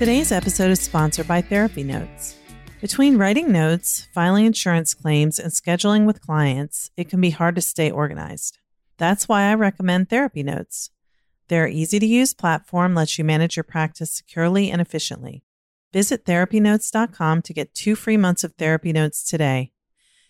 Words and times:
Today's 0.00 0.32
episode 0.32 0.70
is 0.70 0.80
sponsored 0.80 1.28
by 1.28 1.42
Therapy 1.42 1.84
Notes. 1.84 2.34
Between 2.80 3.18
writing 3.18 3.52
notes, 3.52 4.08
filing 4.14 4.46
insurance 4.46 4.94
claims, 4.94 5.38
and 5.38 5.52
scheduling 5.52 6.06
with 6.06 6.22
clients, 6.22 6.90
it 6.96 7.10
can 7.10 7.20
be 7.20 7.28
hard 7.28 7.54
to 7.56 7.60
stay 7.60 7.90
organized. 7.90 8.60
That's 8.96 9.28
why 9.28 9.42
I 9.42 9.52
recommend 9.52 10.08
Therapy 10.08 10.42
Notes. 10.42 10.88
Their 11.48 11.68
easy 11.68 11.98
to 11.98 12.06
use 12.06 12.32
platform 12.32 12.94
lets 12.94 13.18
you 13.18 13.24
manage 13.24 13.58
your 13.58 13.64
practice 13.64 14.10
securely 14.10 14.70
and 14.70 14.80
efficiently. 14.80 15.42
Visit 15.92 16.24
therapynotes.com 16.24 17.42
to 17.42 17.52
get 17.52 17.74
two 17.74 17.94
free 17.94 18.16
months 18.16 18.42
of 18.42 18.54
Therapy 18.54 18.94
Notes 18.94 19.22
today. 19.22 19.70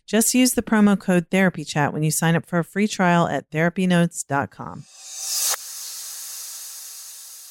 Just 0.05 0.35
use 0.35 0.55
the 0.55 0.63
promo 0.63 0.99
code 0.99 1.31
TherapyChat 1.31 1.93
when 1.93 2.03
you 2.03 2.11
sign 2.11 2.35
up 2.35 2.45
for 2.45 2.59
a 2.59 2.65
free 2.65 2.89
trial 2.89 3.29
at 3.29 3.53
therapynotes.com. 3.53 4.83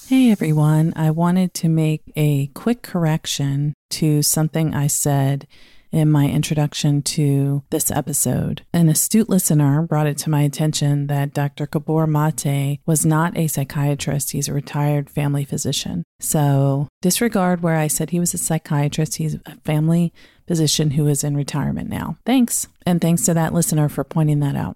Hey 0.09 0.31
everyone, 0.31 0.91
I 0.95 1.11
wanted 1.11 1.53
to 1.53 1.69
make 1.69 2.01
a 2.15 2.47
quick 2.55 2.81
correction 2.81 3.75
to 3.91 4.23
something 4.23 4.73
I 4.73 4.87
said 4.87 5.45
in 5.91 6.09
my 6.09 6.27
introduction 6.27 7.03
to 7.03 7.61
this 7.69 7.91
episode. 7.91 8.63
An 8.73 8.89
astute 8.89 9.29
listener 9.29 9.83
brought 9.83 10.07
it 10.07 10.17
to 10.19 10.31
my 10.31 10.41
attention 10.41 11.05
that 11.05 11.35
Dr. 11.35 11.67
Gabor 11.67 12.07
Mate 12.07 12.79
was 12.87 13.05
not 13.05 13.37
a 13.37 13.45
psychiatrist, 13.45 14.31
he's 14.31 14.47
a 14.47 14.53
retired 14.53 15.11
family 15.11 15.45
physician. 15.45 16.03
So 16.19 16.87
disregard 17.03 17.61
where 17.61 17.75
I 17.75 17.85
said 17.85 18.09
he 18.09 18.19
was 18.19 18.33
a 18.33 18.39
psychiatrist, 18.39 19.17
he's 19.17 19.35
a 19.35 19.57
family 19.63 20.11
physician 20.47 20.89
who 20.89 21.05
is 21.05 21.23
in 21.23 21.37
retirement 21.37 21.87
now. 21.87 22.17
Thanks. 22.25 22.67
And 22.83 22.99
thanks 22.99 23.25
to 23.25 23.35
that 23.35 23.53
listener 23.53 23.87
for 23.87 24.03
pointing 24.03 24.39
that 24.39 24.55
out. 24.55 24.75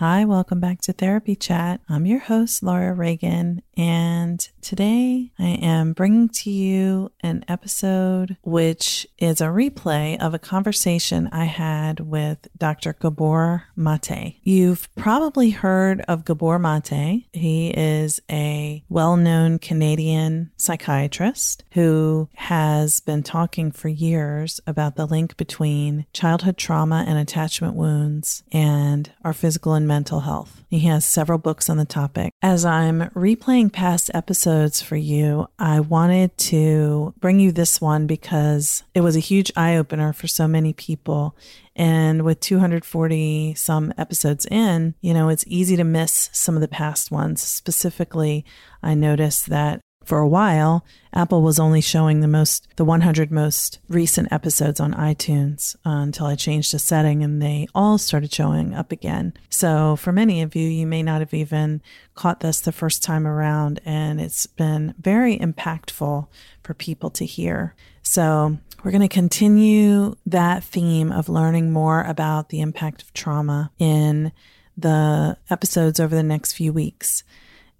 Hi, 0.00 0.24
welcome 0.24 0.60
back 0.60 0.80
to 0.82 0.94
Therapy 0.94 1.36
Chat. 1.36 1.82
I'm 1.86 2.06
your 2.06 2.20
host, 2.20 2.62
Laura 2.62 2.94
Reagan, 2.94 3.60
and 3.76 4.48
today 4.60 5.32
I 5.38 5.48
am 5.62 5.92
bringing 5.92 6.28
to 6.28 6.50
you 6.50 7.12
an 7.20 7.44
episode 7.48 8.36
which 8.42 9.06
is 9.18 9.40
a 9.40 9.46
replay 9.46 10.20
of 10.20 10.34
a 10.34 10.38
conversation 10.38 11.28
I 11.32 11.44
had 11.44 12.00
with 12.00 12.48
Dr. 12.56 12.92
Gabor 12.92 13.64
Mate. 13.76 14.36
You've 14.42 14.94
probably 14.96 15.50
heard 15.50 16.02
of 16.02 16.24
Gabor 16.24 16.58
Mate. 16.58 17.26
He 17.32 17.70
is 17.70 18.20
a 18.30 18.84
well 18.88 19.16
known 19.16 19.58
Canadian 19.58 20.50
psychiatrist 20.56 21.64
who 21.72 22.28
has 22.34 23.00
been 23.00 23.22
talking 23.22 23.72
for 23.72 23.88
years 23.88 24.60
about 24.66 24.96
the 24.96 25.06
link 25.06 25.36
between 25.36 26.06
childhood 26.12 26.56
trauma 26.56 27.04
and 27.06 27.18
attachment 27.18 27.74
wounds 27.74 28.42
and 28.52 29.12
our 29.24 29.32
physical 29.32 29.74
and 29.74 29.88
mental 29.88 30.20
health. 30.20 30.62
He 30.68 30.80
has 30.80 31.04
several 31.04 31.38
books 31.38 31.68
on 31.68 31.78
the 31.78 31.84
topic. 31.84 32.32
As 32.42 32.64
I'm 32.64 33.10
replaying 33.10 33.72
past 33.72 34.10
episodes 34.14 34.49
for 34.82 34.96
you, 34.96 35.48
I 35.58 35.80
wanted 35.80 36.36
to 36.38 37.14
bring 37.20 37.40
you 37.40 37.52
this 37.52 37.80
one 37.80 38.06
because 38.06 38.82
it 38.94 39.00
was 39.00 39.16
a 39.16 39.20
huge 39.20 39.52
eye 39.56 39.76
opener 39.76 40.12
for 40.12 40.26
so 40.26 40.46
many 40.48 40.72
people. 40.72 41.36
And 41.76 42.22
with 42.22 42.40
240 42.40 43.54
some 43.54 43.94
episodes 43.96 44.46
in, 44.46 44.94
you 45.00 45.14
know, 45.14 45.28
it's 45.28 45.44
easy 45.46 45.76
to 45.76 45.84
miss 45.84 46.28
some 46.32 46.54
of 46.54 46.60
the 46.60 46.68
past 46.68 47.10
ones. 47.10 47.42
Specifically, 47.42 48.44
I 48.82 48.94
noticed 48.94 49.48
that 49.50 49.80
for 50.04 50.18
a 50.18 50.28
while, 50.28 50.84
Apple 51.12 51.42
was 51.42 51.58
only 51.58 51.80
showing 51.80 52.20
the 52.20 52.28
most, 52.28 52.66
the 52.76 52.84
100 52.84 53.30
most 53.30 53.78
recent 53.88 54.32
episodes 54.32 54.80
on 54.80 54.94
iTunes 54.94 55.76
uh, 55.84 55.90
until 55.90 56.26
I 56.26 56.36
changed 56.36 56.72
a 56.72 56.78
setting 56.78 57.22
and 57.22 57.42
they 57.42 57.68
all 57.74 57.98
started 57.98 58.32
showing 58.32 58.74
up 58.74 58.92
again. 58.92 59.34
So 59.50 59.96
for 59.96 60.12
many 60.12 60.40
of 60.42 60.54
you, 60.54 60.68
you 60.68 60.86
may 60.86 61.02
not 61.02 61.20
have 61.20 61.34
even 61.34 61.82
caught 62.14 62.40
this 62.40 62.60
the 62.60 62.72
first 62.72 63.02
time 63.02 63.26
around, 63.26 63.80
and 63.84 64.20
it's 64.20 64.46
been 64.46 64.94
very 64.98 65.38
impactful 65.38 66.26
for 66.62 66.74
people 66.74 67.10
to 67.10 67.24
hear. 67.24 67.74
So 68.02 68.58
we're 68.82 68.92
going 68.92 69.02
to 69.02 69.08
continue 69.08 70.16
that 70.26 70.64
theme 70.64 71.12
of 71.12 71.28
learning 71.28 71.72
more 71.72 72.02
about 72.02 72.48
the 72.48 72.60
impact 72.60 73.02
of 73.02 73.12
trauma 73.12 73.70
in 73.78 74.32
the 74.76 75.36
episodes 75.50 76.00
over 76.00 76.14
the 76.14 76.22
next 76.22 76.54
few 76.54 76.72
weeks. 76.72 77.22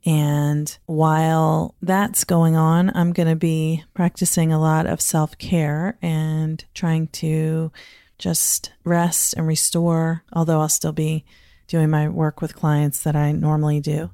And 0.04 0.76
while 0.86 1.74
that's 1.82 2.24
going 2.24 2.56
on, 2.56 2.90
I'm 2.94 3.12
going 3.12 3.28
to 3.28 3.36
be 3.36 3.84
practicing 3.94 4.52
a 4.52 4.60
lot 4.60 4.86
of 4.86 5.00
self 5.00 5.36
care 5.38 5.98
and 6.00 6.64
trying 6.74 7.08
to 7.08 7.70
just 8.18 8.72
rest 8.84 9.34
and 9.36 9.46
restore, 9.46 10.24
although 10.32 10.60
I'll 10.60 10.68
still 10.68 10.92
be 10.92 11.24
doing 11.66 11.90
my 11.90 12.08
work 12.08 12.40
with 12.40 12.56
clients 12.56 13.02
that 13.02 13.14
I 13.14 13.32
normally 13.32 13.80
do 13.80 14.10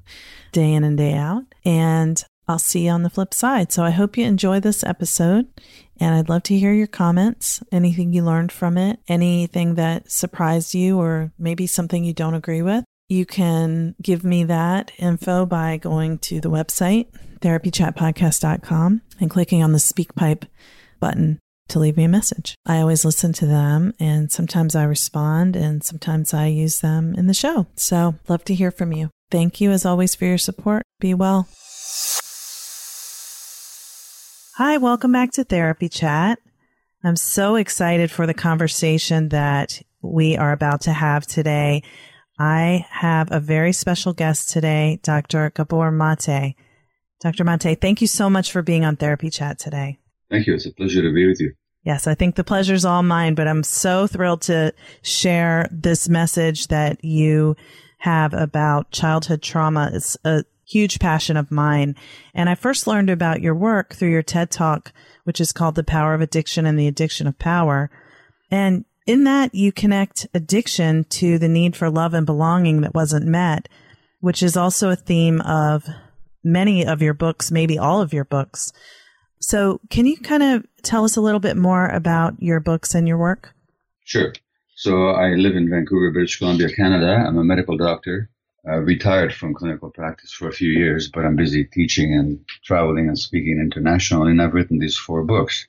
day 0.51 0.73
in 0.73 0.83
and 0.83 0.97
day 0.97 1.13
out. 1.13 1.43
And 1.65 2.23
I'll 2.47 2.59
see 2.59 2.85
you 2.85 2.91
on 2.91 3.03
the 3.03 3.09
flip 3.09 3.33
side. 3.33 3.71
So 3.71 3.83
I 3.83 3.89
hope 3.89 4.17
you 4.17 4.25
enjoy 4.25 4.59
this 4.59 4.83
episode. 4.83 5.47
And 5.99 6.15
I'd 6.15 6.29
love 6.29 6.43
to 6.43 6.57
hear 6.57 6.73
your 6.73 6.87
comments, 6.87 7.61
anything 7.71 8.13
you 8.13 8.23
learned 8.23 8.51
from 8.51 8.77
it, 8.77 8.99
anything 9.07 9.75
that 9.75 10.11
surprised 10.11 10.75
you, 10.75 10.99
or 10.99 11.31
maybe 11.39 11.65
something 11.65 12.03
you 12.03 12.13
don't 12.13 12.35
agree 12.35 12.61
with. 12.61 12.85
You 13.09 13.25
can 13.25 13.95
give 14.01 14.25
me 14.25 14.43
that 14.43 14.91
info 14.97 15.45
by 15.45 15.77
going 15.77 16.17
to 16.19 16.41
the 16.41 16.49
website, 16.49 17.07
therapychatpodcast.com, 17.39 19.01
and 19.21 19.29
clicking 19.29 19.63
on 19.63 19.71
the 19.71 19.77
SpeakPipe 19.77 20.43
button 20.99 21.39
to 21.69 21.79
leave 21.79 21.95
me 21.95 22.03
a 22.03 22.09
message. 22.09 22.55
I 22.65 22.81
always 22.81 23.05
listen 23.05 23.31
to 23.33 23.45
them, 23.45 23.93
and 23.97 24.29
sometimes 24.29 24.75
I 24.75 24.83
respond, 24.83 25.55
and 25.55 25.85
sometimes 25.85 26.33
I 26.33 26.47
use 26.47 26.81
them 26.81 27.15
in 27.15 27.27
the 27.27 27.33
show. 27.33 27.67
So, 27.75 28.15
love 28.27 28.43
to 28.43 28.53
hear 28.53 28.71
from 28.71 28.91
you. 28.91 29.09
Thank 29.31 29.61
you, 29.61 29.71
as 29.71 29.85
always, 29.85 30.13
for 30.13 30.25
your 30.25 30.37
support. 30.37 30.83
Be 30.99 31.13
well. 31.13 31.47
Hi, 34.57 34.77
welcome 34.77 35.13
back 35.13 35.31
to 35.33 35.45
Therapy 35.45 35.87
Chat. 35.87 36.39
I'm 37.05 37.15
so 37.15 37.55
excited 37.55 38.11
for 38.11 38.27
the 38.27 38.33
conversation 38.33 39.29
that 39.29 39.81
we 40.01 40.35
are 40.35 40.51
about 40.51 40.81
to 40.81 40.91
have 40.91 41.25
today. 41.25 41.83
I 42.39 42.85
have 42.89 43.31
a 43.31 43.39
very 43.39 43.73
special 43.73 44.13
guest 44.13 44.49
today, 44.49 44.99
Dr. 45.01 45.51
Gabor 45.51 45.91
Mate. 45.91 46.55
Dr. 47.19 47.43
Mate, 47.43 47.81
thank 47.81 48.01
you 48.01 48.07
so 48.07 48.29
much 48.29 48.51
for 48.51 48.61
being 48.61 48.85
on 48.85 48.95
Therapy 48.95 49.29
Chat 49.29 49.57
today. 49.57 49.97
Thank 50.29 50.45
you. 50.45 50.53
It's 50.53 50.65
a 50.65 50.71
pleasure 50.71 51.01
to 51.01 51.11
be 51.13 51.27
with 51.27 51.39
you. 51.39 51.53
Yes, 51.83 52.05
I 52.05 52.15
think 52.15 52.35
the 52.35 52.43
pleasure's 52.43 52.85
all 52.85 53.01
mine, 53.01 53.33
but 53.33 53.47
I'm 53.47 53.63
so 53.63 54.07
thrilled 54.07 54.41
to 54.43 54.73
share 55.01 55.67
this 55.71 56.09
message 56.09 56.67
that 56.67 57.03
you 57.03 57.55
have 57.99 58.33
about 58.33 58.91
childhood 58.91 59.41
trauma. 59.41 59.89
It's 59.93 60.17
a 60.23 60.43
huge 60.67 60.99
passion 60.99 61.37
of 61.37 61.49
mine. 61.49 61.95
And 62.33 62.49
I 62.49 62.55
first 62.55 62.87
learned 62.87 63.09
about 63.09 63.41
your 63.41 63.55
work 63.55 63.95
through 63.95 64.11
your 64.11 64.21
TED 64.21 64.51
talk, 64.51 64.91
which 65.23 65.39
is 65.39 65.53
called 65.53 65.75
The 65.75 65.83
Power 65.83 66.13
of 66.13 66.21
Addiction 66.21 66.65
and 66.65 66.77
the 66.77 66.87
Addiction 66.87 67.25
of 67.25 67.39
Power. 67.39 67.89
And 68.51 68.85
in 69.07 69.23
that, 69.23 69.55
you 69.55 69.71
connect 69.71 70.27
addiction 70.33 71.05
to 71.05 71.39
the 71.39 71.47
need 71.47 71.75
for 71.75 71.89
love 71.89 72.13
and 72.13 72.25
belonging 72.25 72.81
that 72.81 72.93
wasn't 72.93 73.25
met, 73.25 73.69
which 74.19 74.43
is 74.43 74.57
also 74.57 74.89
a 74.89 74.95
theme 74.95 75.41
of 75.41 75.87
many 76.43 76.85
of 76.85 77.01
your 77.01 77.13
books, 77.13 77.49
maybe 77.49 77.79
all 77.79 78.01
of 78.01 78.13
your 78.13 78.25
books. 78.25 78.71
So, 79.39 79.79
can 79.89 80.05
you 80.05 80.17
kind 80.17 80.43
of 80.43 80.65
tell 80.83 81.05
us 81.05 81.15
a 81.15 81.21
little 81.21 81.39
bit 81.39 81.55
more 81.55 81.87
about 81.87 82.35
your 82.39 82.59
books 82.59 82.93
and 82.93 83.07
your 83.07 83.17
work? 83.17 83.53
Sure. 84.03 84.33
So, 84.75 85.09
I 85.09 85.29
live 85.35 85.55
in 85.55 85.69
Vancouver, 85.69 86.11
British 86.11 86.37
Columbia, 86.37 86.69
Canada. 86.69 87.23
I'm 87.25 87.37
a 87.37 87.43
medical 87.43 87.77
doctor. 87.77 88.29
I 88.67 88.75
retired 88.75 89.33
from 89.33 89.53
clinical 89.53 89.89
practice 89.89 90.33
for 90.33 90.49
a 90.49 90.53
few 90.53 90.71
years, 90.71 91.09
but 91.09 91.23
I'm 91.23 91.37
busy 91.37 91.63
teaching 91.63 92.13
and 92.13 92.43
traveling 92.65 93.07
and 93.07 93.17
speaking 93.17 93.59
internationally, 93.61 94.31
and 94.31 94.41
I've 94.41 94.53
written 94.53 94.79
these 94.79 94.97
four 94.97 95.23
books. 95.23 95.67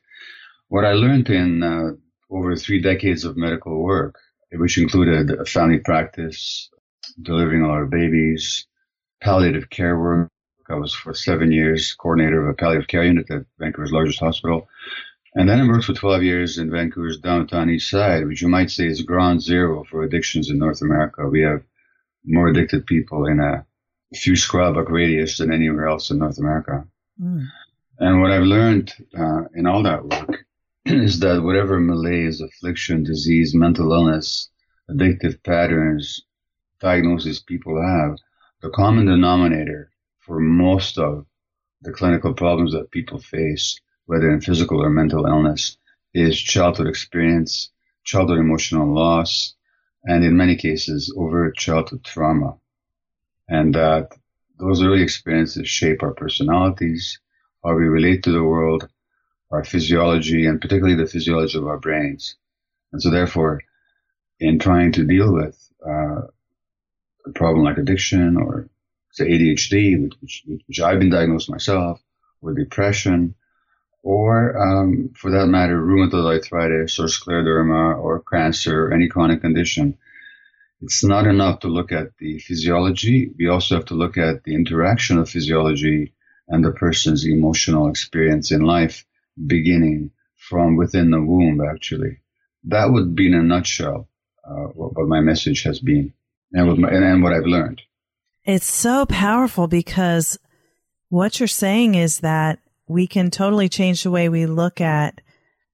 What 0.69 0.85
I 0.85 0.93
learned 0.93 1.31
in 1.31 1.63
uh, 1.63 1.93
over 2.31 2.57
three 2.57 2.81
decades 2.81 3.25
of 3.25 3.37
medical 3.37 3.83
work, 3.83 4.17
which 4.53 4.79
included 4.79 5.31
a 5.31 5.45
family 5.45 5.79
practice, 5.79 6.71
delivering 7.21 7.63
a 7.63 7.69
lot 7.69 7.83
of 7.83 7.91
babies, 7.91 8.67
palliative 9.21 9.71
care 9.71 9.99
work, 9.99 10.31
I 10.71 10.75
was 10.75 10.95
for 10.95 11.15
seven 11.15 11.51
years 11.51 11.95
coordinator 11.95 12.43
of 12.43 12.49
a 12.51 12.55
palliative 12.55 12.89
care 12.89 13.05
unit 13.05 13.31
at 13.31 13.47
Vancouver's 13.59 13.93
largest 13.93 14.21
hospital. 14.21 14.69
And 15.35 15.49
then 15.49 15.61
I 15.61 15.67
worked 15.67 15.85
for 15.85 15.95
12 15.95 16.23
years 16.23 16.59
in 16.59 16.71
Vancouver's 16.71 17.19
downtown 17.19 17.71
east 17.71 17.91
side, 17.91 18.27
which 18.27 18.43
you 18.43 18.49
might 18.49 18.71
say 18.71 18.87
is 18.87 19.03
ground 19.03 19.43
zero 19.43 19.85
for 19.85 20.03
addictions 20.03 20.51
in 20.51 20.59
North 20.59 20.83
America. 20.83 21.29
We 21.29 21.43
have 21.43 21.63
more 22.25 22.49
addicted 22.49 22.87
people 22.87 23.27
in 23.27 23.41
a 23.41 23.65
few 24.15 24.37
square 24.37 24.73
block 24.73 24.91
radius 24.91 25.39
than 25.39 25.53
anywhere 25.53 25.87
else 25.87 26.11
in 26.11 26.19
North 26.19 26.39
America. 26.39 26.87
Mm. 27.23 27.47
And 27.99 28.21
what 28.21 28.31
I've 28.31 28.43
learned 28.43 28.93
uh, 29.19 29.45
in 29.55 29.67
all 29.67 29.83
that 29.83 30.05
work 30.05 30.45
is 30.91 31.21
that 31.21 31.43
whatever 31.43 31.79
malaise, 31.79 32.41
affliction, 32.41 33.03
disease, 33.03 33.55
mental 33.55 33.93
illness, 33.93 34.49
addictive 34.91 35.43
patterns, 35.43 36.23
diagnoses 36.81 37.41
people 37.41 37.79
have, 37.79 38.17
the 38.63 38.71
common 38.71 39.05
denominator 39.05 39.91
for 40.21 40.41
most 40.41 40.97
of 40.97 41.27
the 41.83 41.93
clinical 41.93 42.33
problems 42.33 42.73
that 42.73 42.91
people 42.91 43.19
face, 43.19 43.79
whether 44.07 44.31
in 44.31 44.41
physical 44.41 44.83
or 44.83 44.89
mental 44.89 45.27
illness, 45.27 45.77
is 46.15 46.41
childhood 46.41 46.87
experience, 46.87 47.71
childhood 48.05 48.39
emotional 48.39 48.91
loss, 48.91 49.55
and 50.05 50.25
in 50.25 50.39
many 50.39 50.57
cases, 50.57 51.13
overt 51.19 51.55
childhood 51.55 52.03
trauma. 52.03 52.57
And 53.47 53.75
that 53.75 54.17
those 54.59 54.83
early 54.83 55.03
experiences 55.03 55.69
shape 55.69 56.03
our 56.03 56.15
personalities, 56.15 57.21
how 57.63 57.75
we 57.75 57.85
relate 57.85 58.23
to 58.23 58.33
the 58.33 58.43
world, 58.43 58.89
our 59.51 59.65
physiology, 59.65 60.47
and 60.47 60.61
particularly 60.61 60.97
the 60.97 61.11
physiology 61.11 61.59
of 61.59 61.67
our 61.67 61.79
brains. 61.79 62.37
And 62.93 63.03
so 63.03 63.11
therefore, 63.11 63.63
in 64.41 64.59
trying 64.59 64.93
to 64.93 65.05
deal 65.05 65.33
with 65.33 65.57
uh, 65.87 66.23
a 67.27 67.33
problem 67.35 67.65
like 67.65 67.79
addiction 67.79 68.37
or 68.37 68.69
say 69.11 69.27
ADHD, 69.27 70.11
which, 70.21 70.45
which 70.67 70.81
I've 70.81 70.99
been 70.99 71.11
diagnosed 71.11 71.51
myself, 71.51 72.01
or 72.41 72.55
depression, 72.55 73.35
or 74.03 74.57
um, 74.57 75.11
for 75.17 75.31
that 75.33 75.47
matter, 75.47 75.77
rheumatoid 75.77 76.25
arthritis 76.25 76.99
or 76.99 77.07
scleroderma 77.07 77.99
or 77.99 78.23
cancer 78.23 78.87
or 78.87 78.93
any 78.93 79.09
chronic 79.09 79.41
condition. 79.41 79.99
It's 80.81 81.03
not 81.03 81.27
enough 81.27 81.61
to 81.61 81.69
look 81.69 81.91
at 81.91 82.17
the 82.19 82.39
physiology. 82.39 83.33
We 83.37 83.49
also 83.49 83.75
have 83.75 83.87
to 83.87 83.95
look 83.95 84.17
at 84.17 84.45
the 84.45 84.55
interaction 84.55 85.19
of 85.19 85.29
physiology 85.29 86.13
and 86.47 86.65
the 86.65 86.71
person's 86.71 87.27
emotional 87.27 87.89
experience 87.89 88.53
in 88.53 88.61
life, 88.61 89.05
beginning 89.47 90.11
from 90.37 90.77
within 90.77 91.11
the 91.11 91.21
womb, 91.21 91.61
actually. 91.61 92.21
That 92.65 92.91
would 92.91 93.15
be 93.15 93.29
in 93.29 93.35
a 93.35 93.43
nutshell 93.43 94.09
uh, 94.45 94.69
what, 94.75 94.97
what, 94.97 95.09
my 95.09 95.21
message 95.21 95.63
has 95.63 95.81
been 95.81 96.13
and 96.53 96.69
what, 96.69 96.79
my, 96.79 96.89
and, 96.89 97.05
and 97.05 97.23
what 97.23 97.33
I've 97.33 97.45
learned. 97.45 97.83
It's 98.45 98.71
so 98.71 99.05
powerful 99.07 99.67
because 99.67 100.39
what 101.11 101.39
you're 101.39 101.47
saying 101.47 101.95
is 101.95 102.21
that 102.21 102.59
we 102.87 103.07
can 103.07 103.31
totally 103.31 103.69
change 103.69 104.03
the 104.03 104.11
way 104.11 104.29
we 104.29 104.47
look 104.47 104.81
at 104.81 105.21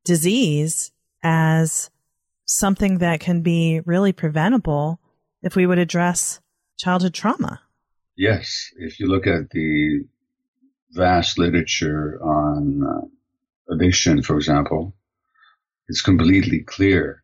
disease 0.05 0.91
as 1.23 1.91
something 2.47 2.99
that 2.99 3.21
can 3.21 3.43
be 3.43 3.81
really 3.87 4.13
preventable 4.13 5.01
if 5.43 5.57
we 5.57 5.67
would 5.67 5.79
address 5.79 6.41
childhood 6.79 7.15
trauma. 7.15 7.61
Yes. 8.17 8.71
If 8.77 9.01
you 9.01 9.07
look 9.07 9.27
at 9.27 9.51
the 9.51 10.05
vast 10.91 11.39
literature 11.39 12.21
on 12.23 12.83
uh, 12.83 13.07
addiction, 13.71 14.23
for 14.23 14.37
example, 14.37 14.95
it's 15.89 16.03
completely 16.03 16.61
clear 16.61 17.23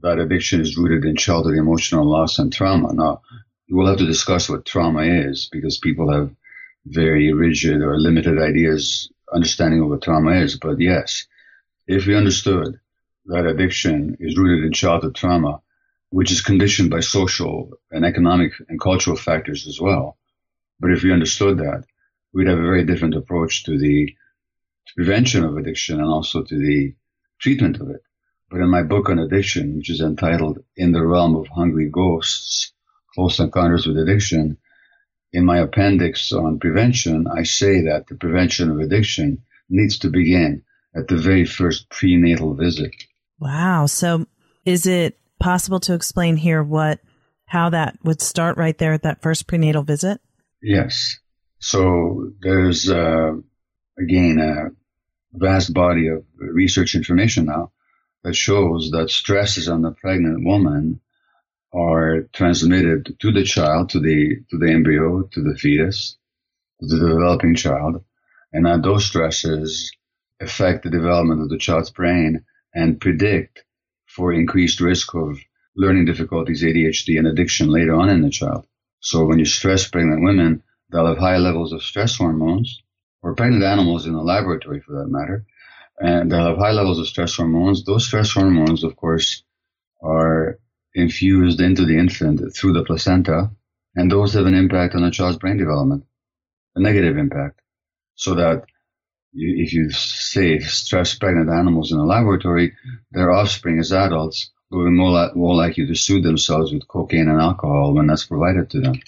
that 0.00 0.18
addiction 0.18 0.60
is 0.60 0.76
rooted 0.76 1.04
in 1.04 1.16
childhood 1.16 1.56
emotional 1.56 2.08
loss 2.08 2.38
and 2.38 2.52
trauma. 2.52 2.92
Now, 2.92 3.22
we'll 3.68 3.86
have 3.86 3.98
to 3.98 4.06
discuss 4.06 4.48
what 4.48 4.64
trauma 4.64 5.02
is 5.02 5.48
because 5.50 5.78
people 5.78 6.12
have 6.12 6.34
very 6.86 7.32
rigid 7.32 7.82
or 7.82 7.98
limited 7.98 8.38
ideas, 8.38 9.10
understanding 9.32 9.82
of 9.82 9.88
what 9.88 10.02
trauma 10.02 10.32
is. 10.40 10.58
But 10.58 10.80
yes, 10.80 11.26
if 11.86 12.06
we 12.06 12.16
understood 12.16 12.78
that 13.26 13.46
addiction 13.46 14.16
is 14.20 14.38
rooted 14.38 14.64
in 14.64 14.72
childhood 14.72 15.14
trauma, 15.14 15.60
which 16.10 16.32
is 16.32 16.40
conditioned 16.40 16.90
by 16.90 17.00
social 17.00 17.70
and 17.90 18.04
economic 18.04 18.52
and 18.68 18.80
cultural 18.80 19.16
factors 19.16 19.66
as 19.66 19.80
well. 19.80 20.16
But 20.80 20.92
if 20.92 21.02
we 21.02 21.12
understood 21.12 21.58
that, 21.58 21.84
we'd 22.32 22.46
have 22.46 22.58
a 22.58 22.62
very 22.62 22.84
different 22.84 23.14
approach 23.14 23.64
to 23.64 23.78
the 23.78 24.14
prevention 24.98 25.44
of 25.44 25.56
addiction 25.56 26.00
and 26.00 26.08
also 26.08 26.42
to 26.42 26.58
the 26.58 26.92
treatment 27.40 27.80
of 27.80 27.88
it. 27.88 28.02
But 28.50 28.60
in 28.60 28.68
my 28.68 28.82
book 28.82 29.08
on 29.08 29.20
addiction, 29.20 29.76
which 29.76 29.90
is 29.90 30.00
entitled 30.00 30.58
In 30.76 30.90
the 30.90 31.06
Realm 31.06 31.36
of 31.36 31.46
Hungry 31.46 31.88
Ghosts, 31.88 32.72
Close 33.14 33.38
Encounters 33.38 33.86
with 33.86 33.96
Addiction, 33.96 34.56
in 35.32 35.44
my 35.44 35.58
appendix 35.58 36.32
on 36.32 36.58
prevention, 36.58 37.28
I 37.28 37.44
say 37.44 37.82
that 37.82 38.08
the 38.08 38.16
prevention 38.16 38.72
of 38.72 38.80
addiction 38.80 39.44
needs 39.70 40.00
to 40.00 40.10
begin 40.10 40.64
at 40.96 41.06
the 41.06 41.16
very 41.16 41.44
first 41.44 41.88
prenatal 41.90 42.54
visit. 42.54 42.92
Wow. 43.38 43.86
So 43.86 44.26
is 44.64 44.84
it 44.84 45.16
possible 45.38 45.78
to 45.78 45.94
explain 45.94 46.36
here 46.36 46.60
what 46.60 46.98
how 47.46 47.70
that 47.70 47.98
would 48.02 48.20
start 48.20 48.56
right 48.56 48.76
there 48.76 48.94
at 48.94 49.04
that 49.04 49.22
first 49.22 49.46
prenatal 49.46 49.84
visit? 49.84 50.20
Yes. 50.60 51.20
So 51.60 52.32
there's 52.40 52.90
uh, 52.90 53.34
again 53.96 54.40
a 54.40 54.70
vast 55.38 55.72
body 55.72 56.08
of 56.08 56.24
research 56.36 56.94
information 56.94 57.46
now 57.46 57.72
that 58.24 58.34
shows 58.34 58.90
that 58.90 59.10
stresses 59.10 59.68
on 59.68 59.82
the 59.82 59.92
pregnant 59.92 60.44
woman 60.44 61.00
are 61.72 62.22
transmitted 62.32 63.16
to 63.20 63.32
the 63.32 63.44
child, 63.44 63.90
to 63.90 64.00
the 64.00 64.36
to 64.50 64.58
the 64.58 64.70
embryo, 64.70 65.22
to 65.32 65.42
the 65.42 65.56
fetus, 65.56 66.16
to 66.80 66.86
the 66.86 67.08
developing 67.08 67.54
child, 67.54 68.02
and 68.52 68.66
that 68.66 68.82
those 68.82 69.04
stresses 69.04 69.92
affect 70.40 70.84
the 70.84 70.90
development 70.90 71.42
of 71.42 71.48
the 71.48 71.58
child's 71.58 71.90
brain 71.90 72.44
and 72.74 73.00
predict 73.00 73.64
for 74.06 74.32
increased 74.32 74.80
risk 74.80 75.14
of 75.14 75.38
learning 75.76 76.04
difficulties, 76.04 76.62
ADHD, 76.62 77.18
and 77.18 77.26
addiction 77.26 77.68
later 77.68 77.94
on 77.94 78.08
in 78.08 78.22
the 78.22 78.30
child. 78.30 78.66
So 79.00 79.24
when 79.24 79.38
you 79.38 79.44
stress 79.44 79.88
pregnant 79.88 80.22
women, 80.22 80.62
they'll 80.90 81.06
have 81.06 81.18
high 81.18 81.36
levels 81.36 81.72
of 81.72 81.82
stress 81.82 82.16
hormones, 82.16 82.82
or 83.22 83.34
pregnant 83.34 83.64
animals 83.64 84.06
in 84.06 84.12
the 84.12 84.22
laboratory 84.22 84.80
for 84.80 84.92
that 84.92 85.10
matter, 85.10 85.44
and 85.98 86.30
they'll 86.30 86.46
have 86.46 86.58
high 86.58 86.72
levels 86.72 86.98
of 86.98 87.06
stress 87.06 87.34
hormones. 87.34 87.84
Those 87.84 88.06
stress 88.06 88.32
hormones, 88.32 88.84
of 88.84 88.96
course, 88.96 89.42
are 90.02 90.58
infused 90.94 91.60
into 91.60 91.84
the 91.84 91.98
infant 91.98 92.40
through 92.54 92.72
the 92.72 92.84
placenta, 92.84 93.50
and 93.94 94.10
those 94.10 94.34
have 94.34 94.46
an 94.46 94.54
impact 94.54 94.94
on 94.94 95.02
the 95.02 95.10
child's 95.10 95.38
brain 95.38 95.56
development, 95.56 96.04
a 96.76 96.80
negative 96.80 97.16
impact. 97.16 97.60
So 98.14 98.34
that 98.34 98.64
you, 99.32 99.64
if 99.64 99.72
you 99.72 99.90
say 99.90 100.58
stress 100.60 101.14
pregnant 101.14 101.50
animals 101.50 101.92
in 101.92 101.98
a 101.98 102.04
laboratory, 102.04 102.74
their 103.10 103.32
offspring 103.32 103.78
as 103.78 103.92
adults 103.92 104.50
will 104.70 104.84
be 104.84 104.90
more, 104.90 105.10
li- 105.10 105.32
more 105.34 105.54
likely 105.54 105.86
to 105.86 105.94
soothe 105.94 106.24
themselves 106.24 106.72
with 106.72 106.88
cocaine 106.88 107.28
and 107.28 107.40
alcohol 107.40 107.94
when 107.94 108.06
that's 108.06 108.26
provided 108.26 108.70
to 108.70 108.80
them. 108.80 109.00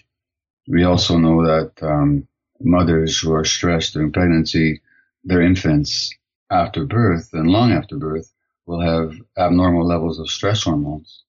We 0.68 0.84
also 0.84 1.18
know 1.18 1.44
that 1.44 1.72
um, 1.82 2.28
mothers 2.60 3.18
who 3.18 3.32
are 3.32 3.44
stressed 3.44 3.94
during 3.94 4.12
pregnancy, 4.12 4.80
their 5.24 5.42
infants 5.42 6.12
after 6.50 6.84
birth 6.84 7.30
and 7.32 7.48
long 7.48 7.72
after 7.72 7.96
birth 7.96 8.32
will 8.66 8.80
have 8.80 9.14
abnormal 9.38 9.86
levels 9.86 10.18
of 10.18 10.30
stress 10.30 10.64
hormones 10.64 11.24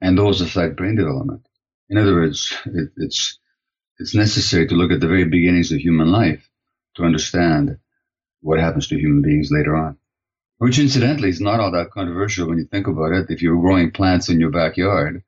and 0.00 0.18
those 0.18 0.40
affect 0.40 0.76
brain 0.76 0.96
development. 0.96 1.46
In 1.88 1.98
other 1.98 2.14
words, 2.14 2.56
it, 2.66 2.90
it's 2.96 3.38
it's 3.98 4.14
necessary 4.14 4.66
to 4.66 4.74
look 4.74 4.90
at 4.90 5.00
the 5.00 5.08
very 5.08 5.24
beginnings 5.24 5.70
of 5.72 5.78
human 5.78 6.10
life 6.10 6.48
to 6.96 7.04
understand 7.04 7.78
what 8.40 8.58
happens 8.58 8.88
to 8.88 8.98
human 8.98 9.22
beings 9.22 9.50
later 9.52 9.76
on. 9.76 9.96
Which, 10.58 10.78
incidentally, 10.78 11.28
is 11.28 11.40
not 11.40 11.60
all 11.60 11.70
that 11.72 11.90
controversial 11.90 12.48
when 12.48 12.58
you 12.58 12.64
think 12.64 12.86
about 12.86 13.12
it. 13.12 13.26
If 13.30 13.42
you're 13.42 13.60
growing 13.60 13.92
plants 13.92 14.28
in 14.28 14.40
your 14.40 14.50
backyard, 14.50 15.22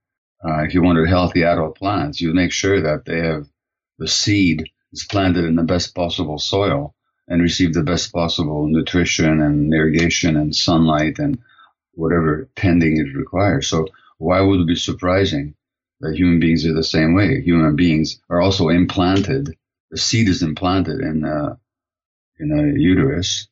uh, 0.44 0.62
if 0.64 0.74
you 0.74 0.82
wanted 0.82 1.08
healthy 1.08 1.44
adult 1.44 1.76
plants, 1.78 2.20
you 2.20 2.34
make 2.34 2.52
sure 2.52 2.80
that 2.80 3.04
they 3.04 3.18
have 3.18 3.46
the 3.98 4.08
seed 4.08 4.68
is 4.92 5.04
planted 5.04 5.44
in 5.44 5.56
the 5.56 5.62
best 5.62 5.94
possible 5.94 6.38
soil 6.38 6.94
and 7.28 7.42
receive 7.42 7.74
the 7.74 7.82
best 7.82 8.12
possible 8.12 8.66
nutrition 8.68 9.40
and 9.40 9.72
irrigation 9.74 10.36
and 10.36 10.54
sunlight 10.54 11.18
and 11.18 11.38
whatever 11.92 12.48
tending 12.54 12.98
it 12.98 13.16
requires. 13.16 13.68
So 13.68 13.88
why 14.18 14.40
would 14.40 14.60
it 14.60 14.66
be 14.66 14.76
surprising 14.76 15.54
that 16.00 16.16
human 16.16 16.40
beings 16.40 16.64
are 16.66 16.74
the 16.74 16.84
same 16.84 17.14
way? 17.14 17.40
Human 17.42 17.74
beings 17.74 18.20
are 18.30 18.40
also 18.40 18.68
implanted. 18.68 19.56
The 19.90 19.98
seed 19.98 20.28
is 20.28 20.42
implanted 20.42 21.00
in 21.00 21.24
a, 21.24 21.58
in 22.38 22.52
a 22.52 22.78
uterus, 22.78 23.48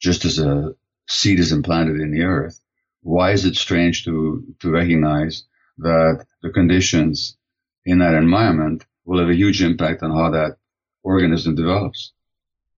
just 0.00 0.24
as 0.24 0.38
a 0.38 0.74
seed 1.08 1.40
is 1.40 1.52
implanted 1.52 2.00
in 2.00 2.10
the 2.10 2.22
earth. 2.22 2.58
Why 3.02 3.32
is 3.32 3.44
it 3.44 3.56
strange 3.56 4.04
to, 4.04 4.44
to 4.60 4.70
recognize 4.70 5.44
that 5.78 6.24
the 6.42 6.50
conditions 6.50 7.36
in 7.84 7.98
that 7.98 8.14
environment 8.14 8.84
will 9.04 9.20
have 9.20 9.28
a 9.28 9.34
huge 9.34 9.62
impact 9.62 10.02
on 10.02 10.10
how 10.10 10.30
that 10.30 10.56
organism 11.02 11.54
develops? 11.54 12.12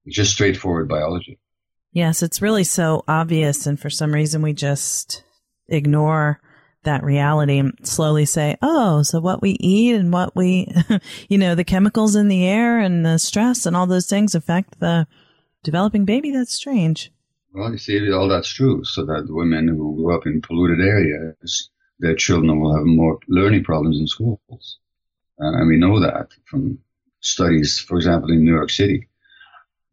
It's 0.05 0.17
just 0.17 0.33
straightforward 0.33 0.89
biology. 0.89 1.39
Yes, 1.93 2.23
it's 2.23 2.43
really 2.43 2.65
so 2.65 3.05
obvious. 3.09 3.67
And 3.67 3.81
for 3.81 3.91
some 3.91 4.13
reason, 4.13 4.43
we 4.43 4.53
just 4.53 5.25
ignore 5.69 6.41
that 6.83 7.03
reality 7.03 7.59
and 7.59 7.75
slowly 7.83 8.25
say, 8.25 8.57
oh, 8.63 9.03
so 9.03 9.21
what 9.21 9.43
we 9.43 9.53
eat 9.61 9.95
and 9.95 10.13
what 10.13 10.35
we, 10.37 10.73
you 11.29 11.39
know, 11.39 11.55
the 11.55 11.65
chemicals 11.65 12.17
in 12.17 12.29
the 12.29 12.47
air 12.47 12.79
and 12.79 13.05
the 13.05 13.19
stress 13.19 13.67
and 13.67 13.77
all 13.77 13.87
those 13.87 14.09
things 14.09 14.35
affect 14.35 14.79
the 14.81 15.07
developing 15.63 16.05
baby. 16.05 16.31
That's 16.31 16.55
strange. 16.55 17.13
Well, 17.53 17.73
you 17.73 17.79
see, 17.79 18.13
all 18.13 18.29
that's 18.29 18.53
true. 18.53 18.85
So 18.85 19.05
that 19.07 19.27
women 19.29 19.69
who 19.69 20.03
grow 20.03 20.17
up 20.17 20.27
in 20.27 20.41
polluted 20.43 20.87
areas, 20.87 21.71
their 21.99 22.15
children 22.15 22.61
will 22.61 22.77
have 22.77 22.85
more 22.85 23.19
learning 23.29 23.65
problems 23.65 23.99
in 23.99 24.07
schools. 24.07 24.79
Uh, 25.41 25.53
and 25.59 25.69
we 25.69 25.77
know 25.77 26.01
that 26.01 26.29
from 26.45 26.79
studies, 27.21 27.81
for 27.81 27.97
example, 27.97 28.31
in 28.31 28.45
New 28.45 28.55
York 28.55 28.71
City. 28.71 29.09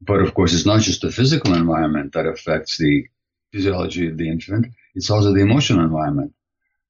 But 0.02 0.20
of 0.20 0.34
course, 0.34 0.54
it's 0.54 0.66
not 0.66 0.82
just 0.82 1.02
the 1.02 1.12
physical 1.12 1.54
environment 1.54 2.14
that 2.14 2.26
affects 2.26 2.78
the 2.78 3.06
physiology 3.52 4.08
of 4.08 4.18
the 4.18 4.30
infant. 4.30 4.68
It's 4.96 5.10
also 5.10 5.34
the 5.34 5.42
emotional 5.42 5.84
environment 5.84 6.34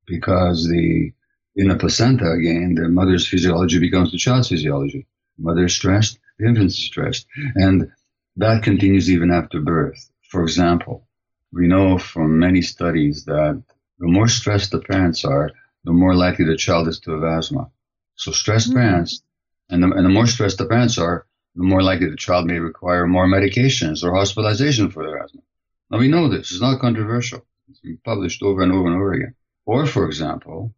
because 0.06 0.68
the, 0.68 1.12
in 1.56 1.68
the 1.68 1.76
placenta, 1.76 2.32
again, 2.32 2.76
the 2.76 2.90
mother's 2.90 3.28
physiology 3.28 3.80
becomes 3.80 4.12
the 4.12 4.18
child's 4.18 4.50
physiology. 4.50 5.08
Mother 5.38 5.66
is 5.66 5.76
stressed, 5.76 6.20
the 6.40 6.48
infant 6.48 6.68
is 6.68 6.86
stressed. 6.86 7.28
And 7.56 7.92
that 8.38 8.64
continues 8.64 9.10
even 9.10 9.32
after 9.32 9.62
birth. 9.62 10.10
For 10.30 10.44
example, 10.44 11.08
we 11.52 11.68
know 11.68 11.98
from 11.98 12.40
many 12.40 12.62
studies 12.62 13.26
that 13.26 13.62
the 14.00 14.08
more 14.08 14.28
stressed 14.28 14.72
the 14.72 14.80
parents 14.80 15.24
are, 15.24 15.52
the 15.84 15.92
more 15.92 16.16
likely 16.16 16.46
the 16.46 16.58
child 16.58 16.88
is 16.88 17.00
to 17.02 17.12
have 17.12 17.24
asthma. 17.24 17.70
So 18.16 18.32
stressed 18.32 18.70
mm-hmm. 18.70 18.80
parents, 18.80 19.24
and 19.70 19.84
the, 19.84 19.92
and 19.92 20.06
the 20.06 20.10
more 20.10 20.28
stressed 20.28 20.58
the 20.58 20.66
parents 20.66 20.98
are, 20.98 21.26
the 21.56 21.64
more 21.64 21.84
likely 21.84 22.10
the 22.10 22.16
child 22.16 22.46
may 22.46 22.60
require 22.60 23.08
more 23.08 23.28
medications 23.28 24.04
or 24.04 24.14
hospitalization 24.14 24.90
for 24.90 25.04
their 25.06 25.24
asthma. 25.24 25.42
Now 25.90 26.00
we 26.00 26.08
know 26.08 26.28
this. 26.28 26.52
It's 26.52 26.62
not 26.62 26.80
controversial. 26.80 27.46
It's 27.70 27.80
been 27.80 28.00
published 28.04 28.42
over 28.42 28.62
and 28.62 28.72
over 28.72 28.88
and 28.88 28.96
over 28.96 29.14
again. 29.14 29.36
Or, 29.66 29.86
for 29.86 30.06
example, 30.06 30.74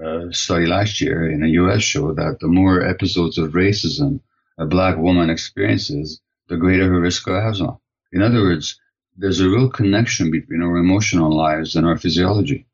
a 0.00 0.32
study 0.32 0.66
last 0.66 1.00
year 1.00 1.30
in 1.30 1.40
the 1.40 1.50
U.S. 1.62 1.82
showed 1.82 2.16
that 2.16 2.38
the 2.40 2.48
more 2.48 2.82
episodes 2.82 3.38
of 3.38 3.52
racism 3.52 4.20
a 4.58 4.66
black 4.66 4.96
woman 4.98 5.30
experiences, 5.30 6.20
the 6.48 6.56
greater 6.56 6.88
her 6.88 7.00
risk 7.00 7.26
of 7.28 7.34
asthma. 7.34 7.78
In 8.12 8.22
other 8.22 8.42
words, 8.42 8.80
there's 9.16 9.40
a 9.40 9.48
real 9.48 9.70
connection 9.70 10.30
between 10.30 10.62
our 10.62 10.76
emotional 10.76 11.34
lives 11.34 11.76
and 11.76 11.86
our 11.86 11.96
physiology. 11.96 12.66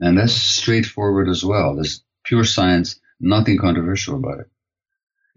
And 0.00 0.18
that's 0.18 0.32
straightforward 0.32 1.28
as 1.28 1.44
well. 1.44 1.74
There's 1.74 2.02
pure 2.24 2.44
science, 2.44 2.98
nothing 3.22 3.56
controversial 3.58 4.16
about 4.16 4.40
it. 4.40 4.50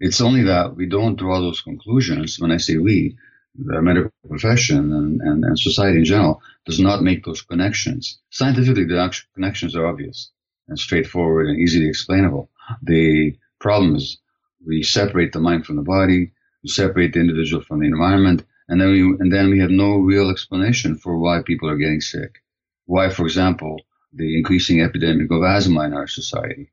It's 0.00 0.20
only 0.20 0.42
that 0.42 0.76
we 0.76 0.86
don't 0.86 1.16
draw 1.16 1.40
those 1.40 1.62
conclusions. 1.62 2.38
When 2.38 2.52
I 2.52 2.58
say 2.58 2.76
we, 2.76 3.16
the 3.54 3.80
medical 3.80 4.12
profession 4.28 4.92
and, 4.92 5.20
and, 5.22 5.44
and 5.44 5.58
society 5.58 5.98
in 5.98 6.04
general 6.04 6.42
does 6.66 6.78
not 6.78 7.02
make 7.02 7.24
those 7.24 7.40
connections. 7.40 8.18
Scientifically, 8.30 8.84
the 8.84 9.16
connections 9.34 9.74
are 9.74 9.86
obvious 9.86 10.30
and 10.68 10.78
straightforward 10.78 11.46
and 11.46 11.58
easily 11.58 11.88
explainable. 11.88 12.50
The 12.82 13.36
problem 13.60 13.96
is 13.96 14.18
we 14.66 14.82
separate 14.82 15.32
the 15.32 15.40
mind 15.40 15.64
from 15.64 15.76
the 15.76 15.82
body, 15.82 16.32
we 16.62 16.68
separate 16.68 17.14
the 17.14 17.20
individual 17.20 17.62
from 17.62 17.80
the 17.80 17.86
environment, 17.86 18.44
and 18.68 18.80
then 18.80 18.90
we 18.90 19.00
and 19.20 19.32
then 19.32 19.50
we 19.50 19.60
have 19.60 19.70
no 19.70 19.98
real 19.98 20.28
explanation 20.28 20.96
for 20.96 21.18
why 21.18 21.40
people 21.42 21.70
are 21.70 21.76
getting 21.76 22.00
sick. 22.00 22.42
Why, 22.86 23.10
for 23.10 23.24
example, 23.24 23.80
the 24.12 24.36
increasing 24.36 24.80
epidemic 24.80 25.30
of 25.30 25.42
asthma 25.42 25.84
in 25.84 25.94
our 25.94 26.08
society, 26.08 26.70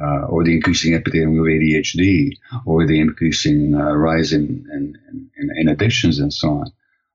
uh, 0.00 0.26
or 0.26 0.44
the 0.44 0.54
increasing 0.54 0.94
epidemic 0.94 1.38
of 1.38 1.46
ADHD, 1.46 2.32
or 2.66 2.86
the 2.86 3.00
increasing 3.00 3.74
uh, 3.74 3.92
rise 3.92 4.32
in, 4.32 4.66
in, 4.72 4.98
in, 5.36 5.50
in 5.56 5.68
addictions 5.68 6.18
and 6.18 6.32
so 6.32 6.50
on. 6.50 6.66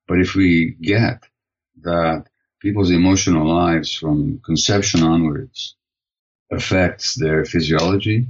But 0.07 0.19
if 0.19 0.35
we 0.35 0.75
get 0.81 1.23
that 1.81 2.25
people's 2.61 2.91
emotional 2.91 3.47
lives 3.47 3.93
from 3.93 4.39
conception 4.45 5.03
onwards 5.03 5.75
affects 6.51 7.15
their 7.15 7.45
physiology, 7.45 8.27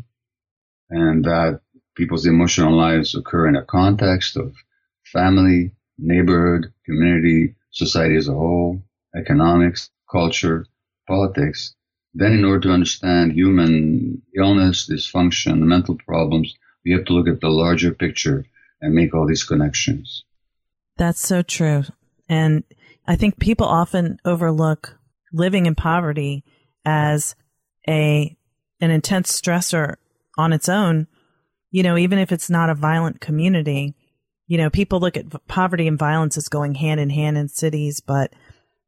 and 0.90 1.24
that 1.26 1.62
people's 1.96 2.26
emotional 2.26 2.76
lives 2.76 3.16
occur 3.16 3.48
in 3.48 3.56
a 3.56 3.66
context 3.66 4.36
of 4.36 4.56
family, 5.04 5.72
neighborhood, 5.98 6.74
community, 6.86 7.56
society 7.72 8.16
as 8.16 8.28
a 8.28 8.34
whole, 8.34 8.82
economics, 9.16 9.90
culture, 10.10 10.66
politics, 11.08 11.76
then 12.14 12.34
in 12.34 12.46
order 12.46 12.62
to 12.62 12.72
understand 12.72 13.34
human 13.34 14.22
illness, 14.36 14.90
dysfunction, 14.90 15.60
mental 15.60 15.96
problems, 15.96 16.56
we 16.86 16.92
have 16.92 17.06
to 17.06 17.14
look 17.14 17.28
at 17.28 17.42
the 17.42 17.50
larger 17.50 17.94
picture 17.94 18.46
and 18.82 18.94
make 18.94 19.14
all 19.14 19.28
these 19.28 19.44
connections. 19.44 20.24
That's 20.98 21.26
so 21.26 21.42
true. 21.42 21.84
And 22.28 22.64
I 23.08 23.16
think 23.16 23.40
people 23.40 23.68
often 23.68 24.20
overlook 24.26 24.98
living 25.32 25.66
in 25.66 25.76
poverty 25.76 26.44
as 26.86 27.36
a 27.88 28.36
an 28.82 28.92
intense 28.92 29.40
stressor 29.40 29.96
on 30.38 30.54
its 30.54 30.70
own. 30.70 31.08
You 31.72 31.84
know, 31.84 31.98
even 31.98 32.18
if 32.18 32.32
it's 32.32 32.50
not 32.50 32.70
a 32.70 32.76
violent 32.76 33.22
community, 33.22 33.96
you 34.48 34.58
know, 34.58 34.70
people 34.70 35.00
look 35.00 35.18
at 35.18 35.48
poverty 35.48 35.88
and 35.88 36.00
violence 36.00 36.38
as 36.38 36.50
going 36.50 36.76
hand 36.76 37.00
in 37.00 37.10
hand 37.10 37.38
in 37.38 37.48
cities, 37.50 38.00
but 38.00 38.34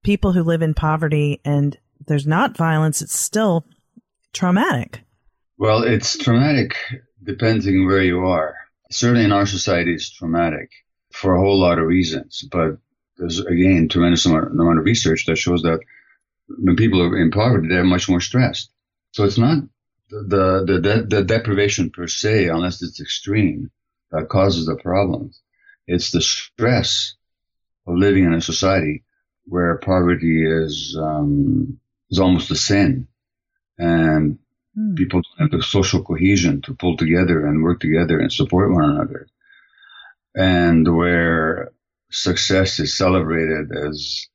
people 0.04 0.32
who 0.32 0.44
live 0.44 0.62
in 0.62 0.74
poverty 0.74 1.40
and 1.46 1.78
there's 2.08 2.28
not 2.28 2.58
violence, 2.58 3.02
it's 3.02 3.18
still 3.18 3.66
traumatic. 4.34 5.02
Well, 5.58 5.84
it's 5.84 6.18
traumatic 6.18 6.76
depending 7.24 7.86
where 7.86 8.02
you 8.02 8.26
are. 8.26 8.56
Certainly 8.90 9.26
in 9.26 9.32
our 9.32 9.46
society, 9.46 9.94
it's 9.94 10.10
traumatic 10.10 10.70
for 11.12 11.36
a 11.36 11.40
whole 11.40 11.60
lot 11.60 11.80
of 11.80 11.86
reasons. 11.86 12.44
But 12.52 12.78
there's, 13.18 13.40
again, 13.40 13.88
tremendous 13.88 14.26
amount, 14.26 14.80
of 14.80 14.86
research 14.86 15.26
that 15.28 15.38
shows 15.38 15.62
that 15.64 15.80
when 16.48 16.76
people 16.76 17.02
are 17.02 17.18
in 17.18 17.32
poverty, 17.32 17.68
they're 17.68 17.84
much 17.84 18.10
more 18.10 18.22
stressed. 18.22 18.72
So 19.12 19.24
it's 19.24 19.38
not 19.38 19.60
the, 20.10 20.64
the, 20.66 20.80
the, 20.80 21.06
the 21.08 21.24
deprivation 21.24 21.92
per 21.92 22.08
se, 22.08 22.48
unless 22.48 22.82
it's 22.82 23.00
extreme, 23.00 23.72
that 24.12 24.30
causes 24.30 24.66
the 24.66 24.76
problems. 24.76 25.42
It's 25.88 26.12
the 26.12 26.22
stress 26.22 27.16
of 27.88 27.96
living 27.96 28.26
in 28.26 28.34
a 28.34 28.42
society 28.42 29.04
where 29.46 29.78
poverty 29.78 30.46
is 30.46 30.98
um, 31.00 31.80
is 32.12 32.20
almost 32.20 32.52
a 32.52 32.56
sin, 32.56 33.08
and 33.78 34.38
mm. 34.78 34.96
people 34.96 35.22
don't 35.22 35.52
have 35.52 35.60
the 35.60 35.64
social 35.64 36.04
cohesion 36.04 36.62
to 36.62 36.76
pull 36.76 36.98
together 36.98 37.46
and 37.48 37.64
work 37.64 37.80
together 37.80 38.20
and 38.20 38.32
support 38.32 38.72
one 38.72 38.90
another, 38.90 39.28
and 40.36 40.94
where 40.96 41.72
success 42.12 42.80
is 42.80 42.98
celebrated 42.98 43.72
as 43.72 44.28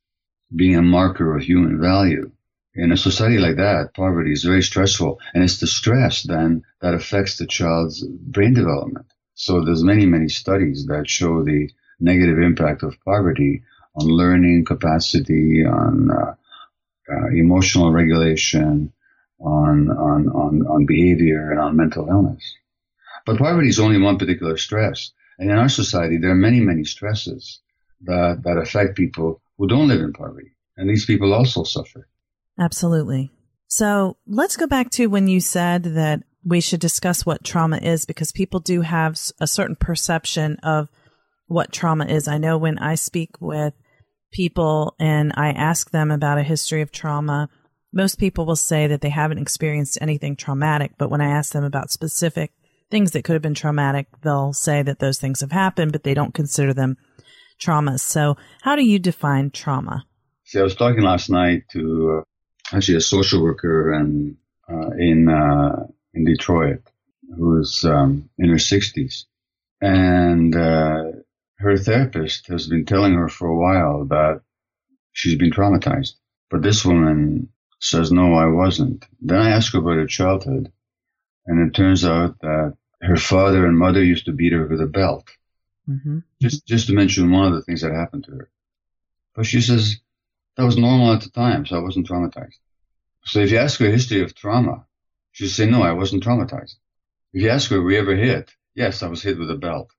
being 0.54 0.76
a 0.76 0.82
marker 0.82 1.36
of 1.36 1.42
human 1.42 1.80
value. 1.80 2.30
In 2.74 2.92
a 2.92 2.96
society 2.96 3.38
like 3.38 3.56
that, 3.56 3.94
poverty 3.94 4.32
is 4.32 4.44
very 4.44 4.62
stressful, 4.62 5.18
and 5.32 5.42
it's 5.42 5.60
the 5.60 5.66
stress 5.66 6.22
then 6.22 6.62
that 6.80 6.94
affects 6.94 7.36
the 7.36 7.46
child's 7.46 8.06
brain 8.06 8.54
development. 8.54 9.06
So 9.34 9.64
there's 9.64 9.82
many, 9.82 10.06
many 10.06 10.28
studies 10.28 10.86
that 10.86 11.08
show 11.08 11.42
the 11.42 11.70
negative 12.00 12.38
impact 12.38 12.82
of 12.82 13.00
poverty 13.04 13.62
on 13.94 14.06
learning 14.06 14.66
capacity, 14.66 15.64
on 15.64 16.10
uh, 16.10 16.34
uh, 17.10 17.28
emotional 17.28 17.92
regulation, 17.92 18.92
on, 19.38 19.90
on, 19.90 20.28
on, 20.28 20.66
on 20.66 20.86
behavior, 20.86 21.50
and 21.50 21.60
on 21.60 21.76
mental 21.76 22.08
illness. 22.08 22.42
But 23.26 23.38
poverty 23.38 23.68
is 23.68 23.80
only 23.80 24.00
one 24.00 24.18
particular 24.18 24.56
stress. 24.56 25.12
And 25.38 25.50
in 25.50 25.58
our 25.58 25.68
society, 25.68 26.16
there 26.16 26.30
are 26.30 26.36
many, 26.36 26.60
many 26.60 26.84
stresses 26.84 27.60
that, 28.02 28.42
that 28.44 28.56
affect 28.56 28.96
people 28.96 29.42
who 29.58 29.66
don't 29.66 29.88
live 29.88 30.00
in 30.00 30.12
poverty. 30.12 30.52
And 30.76 30.88
these 30.88 31.04
people 31.04 31.34
also 31.34 31.64
suffer. 31.64 32.08
Absolutely. 32.58 33.30
So 33.68 34.16
let's 34.26 34.56
go 34.56 34.66
back 34.66 34.90
to 34.92 35.08
when 35.08 35.28
you 35.28 35.40
said 35.40 35.82
that 35.84 36.22
we 36.44 36.60
should 36.60 36.80
discuss 36.80 37.26
what 37.26 37.44
trauma 37.44 37.78
is 37.78 38.04
because 38.04 38.30
people 38.32 38.60
do 38.60 38.82
have 38.82 39.18
a 39.40 39.46
certain 39.46 39.76
perception 39.76 40.56
of 40.62 40.88
what 41.48 41.72
trauma 41.72 42.06
is. 42.06 42.28
I 42.28 42.38
know 42.38 42.56
when 42.56 42.78
I 42.78 42.94
speak 42.94 43.30
with 43.40 43.74
people 44.32 44.94
and 44.98 45.32
I 45.36 45.50
ask 45.50 45.90
them 45.90 46.10
about 46.10 46.38
a 46.38 46.42
history 46.42 46.82
of 46.82 46.92
trauma, 46.92 47.48
most 47.92 48.18
people 48.18 48.46
will 48.46 48.56
say 48.56 48.86
that 48.86 49.00
they 49.00 49.08
haven't 49.08 49.38
experienced 49.38 49.98
anything 50.00 50.36
traumatic. 50.36 50.92
But 50.98 51.10
when 51.10 51.20
I 51.20 51.30
ask 51.30 51.52
them 51.52 51.64
about 51.64 51.90
specific 51.90 52.52
things 52.90 53.12
that 53.12 53.24
could 53.24 53.34
have 53.34 53.42
been 53.42 53.54
traumatic, 53.54 54.08
they'll 54.22 54.52
say 54.52 54.82
that 54.82 54.98
those 54.98 55.18
things 55.18 55.40
have 55.40 55.52
happened, 55.52 55.92
but 55.92 56.02
they 56.02 56.14
don't 56.14 56.34
consider 56.34 56.74
them 56.74 56.96
traumas. 57.60 58.00
So, 58.00 58.36
how 58.62 58.76
do 58.76 58.84
you 58.84 58.98
define 58.98 59.50
trauma? 59.50 60.04
See, 60.44 60.60
I 60.60 60.62
was 60.62 60.76
talking 60.76 61.02
last 61.02 61.30
night 61.30 61.64
to 61.72 62.22
uh, 62.22 62.76
actually 62.76 62.98
a 62.98 63.00
social 63.00 63.42
worker 63.42 63.92
and 63.92 64.36
uh, 64.68 64.90
in 64.98 65.28
uh, 65.28 65.86
in 66.14 66.24
Detroit 66.24 66.82
who's 67.36 67.84
um, 67.84 68.28
in 68.38 68.48
her 68.48 68.56
60s, 68.56 69.24
and 69.80 70.54
uh, 70.54 71.02
her 71.56 71.76
therapist 71.76 72.48
has 72.48 72.68
been 72.68 72.84
telling 72.84 73.14
her 73.14 73.28
for 73.28 73.48
a 73.48 73.56
while 73.56 74.04
that 74.06 74.42
she's 75.12 75.38
been 75.38 75.50
traumatized. 75.50 76.14
But 76.50 76.62
this 76.62 76.84
woman 76.84 77.48
says, 77.80 78.12
"No, 78.12 78.34
I 78.34 78.46
wasn't." 78.46 79.06
Then 79.20 79.40
I 79.40 79.50
ask 79.50 79.72
her 79.72 79.78
about 79.78 79.96
her 79.96 80.06
childhood, 80.06 80.72
and 81.46 81.60
it 81.60 81.74
turns 81.74 82.04
out 82.04 82.38
that 82.40 82.76
her 83.02 83.16
father 83.16 83.66
and 83.66 83.78
mother 83.78 84.02
used 84.02 84.26
to 84.26 84.32
beat 84.32 84.52
her 84.52 84.66
with 84.66 84.80
a 84.80 84.86
belt. 84.86 85.28
Mm-hmm. 85.88 86.18
Just 86.40 86.66
just 86.66 86.86
to 86.88 86.94
mention 86.94 87.30
one 87.30 87.46
of 87.46 87.54
the 87.54 87.62
things 87.62 87.82
that 87.82 87.92
happened 87.92 88.24
to 88.24 88.32
her. 88.32 88.50
But 89.34 89.46
she 89.46 89.60
says 89.60 90.00
that 90.56 90.64
was 90.64 90.76
normal 90.76 91.12
at 91.12 91.22
the 91.22 91.30
time, 91.30 91.66
so 91.66 91.76
I 91.76 91.82
wasn't 91.82 92.08
traumatized. 92.08 92.58
So 93.24 93.40
if 93.40 93.50
you 93.50 93.58
ask 93.58 93.80
her 93.80 93.88
a 93.88 93.90
history 93.90 94.22
of 94.22 94.34
trauma, 94.34 94.86
she'll 95.32 95.48
say, 95.48 95.66
no, 95.66 95.82
I 95.82 95.92
wasn't 95.92 96.24
traumatized. 96.24 96.76
If 97.32 97.42
you 97.42 97.50
ask 97.50 97.70
her, 97.70 97.82
were 97.82 97.92
you 97.92 97.98
ever 97.98 98.16
hit? 98.16 98.54
Yes, 98.74 99.02
I 99.02 99.08
was 99.08 99.22
hit 99.22 99.38
with 99.38 99.50
a 99.50 99.56
belt. 99.56 99.90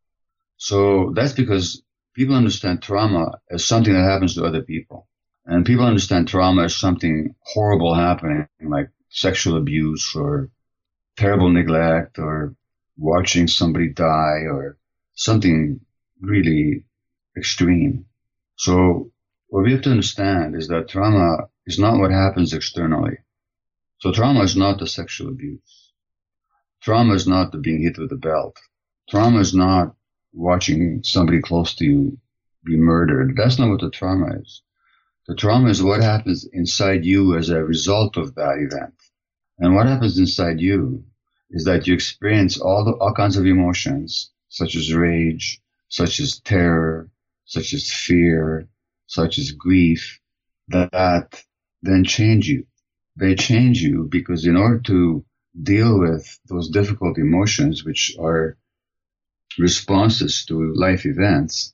So 0.57 1.11
that's 1.15 1.33
because 1.33 1.83
people 2.13 2.35
understand 2.35 2.81
trauma 2.81 3.39
as 3.49 3.65
something 3.65 3.93
that 3.93 4.03
happens 4.03 4.35
to 4.35 4.43
other 4.43 4.63
people. 4.63 5.07
And 5.45 5.65
people 5.65 5.85
understand 5.85 6.27
trauma 6.27 6.63
as 6.63 6.75
something 6.75 7.35
horrible 7.41 7.93
happening, 7.93 8.47
like 8.61 8.89
sexual 9.09 9.57
abuse 9.57 10.13
or 10.15 10.49
terrible 11.15 11.49
neglect 11.49 12.19
or 12.19 12.55
watching 12.97 13.47
somebody 13.47 13.89
die 13.89 14.43
or 14.51 14.77
something 15.13 15.79
really 16.21 16.83
extreme. 17.37 18.05
So 18.55 19.11
what 19.47 19.63
we 19.63 19.71
have 19.71 19.83
to 19.83 19.91
understand 19.91 20.55
is 20.55 20.67
that 20.67 20.89
trauma 20.89 21.49
is 21.65 21.79
not 21.79 21.99
what 21.99 22.11
happens 22.11 22.53
externally. 22.53 23.17
So 23.99 24.11
trauma 24.11 24.41
is 24.41 24.55
not 24.57 24.79
the 24.79 24.87
sexual 24.87 25.29
abuse. 25.29 25.93
Trauma 26.81 27.13
is 27.13 27.27
not 27.27 27.51
the 27.51 27.57
being 27.57 27.81
hit 27.83 27.97
with 27.97 28.11
a 28.11 28.17
belt. 28.17 28.57
Trauma 29.09 29.39
is 29.39 29.53
not 29.53 29.95
watching 30.37 31.01
somebody 31.03 31.41
close 31.41 31.75
to 31.75 31.85
you 31.85 32.17
be 32.63 32.77
murdered. 32.77 33.35
That's 33.35 33.57
not 33.57 33.69
what 33.69 33.81
the 33.81 33.89
trauma 33.89 34.39
is. 34.39 34.61
The 35.27 35.35
trauma 35.35 35.69
is 35.69 35.83
what 35.83 36.01
happens 36.01 36.45
inside 36.53 37.03
you 37.03 37.35
as 37.37 37.49
a 37.49 37.63
result 37.63 38.15
of 38.17 38.35
that 38.35 38.57
event. 38.59 38.93
And 39.59 39.75
what 39.75 39.87
happens 39.87 40.17
inside 40.17 40.61
you 40.61 41.03
is 41.49 41.65
that 41.65 41.87
you 41.87 41.93
experience 41.93 42.59
all 42.59 42.85
the, 42.85 42.91
all 42.93 43.13
kinds 43.13 43.37
of 43.37 43.45
emotions, 43.45 44.31
such 44.49 44.75
as 44.75 44.93
rage, 44.93 45.59
such 45.89 46.19
as 46.19 46.39
terror, 46.39 47.09
such 47.45 47.73
as 47.73 47.91
fear, 47.91 48.67
such 49.07 49.37
as 49.37 49.51
grief, 49.51 50.19
that 50.67 51.43
then 51.81 52.03
change 52.03 52.47
you. 52.47 52.65
They 53.15 53.35
change 53.35 53.81
you 53.81 54.07
because 54.09 54.45
in 54.45 54.55
order 54.55 54.79
to 54.81 55.25
deal 55.63 55.99
with 55.99 56.39
those 56.47 56.69
difficult 56.69 57.17
emotions, 57.17 57.83
which 57.83 58.15
are 58.19 58.57
responses 59.59 60.45
to 60.45 60.73
life 60.73 61.05
events, 61.05 61.73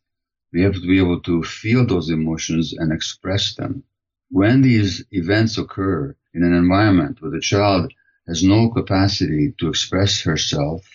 we 0.51 0.61
have 0.61 0.73
to 0.73 0.81
be 0.81 0.99
able 0.99 1.21
to 1.21 1.43
feel 1.43 1.85
those 1.85 2.09
emotions 2.09 2.73
and 2.73 2.91
express 2.91 3.55
them. 3.55 3.83
When 4.29 4.61
these 4.61 5.03
events 5.11 5.57
occur 5.57 6.15
in 6.33 6.43
an 6.43 6.53
environment 6.53 7.21
where 7.21 7.31
the 7.31 7.41
child 7.41 7.91
has 8.27 8.43
no 8.43 8.69
capacity 8.69 9.53
to 9.59 9.67
express 9.67 10.21
herself, 10.21 10.85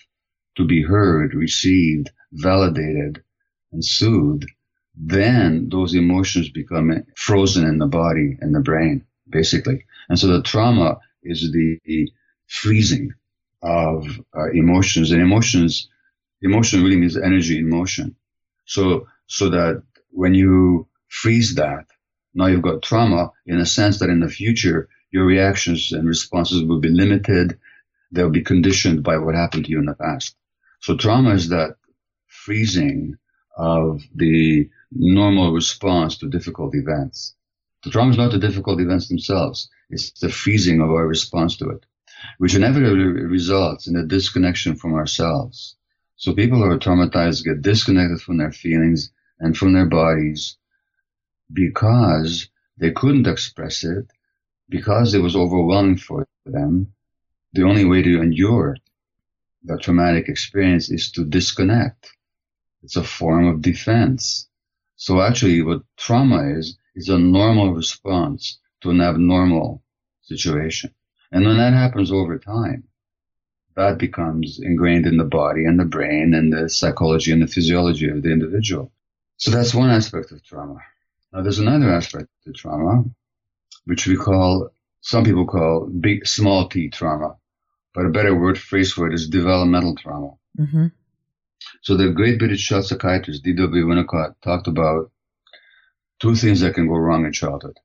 to 0.56 0.64
be 0.64 0.82
heard, 0.82 1.34
received, 1.34 2.10
validated, 2.32 3.22
and 3.72 3.84
soothed, 3.84 4.46
then 4.96 5.68
those 5.70 5.94
emotions 5.94 6.48
become 6.50 7.04
frozen 7.16 7.66
in 7.66 7.78
the 7.78 7.86
body 7.86 8.36
and 8.40 8.54
the 8.54 8.60
brain, 8.60 9.04
basically. 9.28 9.84
And 10.08 10.18
so 10.18 10.26
the 10.26 10.42
trauma 10.42 10.98
is 11.22 11.52
the 11.52 12.10
freezing 12.46 13.12
of 13.62 14.06
uh, 14.36 14.50
emotions 14.52 15.12
and 15.12 15.22
emotions. 15.22 15.88
Emotion 16.42 16.82
really 16.82 16.96
means 16.96 17.16
energy 17.16 17.58
in 17.58 17.68
motion. 17.68 18.16
So, 18.64 19.08
so 19.26 19.48
that 19.50 19.82
when 20.10 20.34
you 20.34 20.88
freeze 21.08 21.54
that, 21.56 21.86
now 22.34 22.46
you've 22.46 22.62
got 22.62 22.82
trauma 22.82 23.32
in 23.46 23.58
a 23.58 23.66
sense 23.66 23.98
that 23.98 24.10
in 24.10 24.20
the 24.20 24.28
future, 24.28 24.88
your 25.10 25.24
reactions 25.24 25.92
and 25.92 26.06
responses 26.06 26.62
will 26.62 26.80
be 26.80 26.90
limited. 26.90 27.58
They'll 28.12 28.30
be 28.30 28.42
conditioned 28.42 29.02
by 29.02 29.18
what 29.18 29.34
happened 29.34 29.64
to 29.64 29.70
you 29.70 29.78
in 29.78 29.86
the 29.86 29.94
past. 29.94 30.36
So 30.80 30.96
trauma 30.96 31.34
is 31.34 31.48
that 31.48 31.76
freezing 32.26 33.16
of 33.56 34.02
the 34.14 34.70
normal 34.92 35.52
response 35.52 36.18
to 36.18 36.28
difficult 36.28 36.74
events. 36.74 37.34
The 37.82 37.90
trauma 37.90 38.10
is 38.10 38.16
not 38.16 38.32
the 38.32 38.38
difficult 38.38 38.80
events 38.80 39.08
themselves. 39.08 39.68
It's 39.90 40.12
the 40.12 40.28
freezing 40.28 40.80
of 40.80 40.90
our 40.90 41.06
response 41.06 41.56
to 41.56 41.70
it, 41.70 41.84
which 42.38 42.54
inevitably 42.54 43.04
results 43.04 43.86
in 43.86 43.96
a 43.96 44.06
disconnection 44.06 44.76
from 44.76 44.94
ourselves. 44.94 45.76
So 46.18 46.34
people 46.34 46.58
who 46.58 46.64
are 46.64 46.78
traumatized 46.78 47.44
get 47.44 47.62
disconnected 47.62 48.20
from 48.20 48.38
their 48.38 48.50
feelings 48.50 49.12
and 49.38 49.56
from 49.56 49.72
their 49.72 49.86
bodies 49.86 50.56
because 51.52 52.48
they 52.76 52.90
couldn't 52.90 53.28
express 53.28 53.84
it, 53.84 54.10
because 54.68 55.14
it 55.14 55.22
was 55.22 55.36
overwhelming 55.36 55.96
for 55.96 56.26
them. 56.44 56.92
The 57.52 57.62
only 57.62 57.84
way 57.84 58.02
to 58.02 58.20
endure 58.20 58.76
that 59.64 59.82
traumatic 59.82 60.28
experience 60.28 60.90
is 60.90 61.12
to 61.12 61.24
disconnect. 61.24 62.10
It's 62.82 62.96
a 62.96 63.04
form 63.04 63.46
of 63.46 63.62
defense. 63.62 64.48
So 64.96 65.20
actually 65.20 65.62
what 65.62 65.82
trauma 65.96 66.58
is, 66.58 66.76
is 66.96 67.08
a 67.08 67.18
normal 67.18 67.74
response 67.74 68.58
to 68.80 68.90
an 68.90 69.00
abnormal 69.00 69.84
situation. 70.22 70.92
And 71.30 71.46
when 71.46 71.58
that 71.58 71.74
happens 71.74 72.10
over 72.10 72.38
time, 72.40 72.88
that 73.78 73.96
becomes 73.96 74.58
ingrained 74.58 75.06
in 75.06 75.18
the 75.18 75.24
body 75.24 75.64
and 75.64 75.78
the 75.78 75.84
brain 75.84 76.34
and 76.34 76.52
the 76.52 76.68
psychology 76.68 77.30
and 77.30 77.40
the 77.40 77.46
physiology 77.46 78.08
of 78.10 78.22
the 78.24 78.32
individual. 78.32 78.90
So 79.36 79.52
that's 79.52 79.72
one 79.72 79.88
aspect 79.88 80.32
of 80.32 80.42
trauma. 80.42 80.80
Now 81.32 81.42
there's 81.42 81.60
another 81.60 81.88
aspect 81.88 82.26
of 82.48 82.56
trauma, 82.56 83.04
which 83.84 84.08
we 84.08 84.16
call, 84.16 84.70
some 85.00 85.22
people 85.22 85.46
call 85.46 85.86
big, 85.86 86.26
small 86.26 86.68
t 86.68 86.90
trauma, 86.90 87.36
but 87.94 88.04
a 88.04 88.10
better 88.10 88.34
word, 88.34 88.58
phrase 88.58 88.92
for 88.92 89.06
it 89.06 89.14
is 89.14 89.28
developmental 89.28 89.94
trauma. 89.94 90.32
Mm-hmm. 90.58 90.86
So 91.82 91.96
the 91.96 92.08
great 92.10 92.40
British 92.40 92.66
child 92.66 92.84
psychiatrist 92.84 93.44
D.W. 93.44 93.86
Winnicott 93.86 94.34
talked 94.42 94.66
about 94.66 95.12
two 96.18 96.34
things 96.34 96.62
that 96.62 96.74
can 96.74 96.88
go 96.88 96.96
wrong 96.96 97.24
in 97.26 97.32
childhood. 97.32 97.78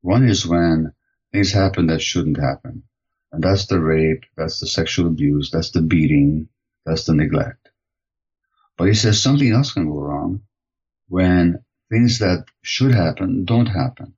One 0.00 0.28
is 0.28 0.46
when 0.46 0.92
things 1.32 1.50
happen 1.50 1.88
that 1.88 2.02
shouldn't 2.02 2.38
happen. 2.38 2.84
And 3.34 3.42
that's 3.42 3.66
the 3.66 3.80
rape, 3.80 4.22
that's 4.36 4.60
the 4.60 4.68
sexual 4.68 5.08
abuse, 5.08 5.50
that's 5.50 5.72
the 5.72 5.82
beating, 5.82 6.48
that's 6.86 7.02
the 7.02 7.14
neglect. 7.14 7.68
But 8.78 8.86
he 8.86 8.94
says 8.94 9.20
something 9.20 9.50
else 9.50 9.72
can 9.72 9.86
go 9.90 9.98
wrong 9.98 10.42
when 11.08 11.64
things 11.90 12.20
that 12.20 12.44
should 12.62 12.94
happen 12.94 13.44
don't 13.44 13.66
happen. 13.66 14.14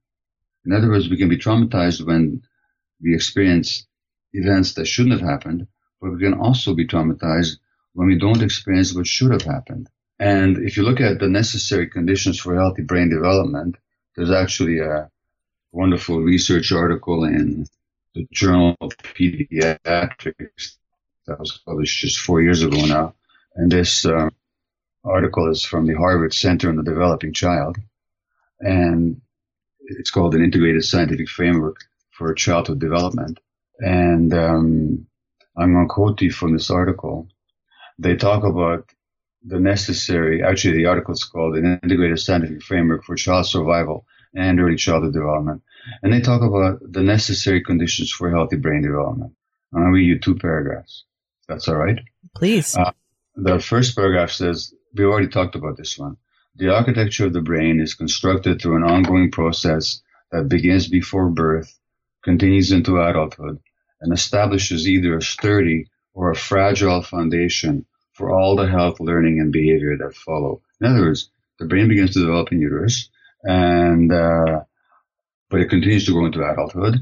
In 0.67 0.73
other 0.75 0.91
words, 0.91 1.09
we 1.09 1.17
can 1.17 1.31
be 1.31 1.39
traumatized 1.39 2.05
when 2.07 2.43
we 3.01 3.15
experience 3.15 3.87
events 4.35 4.75
that 4.75 4.85
shouldn't 4.85 5.19
have 5.19 5.27
happened, 5.27 5.67
but 5.99 6.13
we 6.13 6.21
can 6.21 6.35
also 6.35 6.75
be 6.75 6.87
traumatized 6.87 7.57
when 7.95 8.09
we 8.09 8.19
don't 8.19 8.43
experience 8.43 8.95
what 8.95 9.07
should 9.07 9.33
have 9.33 9.51
happened. 9.51 9.89
And 10.19 10.59
if 10.59 10.77
you 10.77 10.83
look 10.83 11.01
at 11.01 11.21
the 11.21 11.29
necessary 11.29 11.89
conditions 11.89 12.39
for 12.39 12.55
healthy 12.55 12.83
brain 12.83 13.09
development, 13.09 13.77
there's 14.15 14.31
actually 14.31 14.81
a 14.81 15.11
wonderful 15.73 16.21
research 16.21 16.71
article 16.71 17.25
in 17.25 17.65
the 18.17 18.27
Journal 18.33 18.75
of 18.81 18.97
Pediatrics 18.97 20.77
that 21.27 21.39
was 21.39 21.61
published 21.67 22.01
just 22.01 22.19
four 22.19 22.41
years 22.41 22.63
ago 22.63 22.85
now. 22.87 23.15
And 23.55 23.71
this 23.71 24.07
uh, 24.07 24.31
article 25.05 25.51
is 25.51 25.65
from 25.65 25.87
the 25.87 25.95
Harvard 25.95 26.33
Center 26.33 26.71
on 26.71 26.77
the 26.77 26.83
Developing 26.83 27.35
Child. 27.35 27.77
And 28.59 29.21
it's 29.81 30.11
called 30.11 30.35
an 30.35 30.43
integrated 30.43 30.85
scientific 30.85 31.29
framework 31.29 31.77
for 32.11 32.33
childhood 32.33 32.81
development. 32.81 33.39
And 33.81 34.33
um, 34.33 35.07
I'm 35.57 35.75
going 35.75 35.87
to 35.87 35.93
quote 35.93 36.23
you 36.23 36.33
from 36.33 36.55
this 36.55 36.71
article 36.71 37.29
they 37.99 38.17
talk 38.17 38.45
about 38.45 38.91
the 39.43 39.59
necessary, 39.59 40.43
actually, 40.43 40.77
the 40.77 40.87
article 40.87 41.15
is 41.15 41.25
called 41.25 41.57
An 41.57 41.81
Integrated 41.83 42.19
Scientific 42.19 42.63
Framework 42.63 43.05
for 43.05 43.15
Child 43.15 43.47
Survival 43.47 44.05
and 44.37 44.61
Early 44.61 44.77
Childhood 44.77 45.15
Development. 45.15 45.63
And 46.03 46.13
they 46.13 46.21
talk 46.21 46.43
about 46.43 46.81
the 46.83 47.03
necessary 47.03 47.63
conditions 47.63 48.11
for 48.13 48.31
healthy 48.31 48.57
brain 48.57 48.83
development. 48.83 49.33
I'm 49.73 49.81
going 49.81 49.93
to 49.93 49.97
read 49.97 50.07
you 50.07 50.19
two 50.19 50.37
paragraphs. 50.37 51.05
That's 51.49 51.69
all 51.69 51.77
right? 51.77 51.99
Please. 52.35 52.77
Uh, 52.77 52.93
the 53.35 53.59
first 53.59 53.97
paragraph 53.97 54.31
says, 54.31 54.75
we 54.95 55.05
already 55.05 55.29
talked 55.29 55.55
about 55.55 55.77
this 55.77 55.99
one. 55.99 56.17
The 56.57 56.75
architecture 56.75 57.27
of 57.27 57.33
the 57.33 57.43
brain 57.43 57.81
is 57.81 57.95
constructed 57.95 58.61
through 58.61 58.77
an 58.77 58.91
ongoing 58.91 59.31
process 59.31 60.03
that 60.33 60.49
begins 60.49 60.89
before 60.89 61.29
birth, 61.29 61.79
continues 62.23 62.73
into 62.73 63.01
adulthood, 63.01 63.61
and 64.01 64.13
establishes 64.13 64.89
either 64.89 65.17
a 65.17 65.23
sturdy 65.23 65.89
or 66.15 66.31
a 66.31 66.37
fragile 66.37 67.03
foundation 67.03 67.85
for 68.13 68.31
all 68.31 68.57
the 68.57 68.67
health, 68.67 69.01
learning, 69.01 69.39
and 69.41 69.53
behavior 69.53 69.97
that 69.99 70.17
follow. 70.17 70.63
In 70.81 70.87
other 70.87 71.03
words, 71.03 71.31
the 71.59 71.67
brain 71.67 71.89
begins 71.89 72.15
to 72.15 72.21
develop 72.21 72.51
in 72.53 72.61
utero, 72.61 72.87
and 73.47 74.13
uh, 74.13 74.61
but 75.49 75.61
it 75.61 75.71
continues 75.71 76.07
to 76.07 76.13
grow 76.13 76.27
into 76.27 76.49
adulthood, 76.49 76.97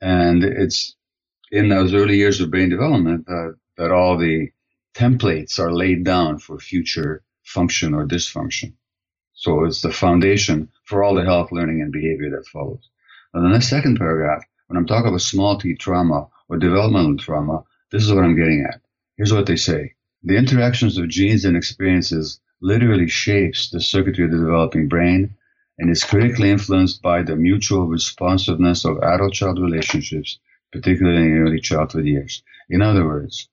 and 0.00 0.44
it's 0.44 0.94
in 1.50 1.68
those 1.68 1.94
early 1.94 2.16
years 2.16 2.40
of 2.40 2.50
brain 2.50 2.68
development 2.68 3.26
that, 3.26 3.56
that 3.78 3.90
all 3.90 4.18
the 4.18 4.50
templates 4.94 5.58
are 5.58 5.72
laid 5.72 6.04
down 6.04 6.38
for 6.38 6.58
future 6.58 7.22
function 7.44 7.94
or 7.94 8.06
dysfunction. 8.06 8.74
So 9.34 9.64
it's 9.64 9.82
the 9.82 9.92
foundation 9.92 10.68
for 10.84 11.02
all 11.02 11.14
the 11.14 11.24
health, 11.24 11.52
learning, 11.52 11.82
and 11.82 11.92
behavior 11.92 12.30
that 12.30 12.46
follows. 12.48 12.88
And 13.32 13.44
then 13.44 13.52
the 13.52 13.60
second 13.60 13.98
paragraph, 13.98 14.42
when 14.66 14.76
I'm 14.76 14.86
talking 14.86 15.08
about 15.08 15.20
small 15.20 15.58
t 15.58 15.74
trauma 15.74 16.28
or 16.48 16.58
developmental 16.58 17.16
trauma, 17.16 17.62
this 17.90 18.02
is 18.02 18.12
what 18.12 18.24
I'm 18.24 18.36
getting 18.36 18.66
at. 18.68 18.80
Here's 19.16 19.32
what 19.32 19.46
they 19.46 19.56
say. 19.56 19.94
The 20.24 20.36
interactions 20.36 20.98
of 20.98 21.08
genes 21.08 21.44
and 21.44 21.56
experiences 21.56 22.40
literally 22.60 23.08
shapes 23.08 23.70
the 23.70 23.80
circuitry 23.80 24.24
of 24.24 24.30
the 24.30 24.38
developing 24.38 24.88
brain 24.88 25.36
and 25.78 25.90
is 25.90 26.04
critically 26.04 26.50
influenced 26.50 27.02
by 27.02 27.22
the 27.22 27.36
mutual 27.36 27.86
responsiveness 27.86 28.84
of 28.84 28.98
adult-child 28.98 29.60
relationships, 29.60 30.38
particularly 30.72 31.22
in 31.22 31.38
early 31.38 31.60
childhood 31.60 32.06
years. 32.06 32.42
In 32.68 32.82
other 32.82 33.06
words, 33.06 33.48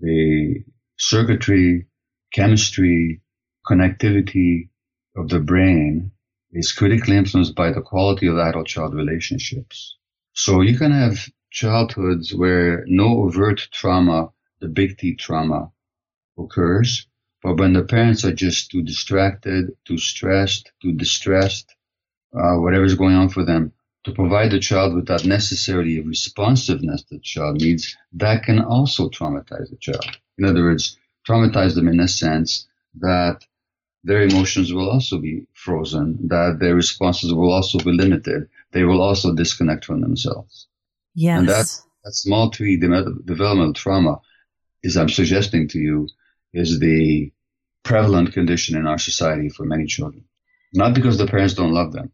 the 0.00 0.64
circuitry, 0.96 1.86
chemistry, 2.32 3.20
connectivity 3.68 4.68
of 5.16 5.28
the 5.28 5.40
brain 5.40 6.12
is 6.52 6.72
critically 6.72 7.16
influenced 7.16 7.54
by 7.54 7.72
the 7.72 7.82
quality 7.82 8.26
of 8.26 8.38
adult-child 8.38 8.94
relationships. 8.94 9.96
So 10.32 10.60
you 10.60 10.78
can 10.78 10.92
have 10.92 11.28
childhoods 11.50 12.34
where 12.34 12.84
no 12.86 13.24
overt 13.24 13.68
trauma, 13.72 14.28
the 14.60 14.68
big 14.68 14.98
T 14.98 15.14
trauma, 15.16 15.70
occurs, 16.38 17.07
but 17.42 17.58
when 17.58 17.72
the 17.72 17.84
parents 17.84 18.24
are 18.24 18.34
just 18.34 18.70
too 18.70 18.82
distracted, 18.82 19.70
too 19.84 19.98
stressed, 19.98 20.72
too 20.82 20.92
distressed, 20.92 21.74
uh, 22.34 22.56
whatever's 22.56 22.94
going 22.94 23.14
on 23.14 23.28
for 23.28 23.44
them, 23.44 23.72
to 24.04 24.12
provide 24.12 24.50
the 24.50 24.58
child 24.58 24.94
with 24.94 25.06
that 25.06 25.24
necessary 25.24 26.00
responsiveness 26.00 27.04
that 27.04 27.16
the 27.16 27.20
child 27.20 27.60
needs, 27.60 27.96
that 28.12 28.42
can 28.42 28.60
also 28.60 29.08
traumatize 29.08 29.70
the 29.70 29.76
child. 29.80 30.06
In 30.38 30.44
other 30.44 30.62
words, 30.62 30.98
traumatize 31.28 31.74
them 31.74 31.88
in 31.88 32.00
a 32.00 32.08
sense 32.08 32.66
that 32.94 33.44
their 34.04 34.22
emotions 34.22 34.72
will 34.72 34.88
also 34.88 35.18
be 35.18 35.46
frozen, 35.52 36.28
that 36.28 36.58
their 36.60 36.74
responses 36.74 37.34
will 37.34 37.52
also 37.52 37.78
be 37.78 37.92
limited. 37.92 38.48
They 38.72 38.84
will 38.84 39.02
also 39.02 39.34
disconnect 39.34 39.84
from 39.84 40.00
themselves. 40.00 40.68
Yes. 41.14 41.38
And 41.38 41.48
that, 41.48 41.66
that 42.04 42.12
small 42.12 42.50
T 42.50 42.76
developmental 42.76 43.72
trauma 43.74 44.20
is, 44.82 44.96
I'm 44.96 45.08
suggesting 45.08 45.68
to 45.68 45.78
you, 45.78 46.08
is 46.52 46.80
the 46.80 47.32
prevalent 47.82 48.32
condition 48.32 48.76
in 48.76 48.86
our 48.86 48.98
society 48.98 49.48
for 49.48 49.64
many 49.64 49.86
children. 49.86 50.24
Not 50.74 50.94
because 50.94 51.18
the 51.18 51.26
parents 51.26 51.54
don't 51.54 51.72
love 51.72 51.92
them, 51.92 52.12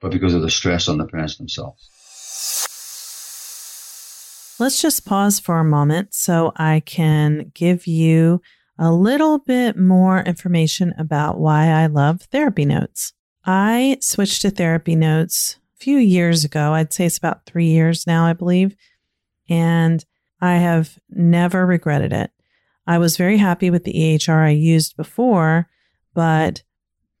but 0.00 0.10
because 0.10 0.34
of 0.34 0.42
the 0.42 0.50
stress 0.50 0.88
on 0.88 0.98
the 0.98 1.06
parents 1.06 1.36
themselves. 1.36 1.88
Let's 4.58 4.82
just 4.82 5.06
pause 5.06 5.40
for 5.40 5.58
a 5.58 5.64
moment 5.64 6.12
so 6.14 6.52
I 6.56 6.80
can 6.80 7.50
give 7.54 7.86
you 7.86 8.42
a 8.78 8.92
little 8.92 9.38
bit 9.38 9.76
more 9.76 10.20
information 10.20 10.94
about 10.98 11.38
why 11.38 11.68
I 11.68 11.86
love 11.86 12.22
therapy 12.22 12.64
notes. 12.64 13.12
I 13.44 13.98
switched 14.00 14.42
to 14.42 14.50
therapy 14.50 14.96
notes 14.96 15.58
a 15.76 15.78
few 15.82 15.98
years 15.98 16.44
ago. 16.44 16.72
I'd 16.74 16.92
say 16.92 17.06
it's 17.06 17.18
about 17.18 17.46
three 17.46 17.66
years 17.66 18.06
now, 18.06 18.26
I 18.26 18.32
believe. 18.32 18.76
And 19.48 20.04
I 20.40 20.56
have 20.56 20.98
never 21.10 21.66
regretted 21.66 22.12
it. 22.12 22.30
I 22.86 22.98
was 22.98 23.16
very 23.16 23.38
happy 23.38 23.70
with 23.70 23.84
the 23.84 23.92
EHR 23.92 24.44
I 24.44 24.50
used 24.50 24.96
before, 24.96 25.68
but 26.14 26.62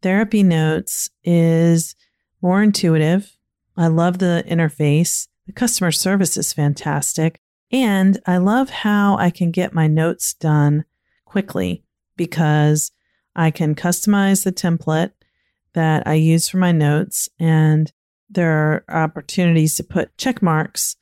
Therapy 0.02 0.42
Notes 0.42 1.10
is 1.22 1.94
more 2.42 2.62
intuitive. 2.62 3.36
I 3.76 3.88
love 3.88 4.18
the 4.18 4.44
interface. 4.48 5.28
The 5.46 5.52
customer 5.52 5.92
service 5.92 6.36
is 6.36 6.52
fantastic. 6.52 7.40
And 7.72 8.18
I 8.26 8.38
love 8.38 8.70
how 8.70 9.16
I 9.16 9.30
can 9.30 9.50
get 9.50 9.74
my 9.74 9.86
notes 9.86 10.34
done 10.34 10.84
quickly 11.24 11.84
because 12.16 12.90
I 13.36 13.50
can 13.50 13.74
customize 13.74 14.44
the 14.44 14.52
template 14.52 15.12
that 15.74 16.06
I 16.06 16.14
use 16.14 16.48
for 16.48 16.58
my 16.58 16.72
notes. 16.72 17.28
And 17.38 17.92
there 18.28 18.84
are 18.88 19.04
opportunities 19.04 19.76
to 19.76 19.84
put 19.84 20.16
check 20.16 20.42
marks 20.42 20.96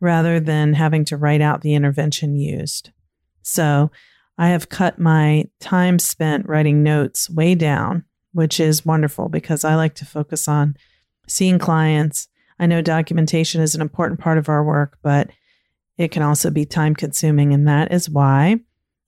rather 0.00 0.40
than 0.40 0.74
having 0.74 1.04
to 1.06 1.16
write 1.16 1.42
out 1.42 1.60
the 1.60 1.74
intervention 1.74 2.36
used. 2.36 2.90
So 3.50 3.90
I 4.38 4.48
have 4.48 4.68
cut 4.68 4.98
my 4.98 5.44
time 5.58 5.98
spent 5.98 6.48
writing 6.48 6.82
notes 6.82 7.28
way 7.28 7.54
down, 7.54 8.04
which 8.32 8.60
is 8.60 8.86
wonderful 8.86 9.28
because 9.28 9.64
I 9.64 9.74
like 9.74 9.94
to 9.96 10.06
focus 10.06 10.48
on 10.48 10.76
seeing 11.26 11.58
clients. 11.58 12.28
I 12.58 12.66
know 12.66 12.80
documentation 12.80 13.60
is 13.60 13.74
an 13.74 13.80
important 13.80 14.20
part 14.20 14.38
of 14.38 14.48
our 14.48 14.64
work, 14.64 14.98
but 15.02 15.30
it 15.98 16.10
can 16.10 16.22
also 16.22 16.50
be 16.50 16.64
time 16.64 16.94
consuming. 16.94 17.52
And 17.52 17.66
that 17.66 17.92
is 17.92 18.08
why 18.08 18.60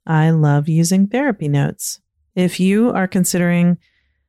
I 0.06 0.30
love 0.30 0.68
using 0.68 1.06
therapy 1.06 1.48
notes. 1.48 2.00
If 2.34 2.58
you 2.58 2.90
are 2.90 3.06
considering 3.06 3.78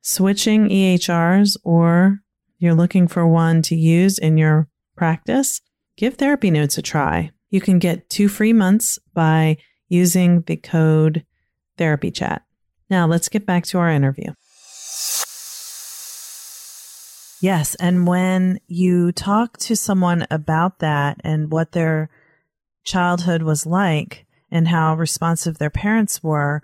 switching 0.02 0.69
EHRs 0.69 1.58
or 1.63 2.19
you're 2.60 2.76
looking 2.76 3.08
for 3.08 3.28
one 3.28 3.62
to 3.63 3.76
use 3.76 4.19
in 4.19 4.38
your 4.38 4.69
practice, 4.95 5.60
give 5.97 6.15
therapy 6.15 6.52
notes 6.52 6.78
a 6.78 6.82
try. 6.82 7.32
You 7.49 7.62
can 7.62 7.80
get 7.80 8.10
two 8.10 8.28
free 8.28 8.54
months 8.54 8.99
by 9.13 9.58
using 9.89 10.41
the 10.41 10.58
code 10.58 11.26
therapy 11.78 12.12
chat. 12.12 12.43
Now 12.89 13.08
let's 13.08 13.30
get 13.30 13.46
back 13.46 13.65
to 13.65 13.78
our 13.80 13.89
interview. 13.89 14.34
Yes. 17.41 17.76
And 17.76 18.08
when 18.08 18.60
you 18.67 19.12
talk 19.12 19.58
to 19.58 19.76
someone 19.76 20.26
about 20.32 20.80
that 20.80 21.19
and 21.26 21.52
what 21.52 21.74
their 21.74 22.10
childhood 22.86 23.41
was 23.41 23.65
like 23.65 24.26
and 24.50 24.67
how 24.67 24.96
responsive 24.96 25.58
their 25.58 25.69
parents 25.69 26.24
were, 26.24 26.63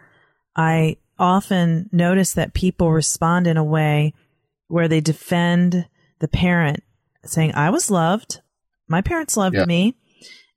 I 0.56 0.96
often 1.18 1.90
notice 1.92 2.32
that 2.34 2.54
people 2.54 2.94
respond 2.94 3.46
in 3.46 3.58
a 3.58 3.64
way 3.64 4.14
where 4.70 4.88
they 4.88 5.02
defend 5.02 5.86
the 6.20 6.30
parent, 6.30 6.82
saying, 7.26 7.54
I 7.56 7.72
was 7.72 7.92
loved. 7.92 8.40
My 8.88 9.02
parents 9.02 9.36
loved 9.36 9.58
yeah. 9.58 9.66
me. 9.66 9.98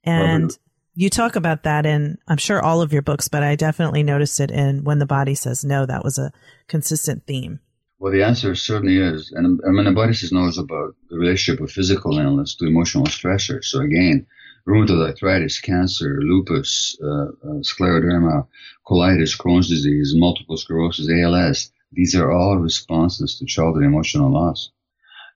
And 0.05 0.57
you 0.95 1.11
talk 1.11 1.37
about 1.37 1.63
that 1.63 1.87
in, 1.87 2.19
I'm 2.29 2.37
sure, 2.37 2.63
all 2.63 2.83
of 2.83 2.93
your 2.93 3.03
books, 3.03 3.29
but 3.29 3.43
I 3.43 3.57
definitely 3.57 4.03
noticed 4.03 4.41
it 4.41 4.51
in 4.51 4.85
When 4.85 4.99
the 4.99 5.07
Body 5.07 5.35
Says 5.35 5.65
No. 5.65 5.87
That 5.87 6.05
was 6.05 6.19
a 6.19 6.33
consistent 6.69 7.27
theme. 7.27 7.61
Well, 8.03 8.13
the 8.13 8.25
answer 8.25 8.57
certainly 8.57 8.99
is. 8.99 9.31
And 9.31 9.61
when 9.63 9.85
the 9.85 9.93
body 9.93 10.13
says 10.13 10.33
no 10.33 10.49
is 10.49 10.59
about 10.59 10.97
the 11.09 11.17
relationship 11.17 11.63
of 11.63 11.71
physical 11.71 12.19
illness 12.19 12.57
to 12.57 12.67
emotional 12.67 13.05
stressors. 13.05 13.67
So 13.67 13.79
again, 13.79 14.27
rheumatoid 14.67 15.07
arthritis, 15.07 15.61
cancer, 15.61 16.19
lupus, 16.21 16.99
uh, 17.01 17.07
uh, 17.07 17.61
scleroderma, 17.61 18.49
colitis, 18.85 19.39
Crohn's 19.39 19.69
disease, 19.69 20.15
multiple 20.17 20.57
sclerosis, 20.57 21.09
ALS. 21.09 21.71
These 21.93 22.17
are 22.17 22.33
all 22.33 22.57
responses 22.59 23.39
to 23.39 23.47
childhood 23.47 23.85
emotional 23.85 24.33
loss. 24.33 24.73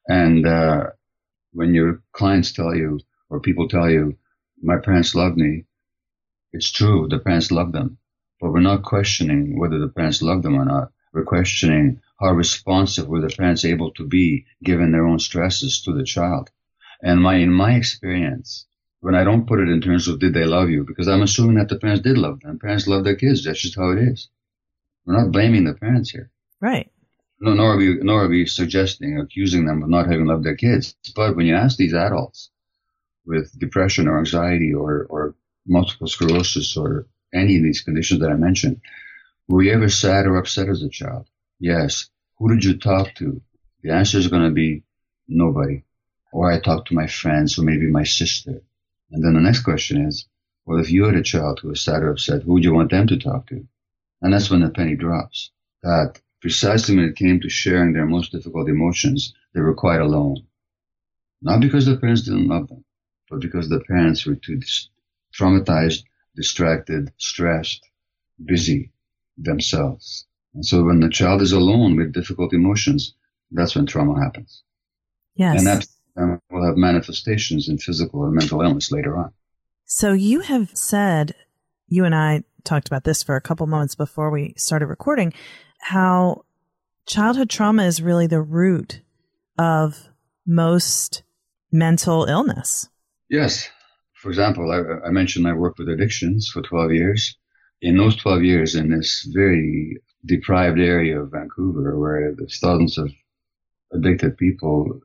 And 0.09 0.45
uh, 0.45 0.87
when 1.53 1.73
your 1.73 2.03
clients 2.11 2.51
tell 2.51 2.75
you, 2.75 2.99
or 3.31 3.39
people 3.39 3.69
tell 3.69 3.89
you, 3.89 4.19
my 4.67 4.79
parents 4.79 5.15
loved 5.15 5.37
me. 5.37 5.65
It's 6.53 6.73
true, 6.73 7.07
the 7.09 7.21
parents 7.21 7.53
love 7.53 7.73
them. 7.73 7.99
But 8.41 8.53
we're 8.53 8.61
not 8.61 8.83
questioning 8.83 9.59
whether 9.59 9.79
the 9.79 9.89
parents 9.89 10.21
love 10.21 10.43
them 10.43 10.57
or 10.57 10.65
not. 10.65 10.91
We're 11.13 11.25
questioning 11.25 12.01
how 12.21 12.33
responsive 12.33 13.07
were 13.07 13.21
the 13.21 13.35
parents 13.35 13.65
able 13.65 13.93
to 13.93 14.05
be 14.05 14.47
given 14.63 14.91
their 14.91 15.07
own 15.07 15.19
stresses 15.21 15.83
to 15.83 15.93
the 15.93 16.05
child. 16.05 16.51
And 17.01 17.23
my, 17.23 17.37
in 17.37 17.53
my 17.53 17.75
experience, 17.75 18.67
when 19.01 19.15
I 19.15 19.25
don't 19.25 19.47
put 19.47 19.61
it 19.61 19.69
in 19.69 19.81
terms 19.81 20.09
of 20.09 20.19
did 20.19 20.35
they 20.35 20.45
love 20.45 20.69
you, 20.69 20.85
because 20.85 21.09
I'm 21.09 21.23
assuming 21.23 21.57
that 21.57 21.69
the 21.69 21.79
parents 21.79 22.03
did 22.03 22.19
love 22.19 22.41
them. 22.41 22.59
Parents 22.59 22.89
love 22.89 23.05
their 23.05 23.15
kids. 23.15 23.45
That's 23.45 23.61
just 23.61 23.77
how 23.77 23.91
it 23.91 23.99
is. 23.99 24.29
We're 25.05 25.17
not 25.17 25.31
blaming 25.31 25.65
the 25.65 25.75
parents 25.75 26.11
here. 26.11 26.31
Right. 26.61 26.91
No, 27.41 27.55
nor 27.55 27.75
are 27.75 27.77
we, 27.77 27.99
nor 28.03 28.25
are 28.25 28.29
we 28.29 28.47
suggesting, 28.47 29.19
accusing 29.19 29.67
them 29.67 29.83
of 29.83 29.89
not 29.89 30.11
having 30.11 30.27
loved 30.27 30.45
their 30.45 30.57
kids. 30.57 30.97
But 31.15 31.37
when 31.37 31.47
you 31.47 31.55
ask 31.55 31.77
these 31.77 31.95
adults, 31.95 32.51
with 33.27 33.59
depression 33.59 34.09
or 34.09 34.19
anxiety 34.19 34.73
or, 34.73 35.07
or 35.11 35.35
multiple 35.67 36.07
sclerosis 36.07 36.77
or 36.77 37.07
any 37.35 37.57
of 37.57 37.63
these 37.63 37.83
conditions 37.83 38.21
that 38.21 38.31
I 38.31 38.35
mentioned, 38.35 38.81
were 39.49 39.63
you 39.63 39.73
ever 39.73 39.89
sad 39.89 40.27
or 40.27 40.37
upset 40.37 40.69
as 40.69 40.83
a 40.83 40.89
child? 40.89 41.29
Yes. 41.59 42.09
Who 42.39 42.49
did 42.49 42.65
you 42.65 42.79
talk 42.79 43.15
to? 43.17 43.41
The 43.83 43.93
answer 43.93 44.19
is 44.19 44.29
going 44.29 44.45
to 44.45 44.51
be 44.51 44.83
nobody. 45.29 45.85
Or 46.33 46.51
I 46.51 46.61
talked 46.61 46.89
to 46.89 46.95
my 46.95 47.07
friends 47.07 47.59
or 47.59 47.63
maybe 47.63 47.91
my 47.91 48.05
sister. 48.05 48.63
And 49.11 49.25
then 49.25 49.35
the 49.35 49.41
next 49.41 49.61
question 49.61 50.05
is, 50.07 50.27
well, 50.65 50.81
if 50.81 50.91
you 50.91 51.05
had 51.05 51.15
a 51.15 51.23
child 51.23 51.61
who 51.61 51.69
was 51.69 51.81
sad 51.81 52.03
or 52.03 52.11
upset, 52.11 52.43
who 52.43 52.55
would 52.55 52.65
you 52.65 52.75
want 52.75 52.91
them 52.91 53.07
to 53.07 53.19
talk 53.19 53.47
to? 53.49 53.67
And 54.21 54.33
that's 54.33 54.51
when 54.51 54.61
the 54.61 54.71
penny 54.71 54.97
drops. 54.97 55.51
That 55.83 56.21
precisely 56.41 56.97
when 56.97 57.05
it 57.05 57.17
came 57.17 57.41
to 57.41 57.49
sharing 57.49 57.93
their 57.93 58.07
most 58.07 58.33
difficult 58.33 58.69
emotions, 58.69 59.35
they 59.55 59.61
were 59.61 59.75
quite 59.75 60.01
alone. 60.01 60.47
Not 61.41 61.61
because 61.61 61.87
the 61.87 61.97
parents 61.97 62.23
didn't 62.23 62.49
love 62.49 62.69
them, 62.69 62.85
but 63.31 63.41
because 63.41 63.69
the 63.69 63.81
parents 63.89 64.25
were 64.27 64.37
too 64.37 64.61
traumatized 65.35 66.05
distracted, 66.37 67.11
stressed, 67.17 67.89
busy 68.45 68.93
themselves. 69.39 70.27
And 70.55 70.65
so 70.65 70.85
when 70.85 71.01
the 71.01 71.09
child 71.09 71.43
is 71.43 71.53
alone 71.53 71.97
with 71.97 72.13
difficult 72.13 72.53
emotions, 72.53 73.15
that's 73.51 73.75
when 73.75 73.87
trauma 73.87 74.23
happens. 74.23 74.63
Yes. 75.35 75.59
And 75.59 75.67
that 75.67 75.87
um, 76.17 76.41
will 76.51 76.65
have 76.65 76.77
manifestations 76.77 77.69
in 77.69 77.79
physical 77.79 78.21
or 78.21 78.31
mental 78.31 78.63
illness 78.63 78.93
later 78.93 79.17
on. 79.17 79.33
So 79.87 80.13
you 80.13 80.41
have 80.41 80.71
said, 80.75 81.35
you 81.89 82.05
and 82.05 82.15
I 82.15 82.45
talked 82.65 82.89
about 82.89 83.05
this 83.05 83.23
for 83.23 83.37
a 83.37 83.41
couple 83.41 83.67
moments 83.67 83.95
before 83.95 84.31
we 84.31 84.55
started 84.57 84.87
recording, 84.87 85.33
how 85.81 86.45
childhood 87.07 87.51
trauma 87.51 87.85
is 87.85 88.03
really 88.03 88.27
the 88.27 88.43
root 88.43 89.01
of 89.59 90.09
most 90.47 91.23
mental 91.71 92.25
illness. 92.25 92.89
Yes. 93.29 93.69
For 94.15 94.29
example, 94.31 94.71
I, 94.71 95.09
I 95.09 95.11
mentioned 95.11 95.47
I 95.47 95.53
worked 95.53 95.79
with 95.79 95.89
addictions 95.89 96.49
for 96.49 96.63
12 96.63 96.93
years. 96.93 97.37
In 97.83 97.97
those 97.97 98.17
12 98.17 98.43
years, 98.43 98.75
in 98.75 98.91
this 98.91 99.29
very 99.33 99.99
deprived 100.25 100.79
area 100.79 101.21
of 101.21 101.33
Vancouver, 101.33 101.99
where 101.99 102.35
there's 102.35 102.59
thousands 102.59 102.99
of 102.99 103.13
addicted 103.93 104.37
people 104.37 105.01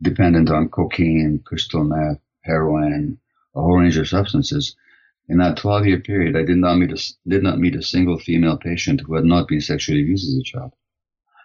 dependent 0.00 0.50
on 0.50 0.68
cocaine, 0.68 1.40
crystal 1.44 1.84
meth, 1.84 2.20
heroin, 2.42 3.18
a 3.54 3.60
whole 3.60 3.78
range 3.78 3.96
of 3.96 4.08
substances. 4.08 4.76
In 5.28 5.38
that 5.38 5.56
12 5.56 5.86
year 5.86 6.00
period, 6.00 6.36
I 6.36 6.44
did 6.44 6.58
not 6.58 6.78
meet 6.78 6.92
a, 6.92 7.14
did 7.28 7.42
not 7.42 7.58
meet 7.58 7.74
a 7.74 7.82
single 7.82 8.18
female 8.18 8.56
patient 8.56 9.00
who 9.00 9.14
had 9.16 9.24
not 9.24 9.48
been 9.48 9.60
sexually 9.60 10.02
abused 10.02 10.28
as 10.28 10.38
a 10.38 10.42
child. 10.42 10.72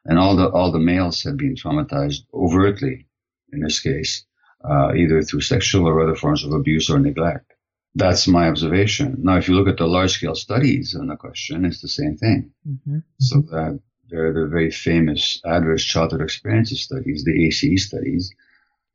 And 0.06 0.20
all 0.20 0.36
the, 0.36 0.50
all 0.50 0.72
the 0.72 0.80
males 0.80 1.24
had 1.24 1.38
been 1.38 1.56
traumatized 1.56 2.26
overtly, 2.34 3.08
in 3.52 3.62
this 3.62 3.80
case, 3.80 4.26
uh, 4.64 4.94
either 4.96 5.22
through 5.22 5.42
sexual 5.42 5.88
or 5.88 6.02
other 6.02 6.16
forms 6.16 6.44
of 6.44 6.54
abuse 6.54 6.90
or 6.90 7.00
neglect. 7.00 7.54
That's 7.96 8.28
my 8.28 8.48
observation. 8.48 9.18
Now, 9.20 9.38
if 9.38 9.48
you 9.48 9.56
look 9.56 9.68
at 9.68 9.78
the 9.78 9.88
large 9.88 10.12
scale 10.12 10.36
studies 10.36 10.96
on 10.96 11.08
the 11.08 11.18
question, 11.18 11.66
it's 11.66 11.82
the 11.82 11.90
same 11.90 12.16
thing. 12.16 12.52
Mm-hmm. 12.68 13.00
So 13.20 13.42
that 13.52 13.80
there 14.10 14.28
are 14.28 14.34
the 14.34 14.48
very 14.48 14.72
famous 14.72 15.42
adverse 15.46 15.84
childhood 15.84 16.22
experiences 16.22 16.82
studies, 16.82 17.24
the 17.24 17.46
ACE 17.46 17.86
studies, 17.86 18.34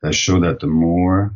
that 0.03 0.15
show 0.15 0.41
that 0.41 0.61
the 0.61 0.67
more 0.67 1.35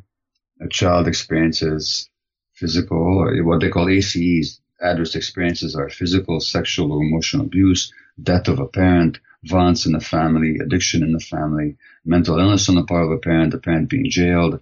a 0.61 0.69
child 0.69 1.09
experiences 1.09 2.09
physical 2.53 2.99
or 2.99 3.43
what 3.43 3.61
they 3.61 3.71
call 3.71 3.89
ACEs, 3.89 4.61
adverse 4.81 5.15
experiences 5.15 5.75
are 5.75 5.89
physical, 5.89 6.41
sexual, 6.41 6.93
or 6.93 7.03
emotional 7.03 7.47
abuse, 7.47 7.93
death 8.23 8.49
of 8.49 8.59
a 8.59 8.67
parent, 8.67 9.19
violence 9.45 9.87
in 9.87 9.93
the 9.93 10.01
family, 10.01 10.59
addiction 10.59 11.03
in 11.03 11.13
the 11.13 11.21
family, 11.21 11.77
mental 12.05 12.39
illness 12.39 12.69
on 12.69 12.75
the 12.75 12.85
part 12.85 13.05
of 13.05 13.11
a 13.11 13.19
parent, 13.19 13.53
the 13.53 13.59
parent 13.59 13.89
being 13.89 14.11
jailed, 14.11 14.61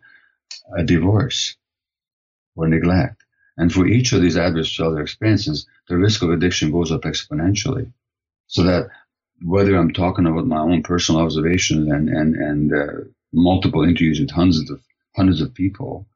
a 0.77 0.85
divorce, 0.85 1.57
or 2.57 2.69
neglect. 2.69 3.23
And 3.57 3.73
for 3.73 3.87
each 3.87 4.13
of 4.13 4.23
these 4.23 4.37
adverse 4.37 4.71
childhood 4.71 5.03
experiences, 5.03 5.67
the 5.89 5.97
risk 5.97 6.23
of 6.23 6.31
addiction 6.31 6.71
goes 6.71 6.93
up 6.93 7.03
exponentially. 7.03 7.93
So 8.47 8.63
that 8.63 8.89
whether 9.43 9.77
I'm 9.77 9.93
talking 9.93 10.27
about 10.27 10.47
my 10.47 10.61
own 10.61 10.83
personal 10.83 11.23
observations 11.23 11.89
and, 11.89 12.09
and, 12.09 12.37
and 12.37 12.73
uh, 12.73 13.05
multiple 13.33 13.83
interviews 13.83 14.21
with 14.21 14.31
hundreds 14.31 14.71
of 14.71 14.81
hundreds 15.17 15.41
of 15.41 15.55
people, 15.55 16.07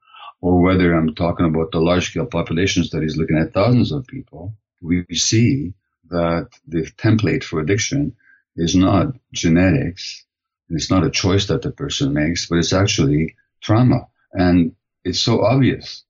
or 0.41 0.61
whether 0.61 0.95
I'm 0.95 1.15
talking 1.15 1.47
about 1.47 1.73
the 1.73 1.81
large 1.81 2.11
scale 2.11 2.27
population 2.27 2.85
studies 2.85 3.17
looking 3.17 3.39
at 3.39 3.53
thousands 3.53 3.91
of 3.91 4.07
people, 4.07 4.55
we 4.81 5.05
see 5.13 5.75
that 6.11 6.49
the 6.69 6.83
template 6.99 7.43
for 7.43 7.61
addiction 7.61 8.15
is 8.57 8.75
not 8.75 9.15
genetics. 9.33 10.25
It's 10.69 10.91
not 10.91 11.05
a 11.05 11.11
choice 11.11 11.47
that 11.47 11.63
the 11.63 11.71
person 11.71 12.13
makes, 12.13 12.47
but 12.47 12.59
it's 12.59 12.73
actually 12.73 13.37
trauma. 13.61 14.09
And 14.33 14.75
it's 15.05 15.21
so 15.21 15.45
obvious 15.45 16.05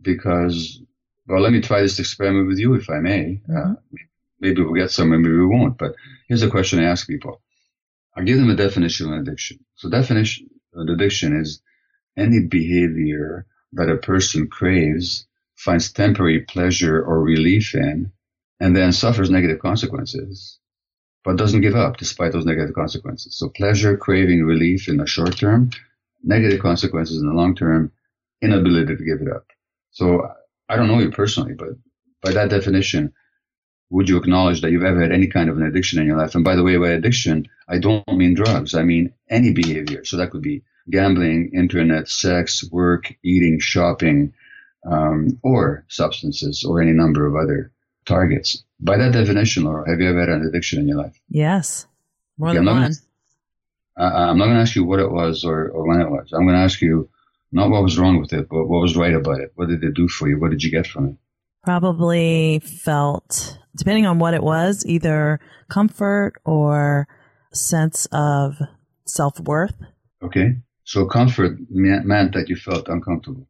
because, 0.00 0.80
well, 1.26 1.40
let 1.40 1.52
me 1.52 1.60
try 1.60 1.80
this 1.80 1.98
experiment 1.98 2.48
with 2.48 2.58
you, 2.58 2.74
if 2.74 2.88
I 2.88 2.98
may. 2.98 3.40
Mm-hmm. 3.48 3.72
Uh, 3.72 3.74
maybe 4.40 4.62
we'll 4.62 4.74
get 4.74 4.90
somewhere, 4.90 5.18
maybe 5.18 5.36
we 5.36 5.46
won't. 5.46 5.78
But 5.78 5.94
here's 6.28 6.42
a 6.42 6.50
question 6.50 6.78
I 6.78 6.84
ask 6.84 7.06
people. 7.06 7.40
I 8.14 8.22
give 8.22 8.38
them 8.38 8.50
a 8.50 8.56
definition 8.56 9.12
of 9.12 9.20
addiction. 9.20 9.64
So 9.74 9.90
definition 9.90 10.48
of 10.74 10.88
addiction 10.88 11.38
is 11.38 11.60
any 12.16 12.40
behavior 12.40 13.46
that 13.72 13.90
a 13.90 13.96
person 13.96 14.48
craves, 14.48 15.26
finds 15.54 15.92
temporary 15.92 16.40
pleasure 16.40 17.02
or 17.02 17.20
relief 17.20 17.74
in, 17.74 18.12
and 18.58 18.74
then 18.74 18.92
suffers 18.92 19.28
negative 19.28 19.58
consequences, 19.58 20.58
but 21.26 21.36
doesn't 21.36 21.60
give 21.60 21.74
up 21.74 21.96
despite 21.96 22.30
those 22.30 22.46
negative 22.46 22.74
consequences. 22.74 23.36
So 23.36 23.48
pleasure, 23.48 23.96
craving, 23.96 24.44
relief 24.44 24.88
in 24.88 24.98
the 24.98 25.08
short 25.08 25.36
term, 25.36 25.70
negative 26.22 26.60
consequences 26.60 27.20
in 27.20 27.26
the 27.26 27.34
long 27.34 27.56
term, 27.56 27.90
inability 28.40 28.96
to 28.96 29.04
give 29.04 29.20
it 29.20 29.34
up. 29.34 29.44
So 29.90 30.28
I 30.68 30.76
don't 30.76 30.86
know 30.86 31.00
you 31.00 31.10
personally, 31.10 31.54
but 31.54 31.70
by 32.22 32.30
that 32.32 32.50
definition, 32.50 33.12
would 33.90 34.08
you 34.08 34.18
acknowledge 34.18 34.60
that 34.60 34.70
you've 34.70 34.84
ever 34.84 35.02
had 35.02 35.10
any 35.10 35.26
kind 35.26 35.50
of 35.50 35.56
an 35.56 35.64
addiction 35.64 36.00
in 36.00 36.06
your 36.06 36.16
life? 36.16 36.36
And 36.36 36.44
by 36.44 36.54
the 36.54 36.62
way, 36.62 36.76
by 36.76 36.90
addiction, 36.90 37.48
I 37.68 37.78
don't 37.78 38.06
mean 38.06 38.34
drugs. 38.34 38.74
I 38.74 38.84
mean 38.84 39.12
any 39.28 39.52
behavior. 39.52 40.04
So 40.04 40.18
that 40.18 40.30
could 40.30 40.42
be 40.42 40.62
gambling, 40.88 41.50
internet, 41.54 42.08
sex, 42.08 42.62
work, 42.70 43.12
eating, 43.24 43.58
shopping, 43.58 44.32
um, 44.88 45.40
or 45.42 45.84
substances, 45.88 46.62
or 46.62 46.80
any 46.80 46.92
number 46.92 47.26
of 47.26 47.34
other 47.34 47.72
targets. 48.06 48.64
By 48.80 48.96
that 48.98 49.12
definition, 49.12 49.64
Laura, 49.64 49.88
have 49.88 50.00
you 50.00 50.08
ever 50.08 50.20
had 50.20 50.28
an 50.28 50.46
addiction 50.46 50.80
in 50.80 50.88
your 50.88 50.98
life? 50.98 51.20
Yes, 51.28 51.86
more 52.38 52.50
okay, 52.50 52.58
than 52.58 52.68
I'm 52.68 52.74
one. 52.74 52.82
Gonna, 52.82 54.08
uh, 54.08 54.30
I'm 54.30 54.38
not 54.38 54.46
going 54.46 54.56
to 54.56 54.62
ask 54.62 54.76
you 54.76 54.84
what 54.84 55.00
it 55.00 55.10
was 55.10 55.44
or, 55.44 55.68
or 55.70 55.86
when 55.86 56.00
it 56.00 56.10
was. 56.10 56.32
I'm 56.32 56.44
going 56.44 56.56
to 56.56 56.62
ask 56.62 56.80
you 56.80 57.08
not 57.52 57.70
what 57.70 57.82
was 57.82 57.98
wrong 57.98 58.20
with 58.20 58.32
it, 58.32 58.48
but 58.48 58.66
what 58.66 58.80
was 58.80 58.96
right 58.96 59.14
about 59.14 59.40
it. 59.40 59.52
What 59.54 59.68
did 59.68 59.82
it 59.82 59.94
do 59.94 60.08
for 60.08 60.28
you? 60.28 60.38
What 60.38 60.50
did 60.50 60.62
you 60.62 60.70
get 60.70 60.86
from 60.86 61.08
it? 61.08 61.16
Probably 61.64 62.60
felt 62.60 63.58
depending 63.76 64.06
on 64.06 64.18
what 64.18 64.34
it 64.34 64.42
was, 64.42 64.84
either 64.86 65.40
comfort 65.68 66.34
or 66.44 67.08
sense 67.52 68.06
of 68.12 68.58
self 69.06 69.40
worth. 69.40 69.74
Okay. 70.22 70.56
So 70.84 71.06
comfort 71.06 71.58
meant 71.70 72.34
that 72.34 72.48
you 72.48 72.56
felt 72.56 72.88
uncomfortable. 72.88 73.48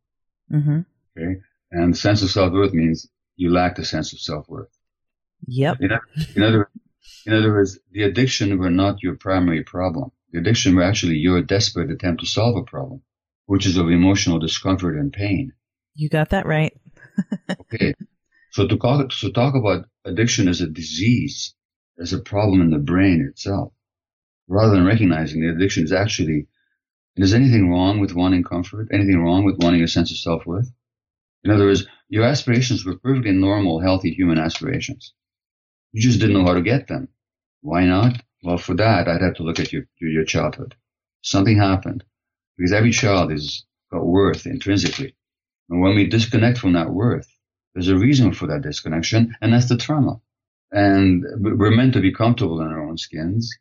Mm-hmm. 0.53 0.81
Okay. 1.16 1.40
And 1.71 1.97
sense 1.97 2.23
of 2.23 2.31
self 2.31 2.53
worth 2.53 2.73
means 2.73 3.09
you 3.37 3.53
lacked 3.53 3.79
a 3.79 3.85
sense 3.85 4.12
of 4.12 4.20
self 4.20 4.49
worth. 4.49 4.77
Yep. 5.46 5.77
In, 5.81 5.90
in, 6.35 6.42
other, 6.42 6.70
in 7.27 7.35
other 7.35 7.53
words, 7.53 7.79
the 7.92 8.03
addiction 8.03 8.59
were 8.59 8.70
not 8.70 9.03
your 9.03 9.16
primary 9.16 9.62
problem. 9.62 10.11
The 10.33 10.40
addiction 10.40 10.75
were 10.75 10.83
actually 10.83 11.16
your 11.16 11.42
desperate 11.42 11.90
attempt 11.90 12.20
to 12.20 12.27
solve 12.27 12.57
a 12.57 12.62
problem, 12.62 13.03
which 13.46 13.66
is 13.66 13.77
of 13.77 13.90
emotional 13.90 14.38
discomfort 14.38 14.96
and 14.96 15.12
pain. 15.12 15.53
You 15.94 16.09
got 16.09 16.31
that 16.31 16.46
right. 16.46 16.77
okay. 17.61 17.94
So 18.51 18.66
to 18.66 18.77
talk, 18.77 19.11
to 19.11 19.33
talk 19.33 19.55
about 19.55 19.87
addiction 20.05 20.49
as 20.49 20.61
a 20.61 20.66
disease, 20.66 21.55
as 21.99 22.12
a 22.12 22.18
problem 22.18 22.61
in 22.61 22.70
the 22.70 22.79
brain 22.79 23.27
itself, 23.29 23.72
rather 24.49 24.72
than 24.72 24.87
recognizing 24.87 25.40
that 25.40 25.55
addiction 25.55 25.85
is 25.85 25.92
actually, 25.92 26.49
is 27.16 27.35
anything 27.35 27.70
wrong 27.70 28.01
with 28.01 28.14
wanting 28.14 28.44
comfort? 28.44 28.88
Anything 28.92 29.22
wrong 29.22 29.44
with 29.44 29.57
wanting 29.62 29.83
a 29.83 29.88
sense 29.88 30.11
of 30.11 30.18
self-worth? 30.18 30.70
In 31.44 31.51
other 31.51 31.66
words, 31.66 31.87
your 32.09 32.25
aspirations 32.25 32.85
were 32.85 32.99
perfectly 32.99 33.33
normal, 33.33 33.81
healthy 33.81 34.12
human 34.12 34.38
aspirations. 34.38 35.12
You 35.92 36.03
just 36.03 36.21
didn't 36.21 36.35
know 36.37 36.45
how 36.47 36.55
to 36.55 36.62
get 36.62 36.88
them. 36.88 37.09
Why 37.62 37.85
not? 37.85 38.23
Well, 38.42 38.59
for 38.59 38.75
that, 38.75 39.09
I'd 39.09 39.23
have 39.23 39.35
to 39.35 39.42
look 39.42 39.59
at 39.59 39.73
your, 39.73 39.85
your 39.99 40.25
childhood. 40.25 40.75
Something 41.23 41.57
happened 41.59 42.05
because 42.57 42.73
every 42.73 42.92
child 42.92 43.33
is 43.33 43.64
got 43.90 44.07
worth 44.07 44.47
intrinsically. 44.47 45.14
And 45.69 45.81
when 45.81 45.97
we 45.97 46.07
disconnect 46.07 46.59
from 46.59 46.75
that 46.75 46.90
worth, 46.90 47.29
there's 47.75 47.88
a 47.88 47.97
reason 47.99 48.33
for 48.33 48.47
that 48.47 48.62
disconnection, 48.62 49.35
and 49.40 49.53
that's 49.53 49.69
the 49.69 49.77
trauma. 49.77 50.21
And 50.71 51.25
we're 51.38 51.75
meant 51.75 51.92
to 51.95 52.01
be 52.01 52.12
comfortable 52.12 52.61
in 52.61 52.69
our 52.69 52.88
own 52.88 52.99
skins. 52.99 53.53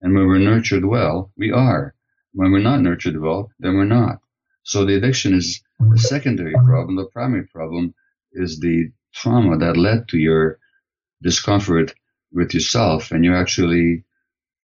And 0.00 0.14
when 0.14 0.26
we're 0.26 0.38
nurtured 0.38 0.84
well, 0.84 1.32
we 1.36 1.50
are. 1.50 1.94
When 2.32 2.52
we're 2.52 2.60
not 2.60 2.80
nurtured 2.80 3.20
well, 3.20 3.50
then 3.58 3.74
we're 3.74 3.84
not. 3.84 4.20
So 4.62 4.84
the 4.84 4.96
addiction 4.96 5.34
is 5.34 5.62
a 5.80 5.98
secondary 5.98 6.52
problem. 6.52 6.96
The 6.96 7.06
primary 7.06 7.46
problem 7.46 7.94
is 8.32 8.60
the 8.60 8.90
trauma 9.12 9.58
that 9.58 9.76
led 9.76 10.08
to 10.08 10.18
your 10.18 10.58
discomfort 11.22 11.94
with 12.32 12.54
yourself 12.54 13.10
and 13.10 13.24
your 13.24 13.36
actually, 13.36 14.04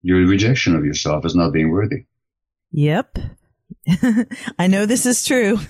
your 0.03 0.19
rejection 0.27 0.77
of 0.77 0.85
yourself 0.85 1.25
as 1.25 1.35
not 1.35 1.53
being 1.53 1.71
worthy. 1.71 2.07
Yep. 2.73 3.19
I 4.59 4.67
know 4.67 4.87
this 4.87 5.07
is 5.07 5.25
true. 5.25 5.59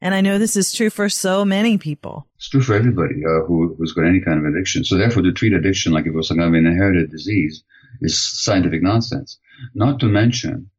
And 0.00 0.14
I 0.14 0.20
know 0.20 0.38
this 0.38 0.56
is 0.56 0.72
true 0.72 0.90
for 0.90 1.08
so 1.08 1.44
many 1.44 1.78
people. 1.78 2.26
It's 2.36 2.48
true 2.48 2.60
for 2.60 2.74
everybody 2.74 3.24
uh, 3.24 3.44
who, 3.46 3.74
who's 3.76 3.92
got 3.92 4.06
any 4.06 4.20
kind 4.20 4.38
of 4.38 4.44
addiction. 4.44 4.84
So 4.84 4.96
therefore, 4.96 5.22
to 5.22 5.32
treat 5.32 5.52
addiction 5.52 5.92
like 5.92 6.06
it 6.06 6.14
was 6.14 6.28
some 6.28 6.36
kind 6.36 6.48
of 6.48 6.54
an 6.54 6.66
inherited 6.66 7.10
disease 7.10 7.64
is 8.00 8.22
scientific 8.44 8.82
nonsense. 8.82 9.38
Not 9.74 10.00
to 10.00 10.06
mention 10.06 10.70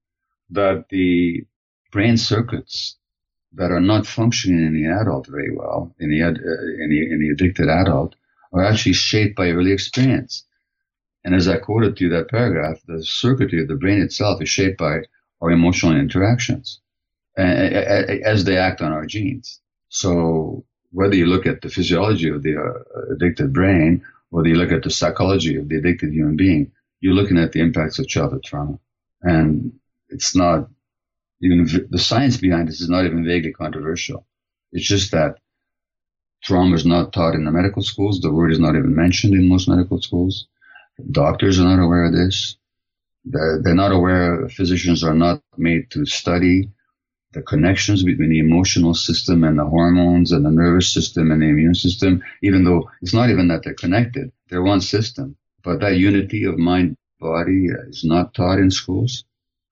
that 0.52 0.86
the 0.89 1.45
brain 1.91 2.17
circuits 2.17 2.97
that 3.54 3.72
are 3.72 3.82
not 3.82 4.06
functioning 4.06 4.66
in 4.66 4.74
the 4.74 4.86
adult 4.86 5.28
very 5.28 5.56
well, 5.56 5.94
in 6.00 6.10
the, 6.10 6.22
uh, 6.22 6.30
in 6.30 6.90
the, 6.90 7.12
in 7.12 7.20
the 7.20 7.30
addicted 7.30 7.70
adult, 7.70 8.16
are 8.54 8.64
actually 8.64 8.94
shaped 8.94 9.36
by 9.36 9.50
early 9.50 9.72
experience. 9.72 10.44
And 11.24 11.36
as 11.36 11.48
I 11.48 11.58
quoted 11.58 12.00
you 12.00 12.10
that 12.10 12.30
paragraph, 12.30 12.80
the 12.88 13.04
circuitry 13.04 13.62
of 13.62 13.68
the 13.68 13.76
brain 13.76 14.02
itself 14.02 14.42
is 14.42 14.50
shaped 14.50 14.78
by 14.78 15.02
our 15.42 15.52
emotional 15.52 15.96
interactions 15.96 16.80
as 17.38 18.44
they 18.46 18.58
act 18.58 18.82
on 18.82 18.92
our 18.92 19.06
genes. 19.06 19.60
So 19.90 20.66
whether 20.92 21.16
you 21.16 21.26
look 21.26 21.46
at 21.46 21.62
the 21.62 21.70
physiology 21.70 22.30
of 22.30 22.44
the 22.44 22.58
uh, 22.58 23.14
addicted 23.14 23.54
brain, 23.54 24.04
whether 24.30 24.48
you 24.48 24.56
look 24.56 24.72
at 24.72 24.84
the 24.84 24.90
psychology 24.90 25.56
of 25.58 25.70
the 25.70 25.78
addicted 25.78 26.14
human 26.14 26.36
being, 26.36 26.72
you're 27.02 27.14
looking 27.14 27.38
at 27.38 27.52
the 27.52 27.60
impacts 27.60 28.00
of 28.00 28.08
childhood 28.08 28.44
trauma. 28.44 28.80
And 29.22 29.74
it's 30.10 30.36
not 30.36 30.70
even 31.41 31.67
the 31.89 32.00
science 32.00 32.38
behind 32.38 32.67
this 32.67 32.82
is 32.82 32.89
not 32.89 33.06
even 33.06 33.26
vaguely 33.26 33.54
controversial. 33.54 34.26
It's 34.71 34.88
just 34.88 35.12
that 35.12 35.36
trauma 36.43 36.76
is 36.76 36.86
not 36.86 37.13
taught 37.13 37.36
in 37.36 37.45
the 37.45 37.52
medical 37.52 37.84
schools. 37.84 38.21
The 38.21 38.34
word 38.34 38.52
is 38.52 38.60
not 38.60 38.76
even 38.76 38.95
mentioned 38.95 39.34
in 39.34 39.50
most 39.50 39.69
medical 39.69 40.02
schools. 40.02 40.47
Doctors 41.12 41.60
are 41.60 41.65
not 41.65 41.84
aware 41.84 42.06
of 42.06 42.13
this. 42.13 42.58
They're, 43.26 43.62
they're 43.63 43.76
not 43.76 43.91
aware, 43.91 44.50
physicians 44.50 45.04
are 45.04 45.13
not 45.15 45.41
made 45.58 45.91
to 45.91 46.06
study 46.06 46.71
the 47.34 47.43
connections 47.43 48.04
between 48.04 48.30
the 48.30 48.39
emotional 48.39 48.95
system 48.95 49.43
and 49.43 49.60
the 49.60 49.65
hormones 49.65 50.32
and 50.32 50.45
the 50.45 50.52
nervous 50.52 50.93
system 50.93 51.32
and 51.32 51.41
the 51.41 51.47
immune 51.47 51.76
system, 51.76 52.23
even 52.43 52.63
though 52.63 52.89
it's 53.02 53.13
not 53.13 53.30
even 53.30 53.50
that 53.50 53.63
they're 53.63 53.76
connected. 53.76 54.32
They're 54.50 54.63
one 54.63 54.82
system. 54.82 55.38
But 55.63 55.82
that 55.82 55.97
unity 55.97 56.45
of 56.45 56.58
mind 56.58 56.97
body 57.19 57.67
is 57.89 58.04
not 58.06 58.34
taught 58.34 58.60
in 58.60 58.71
schools. 58.71 59.26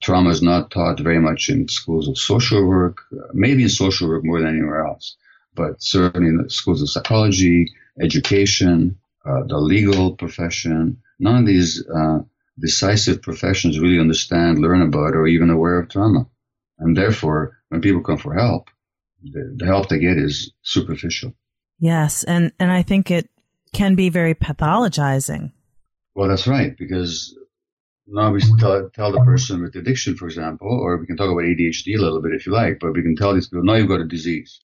Trauma 0.05 0.29
is 0.29 0.43
not 0.43 0.69
taught 0.69 0.99
very 0.99 1.19
much 1.19 1.49
in 1.49 1.67
schools 1.67 2.07
of 2.07 2.15
social 2.15 2.63
work, 2.63 2.99
maybe 3.33 3.63
in 3.63 3.69
social 3.69 4.07
work 4.07 4.23
more 4.23 4.39
than 4.39 4.49
anywhere 4.49 4.85
else, 4.85 5.17
but 5.55 5.81
certainly 5.81 6.27
in 6.29 6.37
the 6.37 6.47
schools 6.47 6.83
of 6.83 6.91
psychology, 6.91 7.73
education, 7.99 8.99
uh, 9.25 9.41
the 9.47 9.57
legal 9.57 10.15
profession. 10.15 11.01
None 11.17 11.37
of 11.39 11.47
these 11.47 11.83
uh, 11.89 12.19
decisive 12.59 13.23
professions 13.23 13.79
really 13.79 13.99
understand, 13.99 14.59
learn 14.59 14.83
about, 14.83 15.15
or 15.15 15.25
even 15.25 15.49
aware 15.49 15.79
of 15.79 15.89
trauma. 15.89 16.27
And 16.77 16.95
therefore, 16.95 17.57
when 17.69 17.81
people 17.81 18.03
come 18.03 18.19
for 18.19 18.35
help, 18.35 18.69
the, 19.23 19.55
the 19.57 19.65
help 19.65 19.89
they 19.89 19.97
get 19.97 20.19
is 20.19 20.51
superficial. 20.61 21.33
Yes. 21.79 22.23
And, 22.23 22.51
and 22.59 22.71
I 22.71 22.83
think 22.83 23.09
it 23.09 23.27
can 23.73 23.95
be 23.95 24.09
very 24.09 24.35
pathologizing. 24.35 25.51
Well, 26.13 26.29
that's 26.29 26.45
right, 26.45 26.77
because 26.77 27.35
now 28.07 28.31
we 28.31 28.41
tell, 28.59 28.89
tell 28.93 29.11
the 29.11 29.23
person 29.23 29.61
with 29.61 29.75
addiction, 29.75 30.15
for 30.15 30.25
example, 30.25 30.67
or 30.67 30.97
we 30.97 31.07
can 31.07 31.17
talk 31.17 31.31
about 31.31 31.43
ADHD 31.43 31.97
a 31.97 32.01
little 32.01 32.21
bit 32.21 32.33
if 32.33 32.45
you 32.45 32.51
like, 32.51 32.79
but 32.79 32.93
we 32.93 33.01
can 33.01 33.15
tell 33.15 33.33
these 33.33 33.47
people, 33.47 33.63
now 33.63 33.73
you've 33.73 33.87
got 33.87 34.01
a 34.01 34.07
disease. 34.07 34.61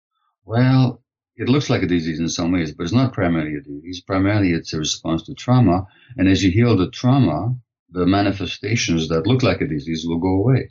Well, 0.45 1.03
it 1.37 1.49
looks 1.49 1.69
like 1.69 1.83
a 1.83 1.87
disease 1.87 2.19
in 2.19 2.29
some 2.29 2.53
ways, 2.53 2.73
but 2.73 2.85
it's 2.85 2.93
not 2.93 3.13
primarily 3.13 3.57
a 3.57 3.61
disease. 3.61 4.01
Primarily, 4.01 4.53
it's 4.53 4.73
a 4.73 4.79
response 4.79 5.25
to 5.25 5.35
trauma. 5.35 5.87
And 6.17 6.29
as 6.29 6.43
you 6.43 6.51
heal 6.51 6.77
the 6.77 6.91
trauma, 6.91 7.55
the 7.91 8.07
manifestations 8.07 9.09
that 9.09 9.27
look 9.27 9.43
like 9.43 9.61
a 9.61 9.67
disease 9.67 10.07
will 10.07 10.19
go 10.19 10.29
away. 10.29 10.71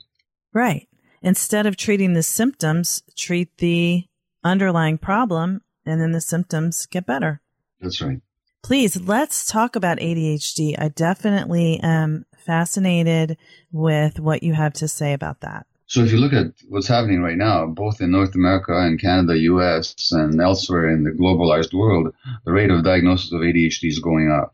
Right. 0.52 0.88
Instead 1.22 1.66
of 1.66 1.76
treating 1.76 2.14
the 2.14 2.22
symptoms, 2.22 3.02
treat 3.16 3.56
the 3.58 4.04
underlying 4.42 4.98
problem, 4.98 5.62
and 5.84 6.00
then 6.00 6.12
the 6.12 6.20
symptoms 6.20 6.86
get 6.86 7.06
better. 7.06 7.40
That's 7.80 8.00
right. 8.00 8.20
Please, 8.66 9.00
let's 9.00 9.46
talk 9.46 9.76
about 9.76 9.98
ADHD. 9.98 10.74
I 10.76 10.88
definitely 10.88 11.78
am 11.84 12.26
fascinated 12.36 13.36
with 13.70 14.18
what 14.18 14.42
you 14.42 14.54
have 14.54 14.72
to 14.72 14.88
say 14.88 15.12
about 15.12 15.42
that. 15.42 15.68
So 15.86 16.02
if 16.02 16.10
you 16.10 16.18
look 16.18 16.32
at 16.32 16.46
what's 16.68 16.88
happening 16.88 17.22
right 17.22 17.36
now, 17.36 17.66
both 17.66 18.00
in 18.00 18.10
North 18.10 18.34
America 18.34 18.76
and 18.76 19.00
Canada, 19.00 19.38
US, 19.38 20.10
and 20.10 20.40
elsewhere 20.40 20.90
in 20.90 21.04
the 21.04 21.12
globalized 21.12 21.72
world, 21.74 22.12
the 22.44 22.50
rate 22.50 22.72
of 22.72 22.82
diagnosis 22.82 23.30
of 23.30 23.38
ADHD 23.38 23.84
is 23.84 24.00
going 24.00 24.32
up. 24.32 24.50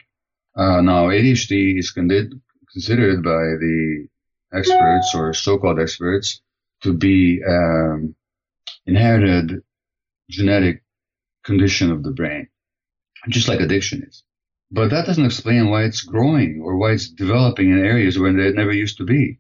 Uh, 0.54 0.82
now, 0.82 1.08
ADHD 1.08 1.78
is 1.78 1.90
con- 1.90 2.42
considered 2.70 3.22
by 3.22 3.30
the 3.30 4.08
experts 4.52 5.14
or 5.14 5.32
so-called 5.32 5.80
experts 5.80 6.42
to 6.82 6.92
be 6.92 7.40
um, 7.48 8.14
inherited 8.84 9.62
genetic 10.28 10.82
condition 11.44 11.90
of 11.90 12.02
the 12.02 12.10
brain, 12.10 12.48
just 13.28 13.48
like 13.48 13.60
addiction 13.60 14.02
is. 14.02 14.22
But 14.70 14.90
that 14.90 15.06
doesn't 15.06 15.24
explain 15.24 15.68
why 15.68 15.84
it's 15.84 16.00
growing 16.00 16.62
or 16.62 16.76
why 16.76 16.92
it's 16.92 17.08
developing 17.08 17.70
in 17.70 17.84
areas 17.84 18.18
where 18.18 18.36
it 18.36 18.54
never 18.54 18.72
used 18.72 18.96
to 18.98 19.04
be. 19.04 19.38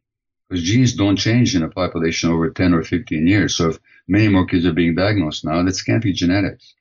Because 0.48 0.64
genes 0.64 0.94
don't 0.94 1.16
change 1.16 1.56
in 1.56 1.62
a 1.62 1.70
population 1.70 2.30
over 2.30 2.50
10 2.50 2.74
or 2.74 2.82
15 2.82 3.26
years. 3.26 3.56
So 3.56 3.70
if 3.70 3.78
many 4.06 4.28
more 4.28 4.46
kids 4.46 4.66
are 4.66 4.74
being 4.74 4.94
diagnosed 4.94 5.44
now, 5.44 5.62
that 5.62 5.82
can't 5.86 6.02
be 6.02 6.12
genetics. 6.12 6.74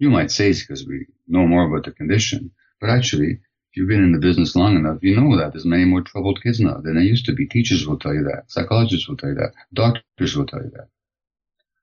You 0.00 0.10
might 0.10 0.32
say 0.32 0.50
it's 0.50 0.60
because 0.60 0.84
we 0.84 1.06
know 1.28 1.46
more 1.46 1.64
about 1.64 1.84
the 1.84 1.92
condition, 1.92 2.50
but 2.80 2.90
actually 2.90 3.38
if 3.74 3.78
you've 3.78 3.88
been 3.88 4.04
in 4.04 4.12
the 4.12 4.18
business 4.18 4.54
long 4.54 4.76
enough, 4.76 4.98
you 5.02 5.16
know 5.16 5.36
that 5.36 5.52
there's 5.52 5.64
many 5.64 5.84
more 5.84 6.02
troubled 6.02 6.40
kids 6.42 6.60
now 6.60 6.78
than 6.78 6.94
there 6.94 7.02
used 7.02 7.26
to 7.26 7.32
be. 7.32 7.46
Teachers 7.46 7.86
will 7.86 7.98
tell 7.98 8.14
you 8.14 8.22
that. 8.24 8.44
Psychologists 8.48 9.08
will 9.08 9.16
tell 9.16 9.30
you 9.30 9.34
that. 9.36 9.52
Doctors 9.72 10.36
will 10.36 10.46
tell 10.46 10.62
you 10.62 10.70
that. 10.70 10.88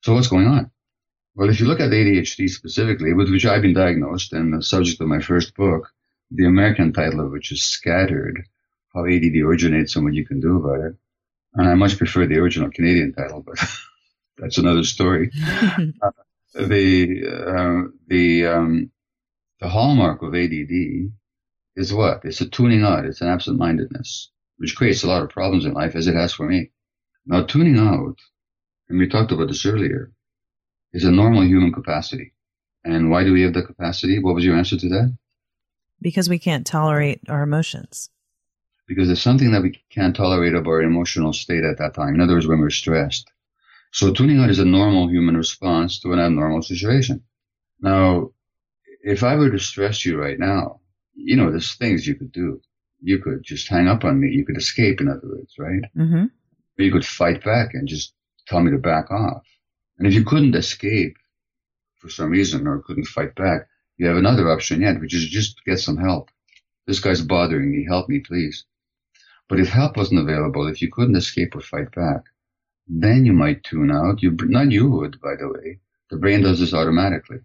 So 0.02 0.14
what's 0.14 0.28
going 0.28 0.48
on? 0.48 0.72
Well, 1.34 1.50
if 1.50 1.62
you 1.62 1.66
look 1.66 1.80
at 1.80 1.92
ADHD 1.92 2.50
specifically, 2.50 3.14
with 3.14 3.32
which 3.32 3.46
I've 3.46 3.62
been 3.62 3.74
diagnosed 3.74 4.34
and 4.34 4.54
the 4.54 4.62
subject 4.62 5.00
of 5.00 5.08
my 5.08 5.20
first 5.20 5.56
book, 5.56 5.90
the 6.30 6.46
American 6.46 6.92
title 6.92 7.22
of 7.22 7.32
which 7.32 7.54
is 7.54 7.64
Scattered, 7.64 8.44
How 8.94 9.06
ADD 9.06 9.38
Originates 9.38 9.96
and 9.96 10.04
What 10.04 10.14
You 10.14 10.26
Can 10.26 10.42
Do 10.42 10.58
About 10.58 10.86
It. 10.86 10.96
And 11.54 11.70
I 11.70 11.74
much 11.76 11.98
prefer 11.98 12.26
the 12.26 12.38
original 12.38 12.70
Canadian 12.70 13.14
title, 13.14 13.44
but 13.46 13.58
that's 14.38 14.58
another 14.58 14.84
story. 14.84 15.32
uh, 16.02 16.12
the, 16.54 17.26
uh, 17.26 17.92
the, 18.08 18.48
um, 18.48 18.92
the 19.62 19.70
hallmark 19.70 20.22
of 20.24 20.36
ADD 20.36 21.12
is 21.78 21.94
what? 21.94 22.26
It's 22.26 22.42
a 22.42 22.50
tuning 22.50 22.84
out. 22.84 23.06
It's 23.06 23.22
an 23.22 23.30
absent-mindedness, 23.30 24.32
which 24.58 24.76
creates 24.76 25.04
a 25.04 25.08
lot 25.08 25.24
of 25.24 25.30
problems 25.30 25.64
in 25.66 25.72
life, 25.72 25.96
as 25.96 26.08
it 26.08 26.16
has 26.16 26.34
for 26.34 26.46
me. 26.46 26.72
Now, 27.26 27.46
tuning 27.46 27.78
out, 27.78 28.18
and 28.90 29.00
we 29.00 29.08
talked 29.08 29.32
about 29.32 29.48
this 29.48 29.66
earlier, 29.66 30.12
is 30.94 31.04
a 31.04 31.12
normal 31.12 31.44
human 31.44 31.72
capacity. 31.72 32.34
And 32.84 33.12
why 33.12 33.24
do 33.24 33.34
we 33.34 33.44
have 33.44 33.54
the 33.54 33.62
capacity? 33.62 34.20
What 34.20 34.36
was 34.36 34.44
your 34.44 34.58
answer 34.58 34.78
to 34.78 34.90
that? 34.90 35.16
Because 36.02 36.30
we 36.30 36.40
can't 36.40 36.66
tolerate 36.66 37.22
our 37.30 37.44
emotions. 37.44 38.10
Because 38.88 39.08
there's 39.08 39.22
something 39.22 39.52
that 39.52 39.62
we 39.62 39.80
can't 39.90 40.16
tolerate 40.16 40.56
of 40.56 40.68
our 40.68 40.82
emotional 40.82 41.32
state 41.32 41.64
at 41.64 41.78
that 41.78 41.94
time. 41.94 42.16
In 42.16 42.22
other 42.22 42.34
words, 42.34 42.48
when 42.48 42.60
we're 42.60 42.72
stressed. 42.72 43.30
So 43.92 44.12
tuning 44.12 44.40
out 44.40 44.50
is 44.50 44.60
a 44.60 44.66
normal 44.66 45.10
human 45.10 45.38
response 45.38 46.00
to 46.00 46.14
an 46.14 46.20
abnormal 46.20 46.62
situation. 46.62 47.22
Now, 47.82 48.32
if 49.04 49.24
I 49.24 49.36
were 49.36 49.50
to 49.50 49.60
stress 49.60 50.06
you 50.06 50.20
right 50.20 50.40
now, 50.40 50.82
you 51.14 51.36
know, 51.36 51.52
there's 51.52 51.76
things 51.76 52.08
you 52.08 52.16
could 52.16 52.32
do. 52.32 52.62
You 53.02 53.20
could 53.20 53.44
just 53.44 53.68
hang 53.68 53.88
up 53.88 54.04
on 54.04 54.20
me. 54.20 54.30
You 54.30 54.46
could 54.46 54.58
escape, 54.58 55.02
in 55.02 55.08
other 55.08 55.22
words, 55.24 55.56
right? 55.58 55.82
Mm-hmm. 55.98 56.26
Or 56.26 56.84
you 56.84 56.92
could 56.92 57.06
fight 57.06 57.44
back 57.44 57.74
and 57.74 57.88
just 57.88 58.14
tell 58.48 58.62
me 58.62 58.72
to 58.72 58.78
back 58.78 59.12
off. 59.12 59.44
And 59.98 60.08
if 60.08 60.14
you 60.14 60.24
couldn't 60.24 60.56
escape 60.56 61.18
for 61.98 62.10
some 62.10 62.32
reason 62.32 62.68
or 62.68 62.82
couldn't 62.82 63.06
fight 63.06 63.36
back, 63.36 63.68
you 63.98 64.08
have 64.08 64.18
another 64.18 64.50
option 64.50 64.82
yet, 64.82 65.00
which 65.00 65.14
is 65.14 65.28
just 65.28 65.64
get 65.66 65.80
some 65.80 65.98
help. 65.98 66.30
This 66.88 67.00
guy's 67.00 67.22
bothering 67.22 67.72
me. 67.72 67.86
Help 67.88 68.10
me, 68.10 68.20
please. 68.20 68.66
But 69.48 69.60
if 69.60 69.70
help 69.70 69.98
wasn't 69.98 70.22
available, 70.22 70.68
if 70.68 70.82
you 70.82 70.90
couldn't 70.92 71.16
escape 71.16 71.56
or 71.56 71.62
fight 71.62 71.94
back, 71.94 72.24
then 72.88 73.26
you 73.26 73.34
might 73.34 73.64
tune 73.64 73.92
out. 73.92 74.24
You, 74.24 74.36
not 74.42 74.72
you 74.72 74.90
would, 74.90 75.22
by 75.22 75.36
the 75.36 75.50
way. 75.50 75.80
The 76.10 76.18
brain 76.18 76.42
does 76.42 76.60
this 76.60 76.74
automatically. 76.74 77.40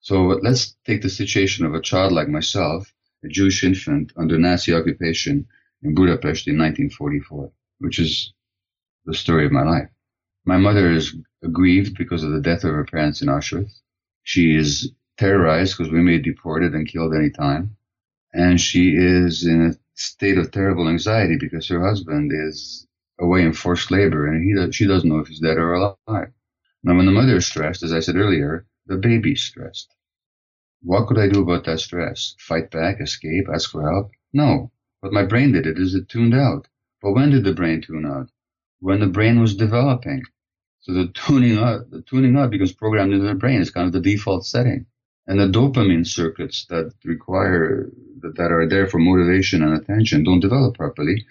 So 0.00 0.38
let's 0.42 0.76
take 0.84 1.02
the 1.02 1.08
situation 1.08 1.64
of 1.64 1.74
a 1.74 1.80
child 1.80 2.12
like 2.12 2.28
myself, 2.28 2.92
a 3.24 3.28
Jewish 3.28 3.64
infant 3.64 4.12
under 4.16 4.38
Nazi 4.38 4.74
occupation 4.74 5.46
in 5.82 5.94
Budapest 5.94 6.48
in 6.48 6.58
1944, 6.58 7.50
which 7.78 7.98
is 7.98 8.32
the 9.04 9.14
story 9.14 9.46
of 9.46 9.52
my 9.52 9.62
life. 9.62 9.88
My 10.48 10.58
mother 10.58 10.92
is 10.92 11.12
grieved 11.50 11.98
because 11.98 12.22
of 12.22 12.30
the 12.30 12.40
death 12.40 12.62
of 12.62 12.72
her 12.72 12.84
parents 12.84 13.20
in 13.20 13.26
Auschwitz. 13.26 13.80
She 14.22 14.54
is 14.54 14.92
terrorized 15.18 15.76
because 15.76 15.92
we 15.92 16.00
may 16.00 16.18
be 16.18 16.30
deported 16.30 16.72
and 16.72 16.86
killed 16.86 17.14
any 17.14 17.30
time. 17.30 17.76
And 18.32 18.60
she 18.60 18.94
is 18.94 19.44
in 19.44 19.66
a 19.66 19.74
state 19.94 20.38
of 20.38 20.52
terrible 20.52 20.88
anxiety 20.88 21.36
because 21.36 21.66
her 21.66 21.84
husband 21.84 22.30
is 22.32 22.86
away 23.18 23.42
in 23.42 23.54
forced 23.54 23.90
labor 23.90 24.28
and 24.28 24.44
he, 24.44 24.72
she 24.72 24.86
doesn't 24.86 25.08
know 25.08 25.18
if 25.18 25.26
he's 25.26 25.40
dead 25.40 25.56
or 25.56 25.74
alive. 25.74 26.32
Now, 26.84 26.96
when 26.96 27.06
the 27.06 27.12
mother 27.12 27.36
is 27.36 27.46
stressed, 27.46 27.82
as 27.82 27.92
I 27.92 27.98
said 27.98 28.14
earlier, 28.14 28.66
the 28.86 28.98
baby's 28.98 29.42
stressed. 29.42 29.92
What 30.82 31.08
could 31.08 31.18
I 31.18 31.28
do 31.28 31.42
about 31.42 31.64
that 31.64 31.80
stress? 31.80 32.36
Fight 32.38 32.70
back, 32.70 33.00
escape, 33.00 33.48
ask 33.52 33.72
for 33.72 33.90
help? 33.90 34.12
No. 34.32 34.70
What 35.00 35.12
my 35.12 35.24
brain 35.24 35.50
did 35.50 35.66
it 35.66 35.76
is 35.76 35.96
it 35.96 36.08
tuned 36.08 36.34
out. 36.34 36.68
But 37.02 37.14
when 37.14 37.30
did 37.30 37.42
the 37.42 37.52
brain 37.52 37.82
tune 37.82 38.06
out? 38.06 38.30
When 38.78 39.00
the 39.00 39.08
brain 39.08 39.40
was 39.40 39.56
developing. 39.56 40.22
So 40.86 40.92
the 40.92 41.08
tuning 41.08 41.58
out, 41.58 41.90
the 41.90 42.02
tuning 42.02 42.36
out 42.36 42.50
becomes 42.50 42.70
programmed 42.70 43.12
into 43.12 43.26
the 43.26 43.34
brain. 43.34 43.60
It's 43.60 43.70
kind 43.70 43.88
of 43.88 43.92
the 43.92 44.08
default 44.08 44.46
setting. 44.46 44.86
And 45.26 45.40
the 45.40 45.48
dopamine 45.48 46.06
circuits 46.06 46.64
that 46.66 46.94
require, 47.04 47.90
that, 48.20 48.36
that 48.36 48.52
are 48.52 48.68
there 48.68 48.86
for 48.86 49.00
motivation 49.00 49.64
and 49.64 49.74
attention 49.74 50.22
don't 50.22 50.38
develop 50.38 50.76
properly 50.76 51.26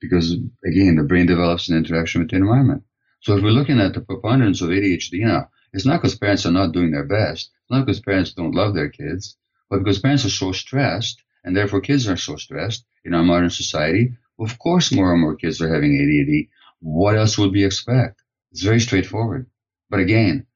because 0.00 0.36
again, 0.64 0.94
the 0.94 1.02
brain 1.02 1.26
develops 1.26 1.68
in 1.68 1.76
interaction 1.76 2.20
with 2.20 2.30
the 2.30 2.36
environment. 2.36 2.84
So 3.22 3.36
if 3.36 3.42
we're 3.42 3.50
looking 3.50 3.80
at 3.80 3.94
the 3.94 4.00
preponderance 4.00 4.60
of 4.60 4.68
ADHD 4.68 5.22
now, 5.24 5.50
it's 5.72 5.84
not 5.84 6.00
because 6.00 6.16
parents 6.16 6.46
are 6.46 6.52
not 6.52 6.70
doing 6.70 6.92
their 6.92 7.04
best. 7.04 7.50
It's 7.62 7.70
not 7.72 7.86
because 7.86 7.98
parents 7.98 8.32
don't 8.32 8.54
love 8.54 8.76
their 8.76 8.90
kids, 8.90 9.36
but 9.68 9.78
because 9.78 9.98
parents 9.98 10.24
are 10.24 10.30
so 10.30 10.52
stressed 10.52 11.20
and 11.42 11.56
therefore 11.56 11.80
kids 11.80 12.08
are 12.08 12.16
so 12.16 12.36
stressed 12.36 12.84
in 13.04 13.14
our 13.14 13.24
modern 13.24 13.50
society. 13.50 14.12
Of 14.38 14.60
course, 14.60 14.92
more 14.92 15.12
and 15.12 15.20
more 15.20 15.34
kids 15.34 15.60
are 15.60 15.74
having 15.74 15.98
ADHD. 15.98 16.48
What 16.78 17.16
else 17.16 17.36
would 17.38 17.50
we 17.50 17.64
expect? 17.64 18.22
It's 18.52 18.62
very 18.62 18.80
straightforward. 18.80 19.46
But 19.88 20.00
again, 20.00 20.46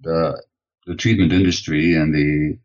the 0.00 0.42
the 0.86 0.96
treatment 0.96 1.32
industry 1.32 1.94
and 1.94 2.14
the 2.14 2.58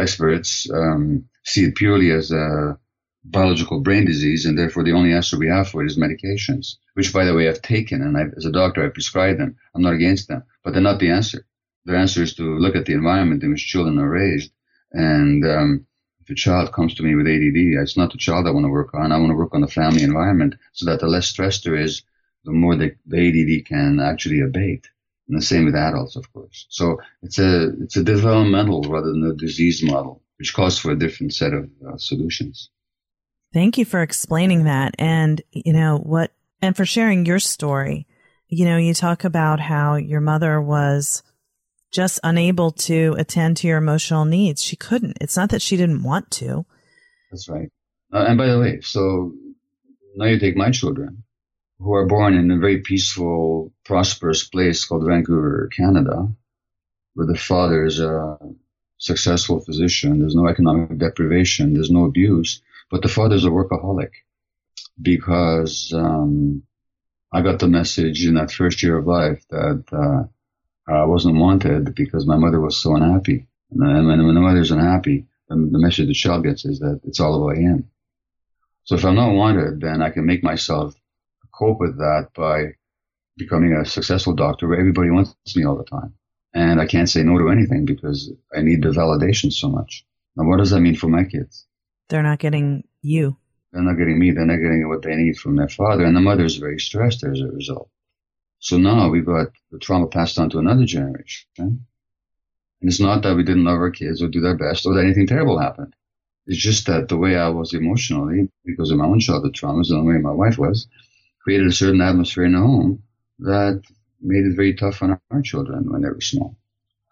experts 0.00 0.68
um, 0.70 1.28
see 1.44 1.64
it 1.64 1.74
purely 1.74 2.10
as 2.10 2.30
a 2.30 2.78
biological 3.24 3.80
brain 3.80 4.04
disease, 4.06 4.46
and 4.46 4.58
therefore 4.58 4.84
the 4.84 4.92
only 4.92 5.12
answer 5.12 5.38
we 5.38 5.48
have 5.48 5.68
for 5.68 5.82
it 5.82 5.86
is 5.86 5.98
medications, 5.98 6.76
which, 6.94 7.12
by 7.12 7.24
the 7.24 7.34
way, 7.34 7.48
I've 7.48 7.62
taken, 7.62 8.02
and 8.02 8.16
I've, 8.16 8.32
as 8.36 8.44
a 8.44 8.52
doctor, 8.52 8.84
I 8.84 8.88
prescribe 8.88 9.38
them. 9.38 9.56
I'm 9.74 9.82
not 9.82 9.94
against 9.94 10.28
them, 10.28 10.44
but 10.62 10.72
they're 10.72 10.82
not 10.82 11.00
the 11.00 11.10
answer. 11.10 11.44
The 11.84 11.96
answer 11.96 12.22
is 12.22 12.34
to 12.34 12.58
look 12.58 12.76
at 12.76 12.86
the 12.86 12.94
environment 12.94 13.42
in 13.42 13.50
which 13.50 13.66
children 13.66 13.98
are 13.98 14.08
raised. 14.08 14.50
And 14.92 15.44
um, 15.44 15.86
if 16.20 16.30
a 16.30 16.34
child 16.34 16.72
comes 16.72 16.94
to 16.94 17.02
me 17.02 17.14
with 17.14 17.26
ADD, 17.26 17.82
it's 17.82 17.96
not 17.96 18.12
the 18.12 18.18
child 18.18 18.46
I 18.46 18.50
want 18.50 18.64
to 18.64 18.70
work 18.70 18.94
on. 18.94 19.12
I 19.12 19.18
want 19.18 19.30
to 19.30 19.36
work 19.36 19.54
on 19.54 19.60
the 19.60 19.68
family 19.68 20.02
environment 20.02 20.54
so 20.72 20.86
that 20.86 21.00
the 21.00 21.06
less 21.06 21.28
stress 21.28 21.60
there 21.60 21.76
is, 21.76 22.02
the 22.46 22.52
more 22.52 22.76
the, 22.76 22.94
the 23.06 23.18
ADD 23.18 23.66
can 23.66 24.00
actually 24.00 24.40
abate. 24.40 24.88
And 25.28 25.36
the 25.36 25.44
same 25.44 25.64
with 25.64 25.74
adults, 25.74 26.14
of 26.14 26.32
course. 26.32 26.66
So 26.70 26.98
it's 27.20 27.38
a 27.40 27.72
it's 27.80 27.96
a 27.96 28.04
developmental 28.04 28.82
rather 28.82 29.10
than 29.10 29.24
a 29.24 29.34
disease 29.34 29.82
model, 29.82 30.22
which 30.38 30.54
calls 30.54 30.78
for 30.78 30.92
a 30.92 30.98
different 30.98 31.34
set 31.34 31.52
of 31.52 31.68
uh, 31.86 31.96
solutions. 31.96 32.70
Thank 33.52 33.76
you 33.76 33.84
for 33.84 34.02
explaining 34.02 34.64
that, 34.64 34.94
and 35.00 35.42
you 35.50 35.72
know 35.72 35.98
what, 35.98 36.32
and 36.62 36.76
for 36.76 36.86
sharing 36.86 37.26
your 37.26 37.40
story. 37.40 38.06
You 38.48 38.66
know, 38.66 38.76
you 38.76 38.94
talk 38.94 39.24
about 39.24 39.58
how 39.58 39.96
your 39.96 40.20
mother 40.20 40.62
was 40.62 41.24
just 41.90 42.20
unable 42.22 42.70
to 42.70 43.16
attend 43.18 43.56
to 43.56 43.66
your 43.66 43.78
emotional 43.78 44.24
needs. 44.24 44.62
She 44.62 44.76
couldn't. 44.76 45.18
It's 45.20 45.36
not 45.36 45.50
that 45.50 45.62
she 45.62 45.76
didn't 45.76 46.04
want 46.04 46.30
to. 46.32 46.64
That's 47.32 47.48
right. 47.48 47.68
Uh, 48.12 48.26
and 48.28 48.38
by 48.38 48.46
the 48.46 48.60
way, 48.60 48.80
so 48.80 49.32
now 50.14 50.26
you 50.26 50.38
take 50.38 50.56
my 50.56 50.70
children 50.70 51.24
who 51.78 51.94
are 51.94 52.06
born 52.06 52.34
in 52.34 52.50
a 52.50 52.58
very 52.58 52.80
peaceful, 52.80 53.72
prosperous 53.84 54.44
place 54.44 54.84
called 54.84 55.06
Vancouver, 55.06 55.68
Canada, 55.76 56.28
where 57.14 57.26
the 57.26 57.38
father 57.38 57.84
is 57.84 58.00
a 58.00 58.38
successful 58.98 59.60
physician. 59.60 60.20
There's 60.20 60.34
no 60.34 60.48
economic 60.48 60.98
deprivation. 60.98 61.74
There's 61.74 61.90
no 61.90 62.04
abuse. 62.04 62.62
But 62.90 63.02
the 63.02 63.08
father's 63.08 63.44
a 63.44 63.48
workaholic 63.48 64.10
because 65.00 65.92
um, 65.94 66.62
I 67.32 67.42
got 67.42 67.58
the 67.58 67.68
message 67.68 68.26
in 68.26 68.34
that 68.34 68.52
first 68.52 68.82
year 68.82 68.96
of 68.96 69.06
life 69.06 69.44
that 69.50 69.84
uh, 69.92 70.90
I 70.90 71.04
wasn't 71.04 71.36
wanted 71.36 71.94
because 71.94 72.26
my 72.26 72.36
mother 72.36 72.60
was 72.60 72.78
so 72.78 72.94
unhappy. 72.94 73.46
And 73.70 74.06
when, 74.06 74.34
the 74.34 74.40
mother's 74.40 74.70
unhappy, 74.70 75.26
the, 75.48 75.56
the 75.56 75.78
message 75.78 76.06
the 76.06 76.14
child 76.14 76.44
gets 76.44 76.64
is 76.64 76.78
that 76.78 77.00
it's 77.04 77.20
all 77.20 77.42
about 77.42 77.60
him. 77.60 77.90
So 78.84 78.94
if 78.94 79.04
I'm 79.04 79.16
not 79.16 79.34
wanted, 79.34 79.80
then 79.80 80.00
I 80.00 80.10
can 80.10 80.24
make 80.24 80.44
myself 80.44 80.94
cope 81.56 81.80
with 81.80 81.98
that 81.98 82.28
by 82.34 82.74
becoming 83.36 83.72
a 83.72 83.84
successful 83.84 84.34
doctor 84.34 84.68
where 84.68 84.78
everybody 84.78 85.10
wants 85.10 85.34
me 85.54 85.64
all 85.64 85.76
the 85.76 85.84
time. 85.84 86.14
And 86.54 86.80
I 86.80 86.86
can't 86.86 87.08
say 87.08 87.22
no 87.22 87.38
to 87.38 87.50
anything 87.50 87.84
because 87.84 88.32
I 88.56 88.62
need 88.62 88.82
the 88.82 88.88
validation 88.88 89.52
so 89.52 89.68
much. 89.68 90.06
Now, 90.36 90.48
what 90.48 90.58
does 90.58 90.70
that 90.70 90.80
mean 90.80 90.96
for 90.96 91.08
my 91.08 91.24
kids? 91.24 91.66
They're 92.08 92.22
not 92.22 92.38
getting 92.38 92.84
you. 93.02 93.36
They're 93.72 93.82
not 93.82 93.98
getting 93.98 94.18
me. 94.18 94.30
They're 94.30 94.46
not 94.46 94.56
getting 94.56 94.88
what 94.88 95.02
they 95.02 95.14
need 95.16 95.36
from 95.36 95.56
their 95.56 95.68
father. 95.68 96.04
And 96.04 96.16
the 96.16 96.20
mother 96.20 96.44
is 96.44 96.56
very 96.56 96.78
stressed 96.78 97.24
as 97.24 97.40
a 97.40 97.48
result. 97.48 97.90
So 98.58 98.78
now 98.78 99.10
we've 99.10 99.26
got 99.26 99.48
the 99.70 99.78
trauma 99.78 100.06
passed 100.06 100.38
on 100.38 100.48
to 100.50 100.58
another 100.58 100.86
generation. 100.86 101.46
And 101.58 101.80
it's 102.80 103.00
not 103.00 103.22
that 103.22 103.36
we 103.36 103.42
didn't 103.42 103.64
love 103.64 103.78
our 103.78 103.90
kids 103.90 104.22
or 104.22 104.28
do 104.28 104.40
their 104.40 104.56
best 104.56 104.86
or 104.86 104.94
that 104.94 105.04
anything 105.04 105.26
terrible 105.26 105.58
happened. 105.58 105.94
It's 106.46 106.58
just 106.58 106.86
that 106.86 107.08
the 107.08 107.16
way 107.16 107.36
I 107.36 107.48
was 107.48 107.74
emotionally, 107.74 108.48
because 108.64 108.90
of 108.90 108.98
my 108.98 109.04
own 109.04 109.20
childhood 109.20 109.54
traumas 109.54 109.90
and 109.90 110.00
the 110.00 110.04
way 110.04 110.18
my 110.18 110.30
wife 110.30 110.58
was, 110.58 110.86
created 111.46 111.68
a 111.68 111.72
certain 111.72 112.00
atmosphere 112.00 112.44
in 112.44 112.54
the 112.54 112.58
home 112.58 113.00
that 113.38 113.80
made 114.20 114.44
it 114.44 114.56
very 114.56 114.74
tough 114.74 115.00
on 115.00 115.16
our 115.30 115.42
children 115.42 115.84
when 115.88 116.02
they 116.02 116.08
were 116.08 116.20
small. 116.20 116.56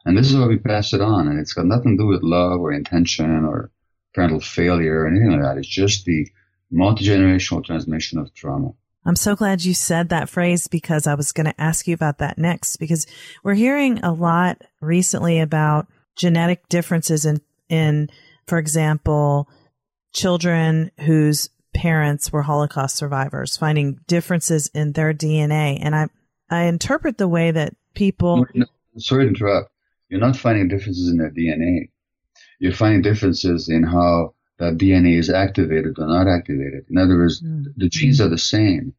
And 0.04 0.18
this 0.18 0.28
is 0.28 0.36
why 0.36 0.48
we 0.48 0.58
pass 0.58 0.92
it 0.92 1.00
on. 1.00 1.28
And 1.28 1.38
it's 1.38 1.52
got 1.52 1.66
nothing 1.66 1.96
to 1.96 2.02
do 2.02 2.08
with 2.08 2.24
love 2.24 2.58
or 2.58 2.72
intention 2.72 3.44
or 3.44 3.70
parental 4.12 4.40
failure 4.40 5.02
or 5.02 5.06
anything 5.06 5.30
like 5.30 5.40
that. 5.40 5.56
It's 5.56 5.68
just 5.68 6.04
the 6.04 6.26
multi-generational 6.72 7.64
transmission 7.64 8.18
of 8.18 8.34
trauma. 8.34 8.72
I'm 9.06 9.14
so 9.14 9.36
glad 9.36 9.64
you 9.64 9.72
said 9.72 10.08
that 10.08 10.28
phrase 10.28 10.66
because 10.66 11.06
I 11.06 11.14
was 11.14 11.30
going 11.30 11.46
to 11.46 11.60
ask 11.60 11.86
you 11.86 11.94
about 11.94 12.18
that 12.18 12.36
next 12.36 12.78
because 12.78 13.06
we're 13.44 13.54
hearing 13.54 14.00
a 14.02 14.12
lot 14.12 14.62
recently 14.80 15.38
about 15.38 15.86
genetic 16.16 16.68
differences 16.68 17.24
in, 17.24 17.40
in, 17.68 18.10
for 18.48 18.58
example, 18.58 19.48
children 20.12 20.90
whose 20.98 21.50
parents 21.74 22.32
were 22.32 22.42
Holocaust 22.42 22.96
survivors, 22.96 23.56
finding 23.56 24.00
differences 24.06 24.70
in 24.74 24.92
their 24.92 25.12
DNA. 25.12 25.78
And 25.80 25.94
I, 25.94 26.06
I 26.48 26.62
interpret 26.64 27.18
the 27.18 27.28
way 27.28 27.50
that 27.50 27.74
people. 27.94 28.46
No, 28.54 28.66
sorry 28.96 29.24
to 29.24 29.28
interrupt. 29.28 29.70
You're 30.08 30.20
not 30.20 30.36
finding 30.36 30.68
differences 30.68 31.10
in 31.10 31.18
their 31.18 31.30
DNA. 31.30 31.90
You're 32.58 32.72
finding 32.72 33.02
differences 33.02 33.68
in 33.68 33.82
how 33.82 34.34
that 34.58 34.78
DNA 34.78 35.18
is 35.18 35.30
activated 35.30 35.98
or 35.98 36.06
not 36.06 36.28
activated. 36.28 36.84
In 36.88 36.98
other 36.98 37.16
words, 37.16 37.42
mm. 37.42 37.64
the 37.76 37.88
genes 37.88 38.20
are 38.20 38.28
the 38.28 38.38
same, 38.38 38.94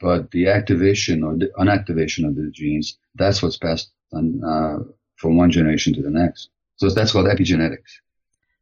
but 0.00 0.30
the 0.30 0.48
activation 0.48 1.22
or 1.22 1.36
the 1.36 1.50
unactivation 1.58 2.26
of 2.26 2.34
the 2.36 2.50
genes, 2.50 2.98
that's 3.14 3.42
what's 3.42 3.58
passed 3.58 3.90
on 4.12 4.42
uh, 4.42 4.78
from 5.16 5.36
one 5.36 5.50
generation 5.50 5.92
to 5.94 6.02
the 6.02 6.10
next. 6.10 6.48
So 6.76 6.88
that's 6.88 7.12
called 7.12 7.26
epigenetics. 7.26 8.00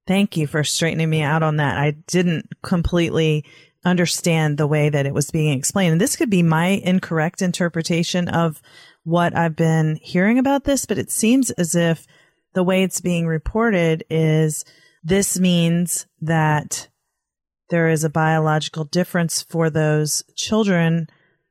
Thank 0.07 0.37
you 0.37 0.47
for 0.47 0.65
straightening 0.65 1.11
me 1.11 1.23
out 1.23 1.43
on 1.43 1.57
that. 1.57 1.79
I 1.79 1.93
didn't 2.07 2.49
completely 2.63 3.45
understand 3.85 4.59
the 4.59 4.67
way 4.67 4.89
that 4.89 5.07
it 5.07 5.15
was 5.15 5.31
being 5.31 5.57
explained. 5.57 5.93
And 5.93 6.01
this 6.01 6.17
could 6.17 6.31
be 6.31 6.43
my 6.43 6.67
incorrect 6.67 7.43
interpretation 7.43 8.29
of 8.29 8.61
what 9.05 9.37
I've 9.37 9.57
been 9.57 9.97
hearing 9.97 10.39
about 10.39 10.65
this, 10.65 10.87
but 10.87 10.99
it 10.99 11.11
seems 11.11 11.51
as 11.53 11.75
if 11.75 12.07
the 12.55 12.63
way 12.63 12.83
it's 12.83 13.01
being 13.01 13.27
reported 13.27 14.05
is 14.11 14.65
this 15.03 15.39
means 15.39 16.07
that 16.21 16.89
there 17.71 17.89
is 17.89 18.05
a 18.05 18.11
biological 18.11 18.85
difference 18.85 19.43
for 19.43 19.71
those 19.71 20.23
children 20.37 21.09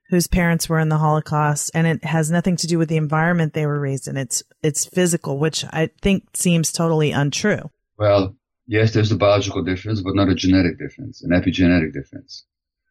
whose 0.10 0.28
parents 0.28 0.70
were 0.70 0.80
in 0.80 0.90
the 0.90 0.98
Holocaust 0.98 1.72
and 1.74 1.88
it 1.88 2.04
has 2.04 2.30
nothing 2.30 2.56
to 2.58 2.68
do 2.68 2.78
with 2.78 2.90
the 2.90 2.98
environment 2.98 3.54
they 3.54 3.66
were 3.66 3.80
raised 3.80 4.08
in. 4.08 4.18
It's, 4.18 4.44
it's 4.62 4.86
physical, 4.86 5.40
which 5.40 5.66
I 5.66 5.90
think 6.02 6.28
seems 6.34 6.72
totally 6.72 7.12
untrue. 7.12 7.70
Well, 7.98 8.36
yes, 8.72 8.94
there's 8.94 9.12
a 9.12 9.18
biological 9.18 9.64
difference, 9.64 10.02
but 10.02 10.16
not 10.16 10.30
a 10.30 10.34
genetic 10.34 10.80
difference, 10.80 11.22
an 11.24 11.32
epigenetic 11.32 11.92
difference. 11.92 12.46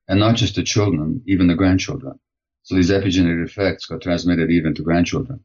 And 0.08 0.20
not 0.20 0.36
just 0.36 0.54
the 0.54 0.62
children, 0.62 1.22
even 1.26 1.46
the 1.46 1.54
grandchildren. 1.54 2.18
So 2.64 2.74
these 2.74 2.90
epigenetic 2.90 3.46
effects 3.46 3.86
got 3.86 4.02
transmitted 4.02 4.50
even 4.50 4.74
to 4.74 4.82
grandchildren. 4.82 5.40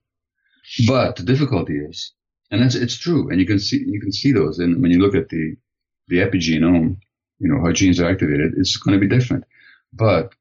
But 0.88 1.16
the 1.16 1.24
difficulty 1.24 1.78
is, 1.78 2.12
and 2.52 2.62
it's, 2.62 2.76
it's 2.76 2.98
true, 2.98 3.30
and 3.30 3.40
you 3.40 3.48
can 3.48 3.60
see, 3.60 3.82
you 3.88 4.02
can 4.02 4.12
see 4.12 4.34
those 4.34 4.60
in, 4.60 4.82
when 4.82 4.92
you 4.92 5.00
look 5.00 5.16
at 5.16 5.30
the, 5.30 5.56
the 6.10 6.18
epigenome, 6.18 6.98
you 7.40 7.48
know, 7.48 7.62
how 7.64 7.72
genes 7.72 8.02
are 8.02 8.10
activated, 8.10 8.56
it's 8.58 8.76
going 8.76 9.00
to 9.00 9.08
be 9.08 9.16
different. 9.16 9.46
But 9.94 10.34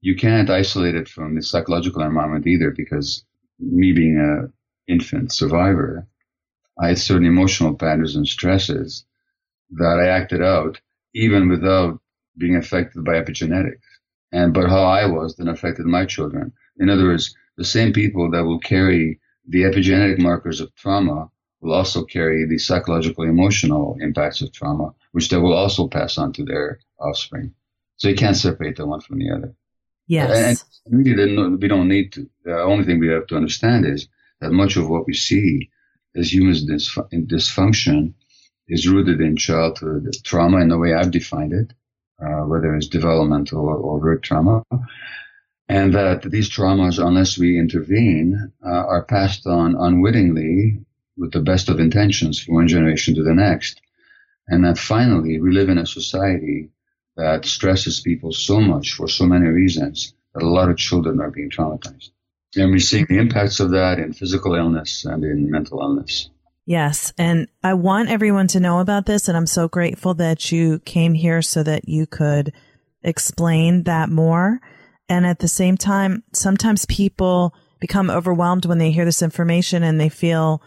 you 0.00 0.16
can't 0.16 0.48
isolate 0.48 0.94
it 0.94 1.08
from 1.08 1.34
the 1.34 1.42
psychological 1.42 2.02
environment 2.02 2.46
either 2.46 2.70
because 2.70 3.24
me 3.58 3.92
being 3.92 4.18
a 4.18 4.90
infant 4.90 5.32
survivor, 5.32 6.06
I 6.80 6.88
had 6.88 6.98
certain 6.98 7.26
emotional 7.26 7.74
patterns 7.74 8.16
and 8.16 8.26
stresses 8.26 9.04
that 9.70 9.98
I 9.98 10.08
acted 10.08 10.42
out 10.42 10.80
even 11.14 11.48
without 11.48 12.00
being 12.36 12.56
affected 12.56 13.04
by 13.04 13.14
epigenetics. 13.14 13.80
And, 14.32 14.52
but 14.52 14.68
how 14.68 14.82
I 14.82 15.06
was 15.06 15.36
then 15.36 15.48
affected 15.48 15.86
my 15.86 16.04
children. 16.04 16.52
In 16.78 16.90
other 16.90 17.04
words, 17.04 17.34
the 17.56 17.64
same 17.64 17.92
people 17.92 18.30
that 18.32 18.44
will 18.44 18.58
carry 18.58 19.20
the 19.48 19.62
epigenetic 19.62 20.18
markers 20.18 20.60
of 20.60 20.74
trauma 20.74 21.30
will 21.60 21.72
also 21.72 22.04
carry 22.04 22.46
the 22.46 22.58
psychological 22.58 23.24
emotional 23.24 23.96
impacts 24.00 24.42
of 24.42 24.52
trauma, 24.52 24.92
which 25.12 25.28
they 25.28 25.36
will 25.36 25.54
also 25.54 25.86
pass 25.88 26.18
on 26.18 26.32
to 26.32 26.44
their 26.44 26.80
offspring. 26.98 27.54
So 27.96 28.08
you 28.08 28.16
can't 28.16 28.36
separate 28.36 28.76
the 28.76 28.86
one 28.86 29.00
from 29.00 29.18
the 29.18 29.30
other. 29.30 29.54
Yes. 30.06 30.64
And 30.86 31.06
really, 31.06 31.56
we 31.56 31.68
don't 31.68 31.88
need 31.88 32.12
to. 32.12 32.28
The 32.44 32.60
only 32.60 32.84
thing 32.84 32.98
we 32.98 33.08
have 33.08 33.26
to 33.28 33.36
understand 33.36 33.86
is 33.86 34.08
that 34.40 34.50
much 34.50 34.76
of 34.76 34.88
what 34.88 35.06
we 35.06 35.14
see 35.14 35.70
as 36.16 36.32
humans 36.32 36.68
in 37.10 37.26
dysfunction 37.26 38.14
is 38.68 38.88
rooted 38.88 39.20
in 39.20 39.36
childhood 39.36 40.08
trauma 40.24 40.60
in 40.60 40.68
the 40.68 40.78
way 40.78 40.94
I've 40.94 41.10
defined 41.10 41.52
it, 41.52 41.72
uh, 42.20 42.44
whether 42.46 42.74
it's 42.74 42.88
developmental 42.88 43.60
or 43.60 43.96
overt 43.96 44.22
trauma. 44.22 44.64
And 45.68 45.94
that 45.94 46.22
these 46.22 46.50
traumas, 46.50 47.04
unless 47.04 47.38
we 47.38 47.58
intervene, 47.58 48.52
uh, 48.64 48.68
are 48.68 49.04
passed 49.04 49.46
on 49.46 49.76
unwittingly 49.78 50.84
with 51.16 51.32
the 51.32 51.40
best 51.40 51.68
of 51.68 51.80
intentions 51.80 52.38
from 52.38 52.54
one 52.54 52.68
generation 52.68 53.14
to 53.14 53.22
the 53.22 53.34
next. 53.34 53.80
And 54.46 54.64
that 54.64 54.78
finally 54.78 55.40
we 55.40 55.50
live 55.50 55.70
in 55.70 55.78
a 55.78 55.86
society 55.86 56.70
that 57.16 57.46
stresses 57.46 58.00
people 58.00 58.32
so 58.32 58.60
much 58.60 58.92
for 58.92 59.08
so 59.08 59.24
many 59.24 59.46
reasons 59.46 60.14
that 60.34 60.42
a 60.42 60.48
lot 60.48 60.68
of 60.68 60.76
children 60.76 61.20
are 61.20 61.30
being 61.30 61.50
traumatized. 61.50 62.10
And 62.56 62.70
we're 62.70 62.78
seeing 62.78 63.06
the 63.08 63.18
impacts 63.18 63.60
of 63.60 63.70
that 63.70 63.98
in 63.98 64.12
physical 64.12 64.54
illness 64.54 65.04
and 65.04 65.24
in 65.24 65.50
mental 65.50 65.80
illness. 65.80 66.30
Yes. 66.66 67.12
And 67.18 67.48
I 67.62 67.74
want 67.74 68.08
everyone 68.08 68.48
to 68.48 68.60
know 68.60 68.78
about 68.78 69.06
this. 69.06 69.28
And 69.28 69.36
I'm 69.36 69.46
so 69.46 69.68
grateful 69.68 70.14
that 70.14 70.50
you 70.50 70.78
came 70.80 71.14
here 71.14 71.42
so 71.42 71.62
that 71.62 71.88
you 71.88 72.06
could 72.06 72.52
explain 73.02 73.82
that 73.82 74.08
more. 74.08 74.60
And 75.08 75.26
at 75.26 75.40
the 75.40 75.48
same 75.48 75.76
time, 75.76 76.22
sometimes 76.32 76.86
people 76.86 77.54
become 77.80 78.08
overwhelmed 78.08 78.64
when 78.64 78.78
they 78.78 78.90
hear 78.90 79.04
this 79.04 79.22
information 79.22 79.82
and 79.82 80.00
they 80.00 80.08
feel 80.08 80.62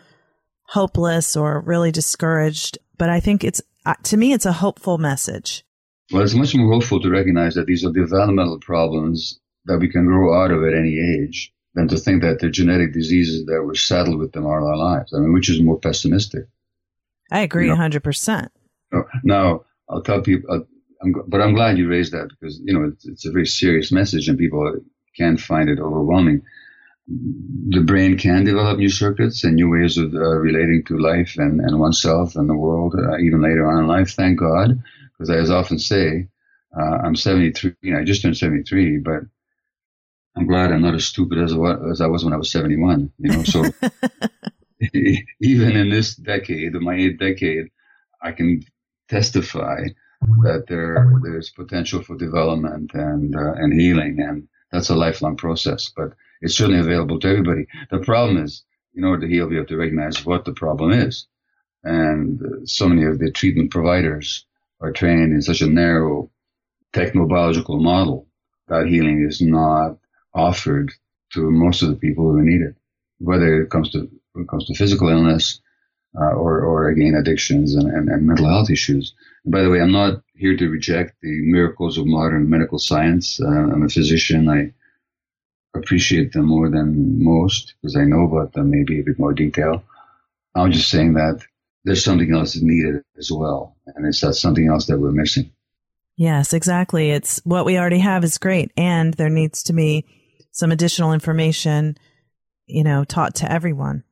hopeless 0.67 1.35
or 1.35 1.61
really 1.61 1.91
discouraged. 1.91 2.77
But 2.97 3.09
I 3.09 3.19
think 3.19 3.43
it's, 3.43 3.61
uh, 3.85 3.95
to 4.03 4.17
me, 4.17 4.33
it's 4.33 4.45
a 4.45 4.53
hopeful 4.53 4.99
message. 4.99 5.63
Well, 6.11 6.21
it's 6.21 6.35
much 6.35 6.53
more 6.53 6.71
hopeful 6.71 7.01
to 7.01 7.09
recognize 7.09 7.55
that 7.55 7.65
these 7.65 7.83
are 7.83 7.91
developmental 7.91 8.59
problems 8.59 9.39
that 9.65 9.79
we 9.79 9.89
can 9.89 10.05
grow 10.05 10.39
out 10.39 10.51
of 10.51 10.63
at 10.63 10.73
any 10.73 10.99
age 10.99 11.51
than 11.77 11.87
to 11.87 11.97
think 11.97 12.23
that 12.23 12.39
they're 12.39 12.49
genetic 12.49 12.91
diseases 12.91 13.45
that 13.45 13.63
we're 13.63 13.75
saddled 13.75 14.17
with 14.17 14.31
them 14.31 14.47
all 14.47 14.67
our 14.67 14.75
lives. 14.75 15.13
I 15.13 15.19
mean, 15.19 15.31
which 15.31 15.47
is 15.47 15.61
more 15.61 15.79
pessimistic. 15.79 16.45
I 17.31 17.41
agree 17.41 17.67
know? 17.67 17.75
100%. 17.75 18.47
Now, 19.23 19.61
I'll 19.87 20.01
tell 20.01 20.23
people, 20.23 20.51
uh, 20.51 20.63
I'm, 21.03 21.13
but 21.27 21.39
I'm 21.39 21.53
glad 21.53 21.77
you 21.77 21.87
raised 21.87 22.13
that 22.13 22.29
because, 22.29 22.59
you 22.63 22.73
know, 22.73 22.87
it's, 22.87 23.07
it's 23.07 23.27
a 23.27 23.31
very 23.31 23.45
serious 23.45 23.91
message 23.91 24.27
and 24.27 24.39
people 24.39 24.73
can 25.15 25.37
find 25.37 25.69
it 25.69 25.79
overwhelming. 25.79 26.41
The 27.07 27.81
brain 27.81 28.17
can 28.17 28.43
develop 28.43 28.79
new 28.79 28.89
circuits 28.89 29.43
and 29.43 29.53
new 29.55 29.69
ways 29.69 29.99
of 29.99 30.15
uh, 30.15 30.17
relating 30.17 30.83
to 30.87 30.97
life 30.97 31.35
and, 31.37 31.61
and 31.61 31.79
oneself 31.79 32.35
and 32.35 32.49
the 32.49 32.57
world, 32.57 32.95
uh, 32.97 33.19
even 33.19 33.43
later 33.43 33.69
on 33.69 33.83
in 33.83 33.87
life. 33.87 34.15
Thank 34.15 34.39
God. 34.39 34.81
Because 35.13 35.29
as 35.29 35.51
often 35.51 35.77
say, 35.77 36.27
uh, 36.75 36.97
I'm 37.05 37.15
73, 37.15 37.75
you 37.83 37.93
know, 37.93 37.99
I 37.99 38.03
just 38.03 38.23
turned 38.23 38.35
73, 38.35 38.97
but 38.97 39.21
I'm 40.37 40.47
glad 40.47 40.71
I'm 40.71 40.83
not 40.83 40.95
as 40.95 41.05
stupid 41.05 41.39
as, 41.39 41.51
as 41.51 42.01
I 42.01 42.07
was 42.07 42.23
when 42.23 42.33
I 42.33 42.37
was 42.37 42.51
71, 42.51 43.11
you 43.17 43.31
know, 43.31 43.43
so 43.43 43.63
even 45.41 45.75
in 45.75 45.89
this 45.89 46.15
decade, 46.15 46.75
in 46.75 46.83
my 46.83 46.95
eighth 46.95 47.19
decade, 47.19 47.69
I 48.21 48.31
can 48.31 48.63
testify 49.09 49.87
that 50.43 50.65
there 50.67 51.11
there's 51.23 51.49
potential 51.51 52.01
for 52.03 52.15
development 52.17 52.91
and 52.93 53.35
uh, 53.35 53.53
and 53.53 53.79
healing, 53.79 54.19
and 54.19 54.47
that's 54.71 54.89
a 54.89 54.95
lifelong 54.95 55.35
process. 55.37 55.91
But 55.95 56.13
it's 56.41 56.55
certainly 56.55 56.79
available 56.79 57.19
to 57.19 57.27
everybody. 57.27 57.65
The 57.89 57.99
problem 57.99 58.43
is, 58.43 58.63
in 58.95 59.03
order 59.03 59.21
to 59.27 59.33
heal, 59.33 59.47
we 59.47 59.57
have 59.57 59.67
to 59.67 59.77
recognize 59.77 60.25
what 60.25 60.45
the 60.45 60.53
problem 60.53 60.91
is, 60.91 61.27
and 61.83 62.41
uh, 62.41 62.65
so 62.65 62.87
many 62.87 63.05
of 63.05 63.19
the 63.19 63.31
treatment 63.31 63.71
providers 63.71 64.45
are 64.81 64.91
trained 64.91 65.33
in 65.33 65.41
such 65.41 65.61
a 65.61 65.67
narrow 65.67 66.29
technobiological 66.93 67.81
model 67.81 68.27
that 68.67 68.87
healing 68.87 69.25
is 69.27 69.41
not 69.41 69.97
offered 70.37 70.93
to 71.33 71.51
most 71.51 71.81
of 71.81 71.89
the 71.89 71.95
people 71.95 72.31
who 72.31 72.41
need 72.41 72.61
it, 72.61 72.75
whether 73.19 73.61
it 73.61 73.69
comes 73.69 73.89
to 73.91 74.09
it 74.35 74.47
comes 74.47 74.65
to 74.65 74.75
physical 74.75 75.09
illness 75.09 75.59
uh, 76.19 76.33
or, 76.33 76.61
or 76.61 76.89
again 76.89 77.15
addictions 77.15 77.75
and, 77.75 77.89
and, 77.89 78.07
and, 78.07 78.25
mental 78.25 78.47
health 78.47 78.69
issues. 78.69 79.13
And 79.43 79.51
by 79.51 79.61
the 79.61 79.69
way, 79.69 79.81
I'm 79.81 79.91
not 79.91 80.21
here 80.35 80.55
to 80.55 80.69
reject 80.69 81.15
the 81.21 81.41
miracles 81.41 81.97
of 81.97 82.05
modern 82.05 82.49
medical 82.49 82.77
science. 82.77 83.39
Uh, 83.41 83.47
I'm 83.47 83.83
a 83.83 83.89
physician. 83.89 84.47
I 84.47 84.73
appreciate 85.77 86.33
them 86.33 86.45
more 86.45 86.69
than 86.69 87.23
most 87.23 87.73
because 87.81 87.95
I 87.95 88.03
know 88.03 88.23
about 88.25 88.53
them 88.53 88.69
maybe 88.69 88.99
a 88.99 89.03
bit 89.03 89.19
more 89.19 89.33
detail. 89.33 89.83
I'm 90.55 90.71
just 90.71 90.89
saying 90.89 91.13
that 91.15 91.41
there's 91.83 92.03
something 92.03 92.33
else 92.33 92.53
that's 92.53 92.63
needed 92.63 93.03
as 93.17 93.31
well, 93.31 93.75
and 93.87 94.05
it's 94.05 94.21
that 94.21 94.33
something 94.33 94.67
else 94.67 94.87
that 94.87 94.99
we're 94.99 95.11
missing. 95.11 95.51
Yes, 96.15 96.51
exactly. 96.51 97.11
It's 97.11 97.39
what 97.43 97.65
we 97.65 97.77
already 97.77 97.99
have 97.99 98.23
is 98.23 98.39
great, 98.39 98.71
and 98.75 99.13
there 99.13 99.29
needs 99.29 99.63
to 99.63 99.73
be 99.73 100.03
some 100.57 100.71
additional 100.71 101.13
information, 101.13 101.95
you 102.65 102.83
know, 102.83 103.03
taught 103.03 103.35
to 103.35 103.51
everyone. 103.51 104.03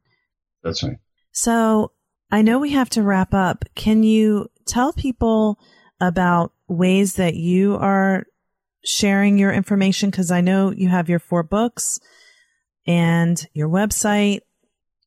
That's 0.63 0.83
right. 0.83 0.97
So 1.31 1.93
I 2.31 2.43
know 2.43 2.59
we 2.59 2.73
have 2.73 2.91
to 2.91 3.01
wrap 3.01 3.33
up. 3.33 3.65
Can 3.73 4.03
you 4.03 4.51
tell 4.67 4.93
people 4.93 5.57
about 5.99 6.53
ways 6.67 7.15
that 7.15 7.33
you 7.33 7.77
are 7.77 8.27
sharing 8.83 9.39
your 9.39 9.51
information? 9.51 10.11
Because 10.11 10.29
I 10.29 10.41
know 10.41 10.71
you 10.71 10.87
have 10.87 11.09
your 11.09 11.17
four 11.17 11.41
books 11.41 11.99
and 12.85 13.43
your 13.53 13.67
website. 13.67 14.41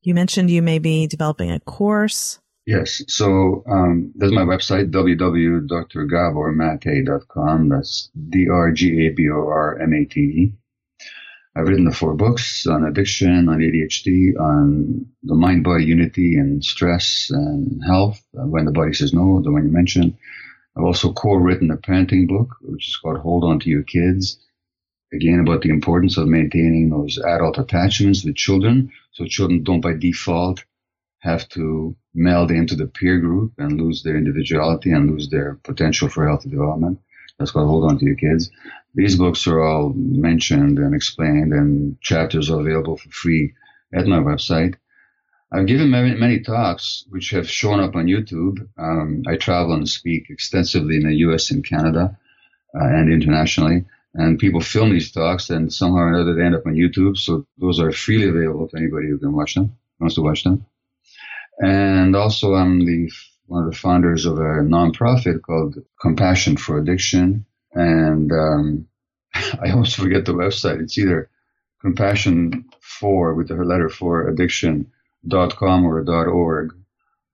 You 0.02 0.14
mentioned 0.14 0.50
you 0.50 0.62
may 0.62 0.80
be 0.80 1.06
developing 1.06 1.52
a 1.52 1.60
course. 1.60 2.40
Yes. 2.66 3.00
So 3.06 3.62
um, 3.70 4.12
there's 4.16 4.32
my 4.32 4.42
website, 4.42 4.90
www.drgabormate.com. 4.90 7.68
That's 7.68 8.10
D 8.28 8.48
R 8.52 8.72
G 8.72 9.06
A 9.06 9.10
B 9.14 9.28
O 9.32 9.46
R 9.46 9.78
M 9.80 9.94
A 9.94 10.04
T 10.04 10.20
E. 10.20 10.52
I've 11.58 11.66
written 11.66 11.86
the 11.86 11.92
four 11.92 12.14
books 12.14 12.68
on 12.68 12.84
addiction, 12.84 13.48
on 13.48 13.58
ADHD, 13.58 14.38
on 14.38 15.06
the 15.24 15.34
mind 15.34 15.64
body 15.64 15.86
unity 15.86 16.36
and 16.36 16.64
stress 16.64 17.30
and 17.30 17.82
health, 17.84 18.22
uh, 18.38 18.46
when 18.46 18.64
the 18.64 18.70
body 18.70 18.92
says 18.92 19.12
no, 19.12 19.42
the 19.42 19.50
one 19.50 19.64
you 19.64 19.72
mentioned. 19.72 20.16
I've 20.76 20.84
also 20.84 21.12
co 21.12 21.34
written 21.34 21.72
a 21.72 21.76
parenting 21.76 22.28
book, 22.28 22.54
which 22.60 22.86
is 22.86 22.96
called 22.96 23.18
Hold 23.18 23.42
On 23.42 23.58
to 23.58 23.70
Your 23.70 23.82
Kids. 23.82 24.38
Again, 25.12 25.40
about 25.40 25.62
the 25.62 25.70
importance 25.70 26.16
of 26.16 26.28
maintaining 26.28 26.90
those 26.90 27.18
adult 27.18 27.58
attachments 27.58 28.24
with 28.24 28.36
children. 28.36 28.92
So 29.10 29.24
children 29.24 29.64
don't 29.64 29.80
by 29.80 29.94
default 29.94 30.64
have 31.22 31.48
to 31.48 31.96
meld 32.14 32.52
into 32.52 32.76
the 32.76 32.86
peer 32.86 33.18
group 33.18 33.54
and 33.58 33.80
lose 33.80 34.04
their 34.04 34.16
individuality 34.16 34.92
and 34.92 35.10
lose 35.10 35.28
their 35.28 35.58
potential 35.64 36.08
for 36.08 36.28
healthy 36.28 36.50
development. 36.50 37.00
That's 37.38 37.52
called 37.52 37.68
Hold 37.68 37.84
On 37.84 37.98
to 37.98 38.04
Your 38.04 38.16
Kids. 38.16 38.50
These 38.94 39.16
books 39.16 39.46
are 39.46 39.62
all 39.62 39.92
mentioned 39.94 40.78
and 40.78 40.94
explained, 40.94 41.52
and 41.52 42.00
chapters 42.00 42.50
are 42.50 42.60
available 42.60 42.96
for 42.96 43.08
free 43.10 43.54
at 43.94 44.06
my 44.06 44.18
website. 44.18 44.74
I've 45.52 45.66
given 45.66 45.90
many, 45.90 46.14
many 46.14 46.40
talks 46.40 47.04
which 47.08 47.30
have 47.30 47.48
shown 47.48 47.80
up 47.80 47.96
on 47.96 48.06
YouTube. 48.06 48.68
Um, 48.76 49.22
I 49.26 49.36
travel 49.36 49.74
and 49.74 49.88
speak 49.88 50.28
extensively 50.28 50.96
in 50.96 51.06
the 51.06 51.14
US 51.28 51.50
and 51.50 51.64
Canada 51.64 52.18
uh, 52.74 52.84
and 52.84 53.10
internationally. 53.10 53.84
And 54.14 54.38
people 54.38 54.60
film 54.60 54.90
these 54.90 55.12
talks, 55.12 55.48
and 55.50 55.72
somehow 55.72 55.98
or 56.00 56.08
another 56.08 56.34
they 56.34 56.42
end 56.42 56.56
up 56.56 56.66
on 56.66 56.74
YouTube. 56.74 57.16
So 57.16 57.46
those 57.58 57.78
are 57.78 57.92
freely 57.92 58.28
available 58.28 58.68
to 58.68 58.76
anybody 58.76 59.08
who 59.08 59.18
can 59.18 59.32
watch 59.32 59.54
them, 59.54 59.76
wants 60.00 60.16
to 60.16 60.22
watch 60.22 60.44
them. 60.44 60.66
And 61.60 62.16
also, 62.16 62.54
I'm 62.54 62.84
the 62.84 63.10
one 63.48 63.64
of 63.64 63.70
the 63.70 63.76
founders 63.76 64.26
of 64.26 64.36
a 64.36 64.62
nonprofit 64.62 65.42
called 65.42 65.76
Compassion 66.00 66.56
for 66.56 66.78
Addiction. 66.78 67.46
And 67.72 68.30
um, 68.30 68.86
I 69.34 69.70
always 69.72 69.94
forget 69.94 70.24
the 70.24 70.34
website. 70.34 70.80
It's 70.80 70.98
either 70.98 71.30
compassion 71.80 72.66
for 72.80 73.34
with 73.34 73.48
the 73.48 73.54
letter 73.56 73.88
for 73.88 74.28
addiction 74.28 74.92
dot 75.26 75.56
com 75.56 75.84
or 75.84 76.02
dot 76.04 76.26
org 76.26 76.74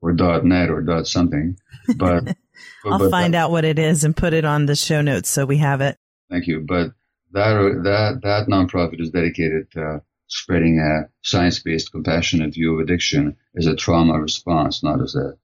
or 0.00 0.12
dot 0.12 0.44
net 0.44 0.70
or 0.70 0.82
dot 0.82 1.06
something. 1.06 1.56
But 1.96 2.36
I'll 2.84 2.98
but 2.98 3.10
find 3.10 3.34
that, 3.34 3.44
out 3.44 3.50
what 3.50 3.64
it 3.64 3.78
is 3.78 4.04
and 4.04 4.16
put 4.16 4.34
it 4.34 4.44
on 4.44 4.66
the 4.66 4.76
show 4.76 5.02
notes 5.02 5.28
so 5.28 5.44
we 5.44 5.58
have 5.58 5.80
it. 5.80 5.98
Thank 6.30 6.46
you. 6.46 6.60
But 6.60 6.92
that 7.32 7.80
that 7.84 8.20
that 8.22 8.48
nonprofit 8.48 9.00
is 9.00 9.10
dedicated 9.10 9.70
to 9.72 10.02
spreading 10.26 10.78
a 10.78 11.08
science-based, 11.22 11.92
compassionate 11.92 12.54
view 12.54 12.74
of 12.74 12.80
addiction 12.80 13.36
as 13.56 13.66
a 13.66 13.76
trauma 13.76 14.18
response, 14.18 14.82
not 14.82 15.02
as 15.02 15.14
a 15.14 15.36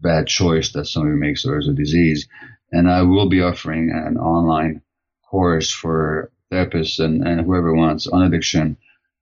bad 0.00 0.26
choice 0.26 0.72
that 0.72 0.86
somebody 0.86 1.16
makes 1.16 1.44
or 1.44 1.58
as 1.58 1.68
a 1.68 1.72
disease. 1.72 2.28
And 2.70 2.90
I 2.90 3.02
will 3.02 3.28
be 3.28 3.42
offering 3.42 3.90
an 3.90 4.16
online 4.16 4.82
course 5.30 5.70
for 5.70 6.30
therapists 6.52 6.98
and, 6.98 7.26
and 7.26 7.40
whoever 7.40 7.74
wants 7.74 8.06
on 8.06 8.22
addiction 8.22 8.76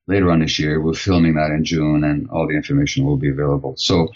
later 0.06 0.30
on 0.30 0.40
this 0.40 0.58
year. 0.58 0.80
We're 0.80 0.94
filming 0.94 1.34
that 1.34 1.50
in 1.50 1.64
June 1.64 2.04
and 2.04 2.28
all 2.30 2.46
the 2.46 2.56
information 2.56 3.04
will 3.04 3.16
be 3.16 3.30
available. 3.30 3.74
So 3.76 4.08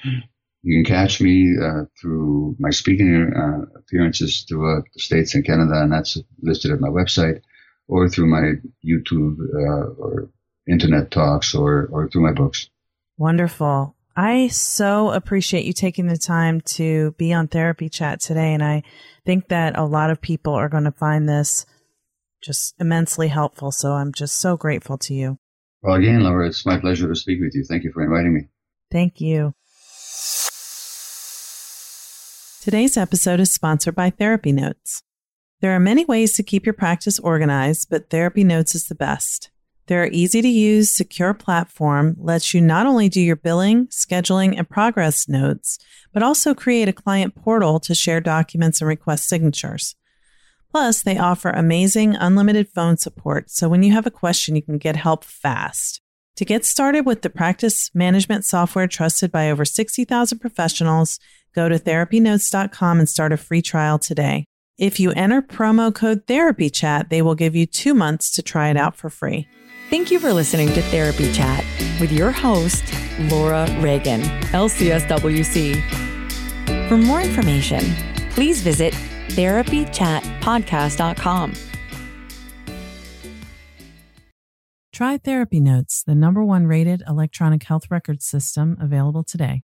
you 0.62 0.82
can 0.82 0.94
catch 0.94 1.20
me 1.20 1.56
uh, 1.61 1.84
through 2.00 2.56
my 2.58 2.70
speaking 2.70 3.32
uh, 3.34 3.78
appearances 3.78 4.44
throughout 4.48 4.84
the 4.92 5.00
States 5.00 5.34
and 5.34 5.44
Canada, 5.44 5.80
and 5.82 5.92
that's 5.92 6.18
listed 6.42 6.70
at 6.70 6.80
my 6.80 6.88
website, 6.88 7.40
or 7.88 8.08
through 8.08 8.26
my 8.26 8.52
YouTube 8.84 9.38
uh, 9.54 9.86
or 9.98 10.30
internet 10.68 11.11
talks 11.11 11.54
or, 11.54 11.88
or 11.90 12.08
through 12.08 12.22
my 12.22 12.32
books. 12.32 12.68
Wonderful. 13.16 13.96
I 14.16 14.48
so 14.48 15.11
appreciate 15.11 15.64
you 15.64 15.72
taking 15.72 16.06
the 16.06 16.18
time 16.18 16.61
to 16.62 17.12
be 17.12 17.32
on 17.32 17.48
Therapy 17.48 17.88
Chat 17.88 18.20
today. 18.20 18.52
And 18.52 18.62
I 18.62 18.82
think 19.24 19.48
that 19.48 19.78
a 19.78 19.84
lot 19.84 20.11
of 20.11 20.20
people 20.20 20.52
are 20.52 20.68
going 20.68 20.84
to 20.84 20.92
find 20.92 21.28
this 21.28 21.64
just 22.42 22.74
immensely 22.80 23.28
helpful. 23.28 23.70
So 23.70 23.92
I'm 23.92 24.12
just 24.12 24.36
so 24.36 24.56
grateful 24.56 24.98
to 24.98 25.14
you. 25.14 25.38
Well, 25.82 25.94
again, 25.94 26.22
Laura, 26.22 26.48
it's 26.48 26.66
my 26.66 26.78
pleasure 26.78 27.08
to 27.08 27.14
speak 27.14 27.40
with 27.40 27.54
you. 27.54 27.64
Thank 27.64 27.84
you 27.84 27.92
for 27.92 28.02
inviting 28.02 28.34
me. 28.34 28.48
Thank 28.90 29.20
you. 29.20 29.54
Today's 32.62 32.96
episode 32.98 33.40
is 33.40 33.50
sponsored 33.50 33.94
by 33.94 34.11
Therapy 34.11 34.52
Notes. 34.52 35.02
There 35.61 35.74
are 35.74 35.80
many 35.80 36.04
ways 36.04 36.32
to 36.34 36.42
keep 36.42 36.66
your 36.66 36.74
practice 36.74 37.18
organized, 37.18 37.88
but 37.90 38.11
Therapy 38.11 38.44
Notes 38.44 38.74
is 38.74 38.88
the 38.88 38.94
best. 38.94 39.50
Their 39.91 40.07
easy 40.07 40.41
to 40.41 40.49
use, 40.49 40.93
secure 40.93 41.34
platform 41.34 42.14
lets 42.20 42.55
you 42.55 42.61
not 42.61 42.86
only 42.86 43.09
do 43.09 43.20
your 43.20 43.34
billing, 43.34 43.88
scheduling, 43.88 44.57
and 44.57 44.70
progress 44.70 45.28
notes, 45.28 45.80
but 46.12 46.22
also 46.22 46.55
create 46.55 46.86
a 46.86 46.93
client 46.93 47.34
portal 47.34 47.80
to 47.80 47.95
share 47.97 48.20
documents 48.20 48.80
and 48.80 48.86
request 48.86 49.28
signatures. 49.28 49.97
Plus, 50.70 51.03
they 51.03 51.18
offer 51.18 51.51
amazing 51.51 52.14
unlimited 52.14 52.68
phone 52.68 52.99
support, 52.99 53.51
so 53.51 53.68
when 53.68 53.82
you 53.82 53.93
have 53.93 54.07
a 54.07 54.12
question, 54.12 54.55
you 54.55 54.62
can 54.62 54.78
get 54.78 54.95
help 54.95 55.24
fast. 55.24 56.01
To 56.36 56.45
get 56.45 56.64
started 56.64 57.05
with 57.05 57.22
the 57.22 57.28
practice 57.28 57.91
management 57.93 58.45
software 58.45 58.86
trusted 58.86 59.32
by 59.32 59.51
over 59.51 59.64
60,000 59.64 60.38
professionals, 60.38 61.18
go 61.53 61.68
to 61.68 61.80
therapynotes.com 61.80 63.01
and 63.01 63.09
start 63.09 63.32
a 63.32 63.36
free 63.36 63.61
trial 63.61 63.99
today. 63.99 64.45
If 64.78 65.01
you 65.01 65.11
enter 65.11 65.43
promo 65.43 65.93
code 65.93 66.28
TherapyChat, 66.28 67.09
they 67.09 67.22
will 67.22 67.34
give 67.34 67.57
you 67.57 67.66
two 67.66 67.93
months 67.93 68.30
to 68.36 68.43
try 68.43 68.70
it 68.70 68.76
out 68.76 68.95
for 68.95 69.11
free. 69.11 69.49
Thank 69.91 70.11
you 70.12 70.20
for 70.20 70.32
listening 70.32 70.68
to 70.74 70.82
Therapy 70.82 71.32
Chat 71.32 71.64
with 72.01 72.12
your 72.12 72.30
host, 72.30 72.84
Laura 73.22 73.66
Reagan, 73.80 74.20
LCSWC. 74.53 75.82
For 76.88 76.97
more 76.97 77.20
information, 77.20 77.80
please 78.30 78.62
visit 78.62 78.95
therapychatpodcast.com. 79.30 81.55
Try 84.93 85.18
Therapy 85.18 85.59
Notes, 85.59 86.05
the 86.05 86.14
number 86.14 86.45
one 86.45 86.68
rated 86.68 87.03
electronic 87.09 87.64
health 87.64 87.91
record 87.91 88.22
system 88.22 88.76
available 88.80 89.24
today. 89.24 89.64